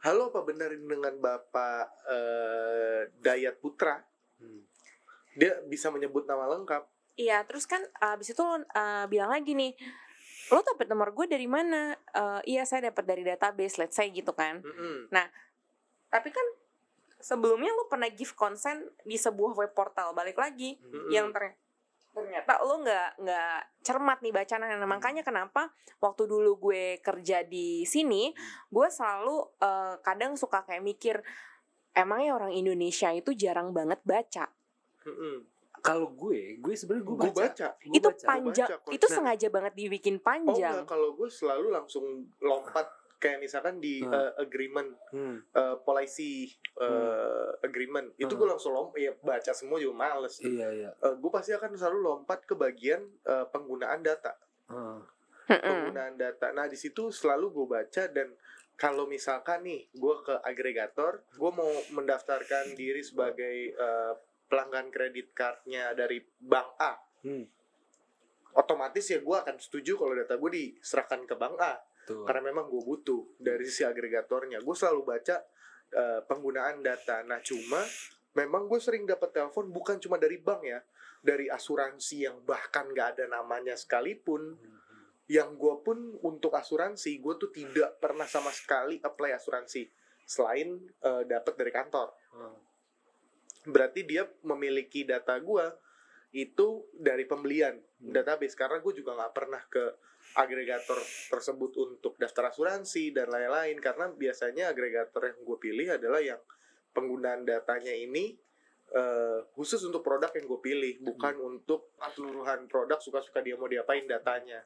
halo 0.00 0.32
apa 0.32 0.40
benar 0.48 0.72
ini 0.72 0.86
dengan 0.88 1.12
bapak 1.20 1.86
eh, 2.08 3.00
Dayat 3.20 3.60
Putra? 3.60 4.00
Hmm. 4.40 4.64
Dia 5.36 5.60
bisa 5.68 5.92
menyebut 5.92 6.24
nama 6.24 6.48
lengkap. 6.56 6.88
Iya, 7.20 7.44
terus 7.44 7.68
kan 7.68 7.84
abis 8.00 8.32
itu 8.32 8.40
lo 8.40 8.56
uh, 8.56 9.04
bilang 9.12 9.28
lagi 9.28 9.52
nih, 9.52 9.76
lo 10.50 10.60
dapet 10.66 10.86
nomor 10.90 11.14
gue 11.14 11.26
dari 11.30 11.46
mana? 11.46 11.94
Eh, 11.94 12.56
iya, 12.56 12.66
saya 12.66 12.90
dapat 12.90 13.04
dari 13.06 13.22
database, 13.22 13.78
let's 13.78 13.94
say 13.94 14.10
gitu 14.10 14.34
kan. 14.34 14.60
Mm-mm. 14.60 15.08
Tapi 16.10 16.28
kan 16.34 16.46
sebelumnya 17.20 17.70
lo 17.70 17.86
pernah 17.86 18.10
give 18.10 18.34
consent 18.34 18.82
di 19.06 19.14
sebuah 19.14 19.54
web 19.54 19.72
portal, 19.76 20.10
balik 20.16 20.40
lagi 20.40 20.74
Mm-mm. 20.80 21.12
yang 21.12 21.30
ter- 21.30 21.56
ternyata 22.10 22.58
lo 22.66 22.82
nggak 22.82 23.22
nggak 23.22 23.58
cermat 23.86 24.18
nih 24.18 24.34
bacaan 24.34 24.66
nah, 24.66 24.88
makanya 24.90 25.22
kenapa 25.22 25.70
waktu 26.02 26.26
dulu 26.26 26.58
gue 26.58 26.98
kerja 26.98 27.46
di 27.46 27.86
sini 27.86 28.34
gue 28.66 28.88
selalu 28.90 29.62
eh, 29.62 29.94
kadang 30.02 30.34
suka 30.34 30.66
kayak 30.66 30.82
mikir 30.82 31.16
emangnya 31.94 32.34
orang 32.34 32.50
Indonesia 32.50 33.14
itu 33.14 33.30
jarang 33.38 33.70
banget 33.70 34.02
baca 34.02 34.50
Mm-mm. 35.06 35.46
Kalau 35.80 36.08
gue 36.08 36.56
gue 36.56 36.72
sebenarnya 36.72 37.02
gue 37.02 37.14
Gue 37.14 37.24
baca, 37.26 37.42
baca. 37.42 37.68
Gua 37.74 37.92
itu 37.92 38.08
baca. 38.08 38.26
panjang 38.26 38.68
baca 38.70 38.90
itu 38.90 39.04
Nah. 39.04 39.14
sengaja 39.14 39.48
banget 39.48 39.72
dibikin 39.74 40.16
Oh 40.16 40.22
panjang 40.22 40.74
enggak, 40.74 40.88
kalau 40.88 41.08
gue 41.12 41.28
selalu 41.28 41.66
langsung 41.68 42.04
lompat 42.38 42.86
kayak 43.16 43.36
misalkan 43.38 43.76
di 43.78 44.00
Hmm. 44.00 44.10
eh, 44.10 44.32
agreement, 44.38 44.90
Hmm. 45.10 45.44
eh, 45.46 45.76
policy 45.78 46.48
eh, 46.78 47.48
agreement, 47.60 48.08
itu 48.14 48.30
gue 48.30 48.40
Hmm. 48.40 48.54
langsung 48.54 48.72
lompat, 48.72 48.96
ya 48.96 49.12
baca 49.14 49.52
semua 49.52 49.76
juga 49.76 49.92
males. 49.98 50.40
iya 50.40 50.68
iya 50.70 50.90
gue 50.96 51.30
pasti 51.30 51.50
akan 51.50 51.74
selalu 51.74 51.98
lompat 52.00 52.40
ke 52.42 52.54
bagian 52.54 53.00
eh, 53.22 53.44
penggunaan 53.46 54.00
data. 54.00 54.32
Ah. 54.66 55.04
Mm-mm. 55.46 55.60
penggunaan 55.60 56.14
data. 56.14 56.48
Nah 56.50 56.64
di 56.64 56.74
situ 56.74 57.10
selalu 57.10 57.50
gue 57.50 57.66
baca 57.68 58.06
dan 58.06 58.30
kalau 58.72 59.04
misalkan 59.04 59.60
nih 59.60 59.90
gue 59.90 60.14
ke 60.22 60.34
agregator 60.40 61.20
gue 61.28 61.50
mau 61.50 61.66
mendaftarkan 61.90 62.72
diri 62.72 63.02
sebagai 63.02 63.56
eh, 63.68 64.12
pelanggan 64.50 64.90
kredit 64.90 65.30
cardnya 65.30 65.94
dari 65.94 66.18
bank 66.42 66.70
A. 66.82 66.92
Hmm. 67.22 67.46
otomatis 68.50 69.06
ya 69.06 69.22
gue 69.22 69.36
akan 69.36 69.62
setuju 69.62 69.94
kalau 69.94 70.10
data 70.10 70.34
gue 70.34 70.50
diserahkan 70.50 71.22
ke 71.22 71.38
bank 71.38 71.56
A. 71.62 71.78
Tuh. 72.10 72.26
karena 72.26 72.50
memang 72.50 72.66
gue 72.66 72.82
butuh 72.82 73.38
dari 73.38 73.62
sisi 73.62 73.86
agregatornya. 73.86 74.58
Gue 74.66 74.74
selalu 74.74 75.06
baca 75.06 75.36
eh, 75.94 76.20
penggunaan 76.26 76.82
data. 76.82 77.22
Nah 77.22 77.38
cuma 77.38 77.78
memang 78.34 78.66
gue 78.66 78.80
sering 78.82 79.06
dapat 79.06 79.30
telepon 79.30 79.70
bukan 79.70 80.02
cuma 80.02 80.18
dari 80.18 80.42
bank 80.42 80.62
ya. 80.66 80.82
Dari 81.22 81.46
asuransi 81.46 82.26
yang 82.26 82.42
bahkan 82.42 82.90
gak 82.90 83.14
ada 83.18 83.30
namanya 83.30 83.78
sekalipun. 83.78 84.58
Yang 85.30 85.50
gue 85.54 85.74
pun 85.86 85.98
untuk 86.26 86.50
asuransi 86.58 87.22
gue 87.22 87.34
tuh 87.38 87.54
tidak 87.54 88.02
pernah 88.02 88.26
sama 88.26 88.50
sekali 88.50 88.98
apply 88.98 89.30
asuransi. 89.38 89.86
Selain 90.26 90.82
eh, 90.82 91.22
dapat 91.30 91.54
dari 91.54 91.70
kantor. 91.70 92.10
Hmm. 92.34 92.69
Berarti 93.66 94.06
dia 94.08 94.24
memiliki 94.46 95.04
data 95.04 95.36
gue 95.36 95.66
itu 96.30 96.86
dari 96.94 97.26
pembelian 97.26 97.74
Hmm. 98.00 98.16
database. 98.16 98.56
Karena 98.56 98.80
gue 98.80 98.92
juga 98.96 99.12
nggak 99.12 99.34
pernah 99.36 99.62
ke 99.68 99.84
agregator 100.40 100.96
tersebut 101.28 101.74
untuk 101.76 102.16
daftar 102.16 102.48
asuransi 102.48 103.12
dan 103.12 103.28
lain-lain. 103.28 103.76
Karena 103.76 104.08
biasanya 104.08 104.72
agregator 104.72 105.28
yang 105.28 105.38
gue 105.44 105.58
pilih 105.60 105.86
adalah 105.92 106.22
yang 106.22 106.40
penggunaan 106.96 107.44
datanya 107.44 107.92
ini 107.92 108.34
eh, 108.90 109.46
khusus 109.54 109.86
untuk 109.86 110.02
produk 110.02 110.34
yang 110.34 110.50
gue 110.50 110.60
pilih 110.66 110.94
bukan 111.06 111.38
untuk 111.38 111.94
keseluruhan 111.94 112.66
produk 112.66 112.98
suka-suka 112.98 113.38
dia 113.38 113.54
mau 113.54 113.70
diapain 113.70 114.02
datanya. 114.08 114.64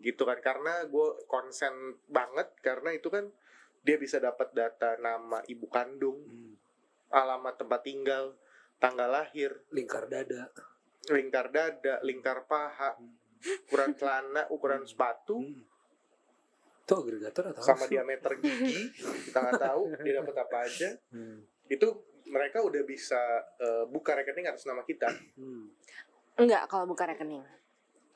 Gitu 0.00 0.22
kan. 0.24 0.40
Karena 0.40 0.86
gue 0.88 1.26
konsen 1.28 2.00
banget 2.08 2.48
karena 2.64 2.94
itu 2.96 3.12
kan 3.12 3.28
dia 3.80 3.96
bisa 3.96 4.20
dapat 4.20 4.52
data 4.52 4.96
nama 5.00 5.40
ibu 5.48 5.68
kandung 5.68 6.20
Hmm. 6.24 6.59
Alamat 7.10 7.54
tempat 7.56 7.80
tinggal 7.82 8.34
tanggal 8.76 9.06
lahir 9.06 9.52
Lingkar 9.70 10.06
dada. 10.06 10.48
lingkar 11.08 11.48
dada 11.48 11.96
lingkar 12.00 12.44
paha 12.44 12.92
ukuran 13.66 13.92
celana 13.94 14.44
ukuran 14.48 14.84
sepatu 14.84 15.40
Hmm. 15.40 15.64
Itu 16.84 16.92
agregator 16.98 17.54
atau 17.54 17.62
sama 17.62 17.86
diameter 17.86 18.34
gigi 18.36 18.90
kita 19.24 19.38
nggak 19.38 19.62
tahu 19.62 19.82
dia 20.00 20.18
dapat 20.18 20.36
apa 20.38 20.56
aja 20.60 20.90
Hmm. 21.08 21.38
itu 21.64 21.86
mereka 22.26 22.60
udah 22.60 22.82
bisa 22.82 23.18
eh, 23.56 23.84
buka 23.86 24.12
rekening 24.14 24.46
atas 24.46 24.66
nama 24.66 24.82
kita 24.82 25.06
Hmm. 25.34 25.70
Enggak 26.36 26.66
kalau 26.66 26.86
buka 26.86 27.04
rekening. 27.04 27.44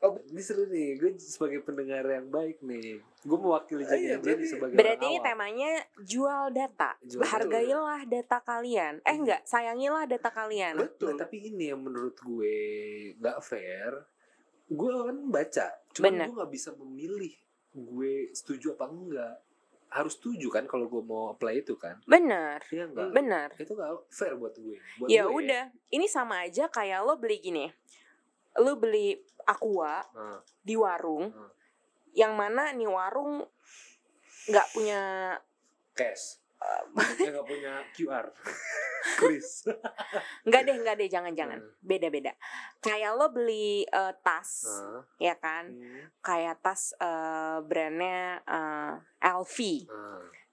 Oh, 0.04 0.20
ini 0.22 0.38
seru 0.38 0.68
nih. 0.68 0.94
Gue 0.94 1.10
sebagai 1.16 1.60
pendengar 1.60 2.04
yang 2.04 2.28
baik 2.28 2.60
nih. 2.60 3.00
Gue 3.18 3.38
mewakili 3.38 3.82
Ah, 3.82 3.90
jadi 3.90 3.96
iya, 3.96 4.14
jadi 4.14 4.20
berarti- 4.36 4.46
sebagai 4.46 4.76
Berarti 4.76 5.04
ini 5.06 5.18
temanya 5.18 5.70
jual 5.98 6.44
data. 6.50 6.90
Jual. 7.00 7.24
Hargailah 7.24 8.02
data 8.04 8.38
kalian. 8.38 9.00
Eh 9.00 9.16
enggak, 9.16 9.40
sayangilah 9.42 10.04
data 10.04 10.28
kalian. 10.28 10.76
betul 10.76 11.08
Nah, 11.10 11.24
tapi 11.24 11.40
ini 11.42 11.72
yang 11.72 11.80
menurut 11.80 12.12
gue 12.14 12.56
nggak 13.16 13.38
fair. 13.40 14.04
Gue 14.66 14.90
kan 14.90 15.18
baca, 15.26 15.66
cuma 15.90 16.08
gue 16.10 16.34
nggak 16.34 16.50
bisa 16.50 16.70
memilih 16.74 17.32
gue 17.70 18.12
setuju 18.30 18.72
apa 18.72 18.84
enggak. 18.86 19.36
Harus 19.88 20.16
setuju 20.16 20.50
kan 20.50 20.64
kalau 20.64 20.84
gue 20.84 21.00
mau 21.00 21.30
apply 21.30 21.60
itu 21.60 21.76
kan? 21.76 21.96
Bener, 22.04 22.60
Iya 22.66 22.84
enggak? 22.86 23.08
bener. 23.10 23.48
Itu 23.54 23.72
nggak 23.72 23.92
fair 24.10 24.34
buat 24.34 24.52
gue. 24.54 24.76
Buat 24.98 25.08
Ya 25.08 25.22
gue 25.22 25.32
udah, 25.34 25.64
ini 25.88 26.04
sama 26.06 26.42
aja 26.42 26.66
kayak 26.66 27.00
lo 27.00 27.14
beli 27.14 27.40
gini. 27.40 27.72
Lo 28.60 28.78
beli 28.78 29.18
aqua 29.44 30.04
Nah, 30.14 30.38
di 30.62 30.74
warung, 30.78 31.28
Hmm. 31.28 31.50
yang 32.14 32.32
mana 32.38 32.70
nih 32.72 32.88
warung 32.88 33.42
nggak 34.48 34.68
punya 34.72 35.00
cash. 35.96 36.40
Yang 37.20 37.32
nggak 37.36 37.48
punya 37.48 37.72
QR. 37.92 38.26
Kris. 39.20 39.68
nggak 40.48 40.62
deh 40.64 40.76
nggak 40.80 40.96
deh 40.96 41.08
jangan-jangan 41.12 41.60
Hmm. 41.60 41.76
beda-beda 41.84 42.32
kayak 42.80 43.12
lo 43.20 43.28
beli 43.28 43.84
eh, 43.84 44.12
tas 44.24 44.64
Nah, 44.64 45.04
ya 45.20 45.36
kan 45.36 45.68
hmm, 45.68 46.24
kayak 46.24 46.64
tas 46.64 46.96
eh, 46.96 47.60
brandnya 47.68 48.40
eh, 48.48 48.94
LV 49.28 49.56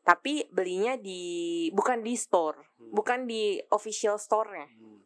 tapi 0.03 0.51
belinya 0.51 0.99
di 0.99 1.71
bukan 1.71 2.03
di 2.03 2.11
store 2.19 2.59
hmm, 2.75 2.91
bukan 2.91 3.23
di 3.23 3.55
official 3.71 4.19
store-nya 4.19 4.67
hmm. 4.67 4.99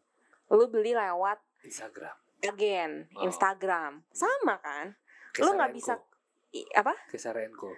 lo 0.58 0.66
beli 0.74 0.98
lewat 0.98 1.38
Instagram. 1.62 2.18
Again 2.48 2.92
Oh. 3.12 3.24
Instagram. 3.24 4.04
Sama 4.10 4.58
kan? 4.58 4.94
Lo 5.38 5.52
nggak 5.52 5.72
bisa 5.72 5.94
i- 6.52 6.70
apa? 6.72 6.94
Kesarenko. 7.08 7.72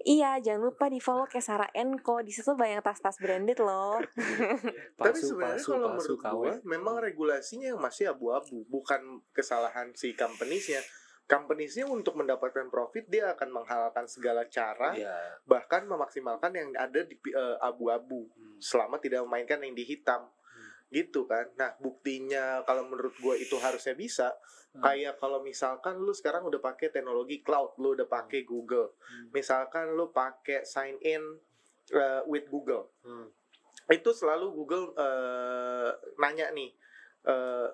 iya 0.00 0.40
jangan 0.40 0.64
lupa 0.64 0.88
di 0.88 0.96
follow 0.96 1.24
kayak 1.24 1.44
Sarah 1.44 1.70
Enco. 1.72 2.18
Di 2.18 2.32
situ 2.32 2.52
banyak 2.54 2.80
tas-tas 2.80 3.16
branded 3.16 3.60
loh. 3.60 4.00
Tapi 4.96 5.12
sebenarnya 5.14 5.60
kalau 5.60 5.92
menurut 5.92 6.18
gue 6.18 6.52
memang 6.64 6.96
regulasinya 6.98 7.68
yang 7.68 7.78
masih 7.78 8.08
abu-abu. 8.08 8.64
Bukan 8.66 9.00
kesalahan 9.30 9.92
si 9.92 10.12
companiesnya. 10.12 10.80
Companiesnya 11.26 11.86
untuk 11.86 12.16
mendapatkan 12.16 12.66
profit 12.66 13.06
dia 13.06 13.30
akan 13.30 13.54
menghalalkan 13.54 14.02
segala 14.04 14.48
cara 14.48 14.90
Iya. 14.92 15.14
bahkan 15.44 15.84
memaksimalkan 15.84 16.50
yang 16.50 16.72
ada 16.74 17.04
di 17.04 17.14
eh, 17.26 17.56
abu-abu. 17.60 18.26
Hmm. 18.26 18.56
selama 18.58 18.98
tidak 18.98 19.20
memainkan 19.22 19.56
yang 19.58 19.72
di 19.72 19.84
hitam 19.86 20.26
gitu 20.90 21.24
kan 21.24 21.46
nah 21.54 21.72
buktinya 21.78 22.66
kalau 22.66 22.86
menurut 22.86 23.14
gue 23.16 23.34
itu 23.38 23.56
harusnya 23.56 23.94
bisa 23.94 24.34
Hmm. 24.70 24.86
kayak 24.86 25.18
kalau 25.18 25.42
misalkan 25.42 25.98
lu 25.98 26.14
sekarang 26.14 26.46
udah 26.46 26.62
pakai 26.62 26.94
teknologi 26.94 27.42
cloud 27.42 27.74
lu 27.82 27.98
udah 27.98 28.06
pakai 28.06 28.46
Google 28.46 28.94
Hmm. 29.02 29.26
misalkan 29.34 29.98
lu 29.98 30.14
pakai 30.14 30.62
sign 30.62 30.94
in 31.02 31.18
uh, 31.90 32.22
with 32.30 32.46
Google 32.46 32.86
Hmm. 33.02 33.34
itu 33.90 34.14
selalu 34.14 34.54
Google 34.54 34.94
uh, 34.94 35.90
nanya 36.22 36.54
nih 36.54 36.70
uh, 37.26 37.66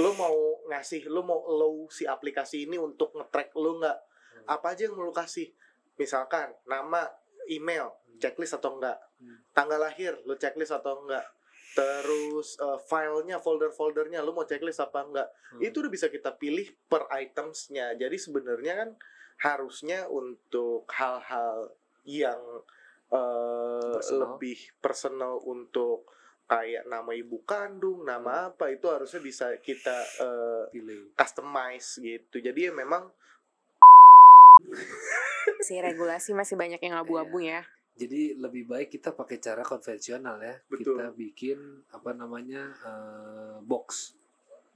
lu 0.00 0.16
mau 0.16 0.32
ngasih 0.72 1.04
lu 1.04 1.20
mau 1.20 1.44
allow 1.44 1.84
si 1.92 2.08
aplikasi 2.08 2.64
ini 2.64 2.80
untuk 2.80 3.12
nge-track 3.12 3.52
lu 3.60 3.76
nggak 3.76 3.98
Hmm. 4.40 4.56
apa 4.56 4.72
aja 4.72 4.88
yang 4.88 4.96
lu 4.96 5.12
kasih 5.12 5.52
misalkan 6.00 6.48
nama 6.64 7.04
email 7.44 7.92
checklist 8.16 8.56
atau 8.56 8.80
enggak 8.80 8.96
Hmm. 9.20 9.36
tanggal 9.52 9.76
lahir 9.76 10.16
lu 10.24 10.32
checklist 10.40 10.72
atau 10.72 11.04
enggak 11.04 11.28
terus 11.70 12.58
uh, 12.58 12.78
filenya 12.82 13.38
folder-foldernya 13.38 14.20
lu 14.20 14.34
mau 14.34 14.42
checklist 14.44 14.82
apa 14.82 15.06
enggak 15.06 15.28
Hmm. 15.50 15.66
itu 15.66 15.82
udah 15.82 15.90
bisa 15.90 16.06
kita 16.06 16.30
pilih 16.38 16.70
per 16.86 17.10
itemsnya 17.10 17.98
jadi 17.98 18.14
sebenarnya 18.14 18.72
kan 18.78 18.90
harusnya 19.42 20.06
untuk 20.06 20.86
hal-hal 20.94 21.74
yang 22.06 22.38
uh, 23.10 23.98
Personal. 23.98 24.38
lebih 24.38 24.58
personal 24.78 25.42
untuk 25.42 26.06
kayak 26.46 26.86
nama 26.86 27.10
ibu 27.14 27.42
kandung 27.42 28.02
nama 28.02 28.50
apa 28.50 28.70
itu 28.70 28.86
harusnya 28.90 29.18
bisa 29.18 29.54
kita 29.58 29.94
uh, 30.22 30.64
pilih. 30.70 31.10
customize 31.18 31.98
gitu 31.98 32.38
jadi 32.38 32.70
ya 32.70 32.72
memang 32.74 33.10
si 35.66 35.78
regulasi 35.80 36.30
masih 36.30 36.54
banyak 36.54 36.78
yang 36.78 36.94
abu-abu 37.00 37.42
ya 37.42 37.66
Jadi 38.00 38.32
lebih 38.40 38.64
baik 38.64 38.96
kita 38.96 39.12
pakai 39.12 39.36
cara 39.36 39.60
konvensional 39.60 40.40
ya. 40.40 40.56
Betul. 40.72 40.96
Kita 40.96 41.12
bikin 41.12 41.58
apa 41.92 42.10
namanya 42.16 42.62
eh, 42.80 43.56
box. 43.60 44.16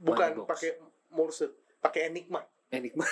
bukan 0.05 0.45
pakai 0.45 0.77
morse 1.15 1.47
pakai 1.79 2.11
enigma 2.11 2.43
Enigma 2.73 3.07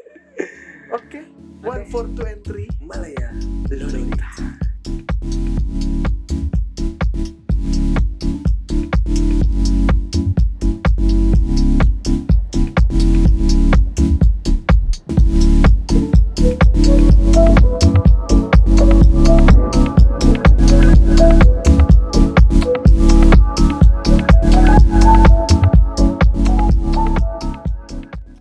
oke 0.96 1.20
one 1.66 1.84
four 1.90 2.06
two 2.14 2.24
and 2.24 2.44
three 2.46 2.70
Malaya 2.78 3.34
Lolita. 3.66 4.65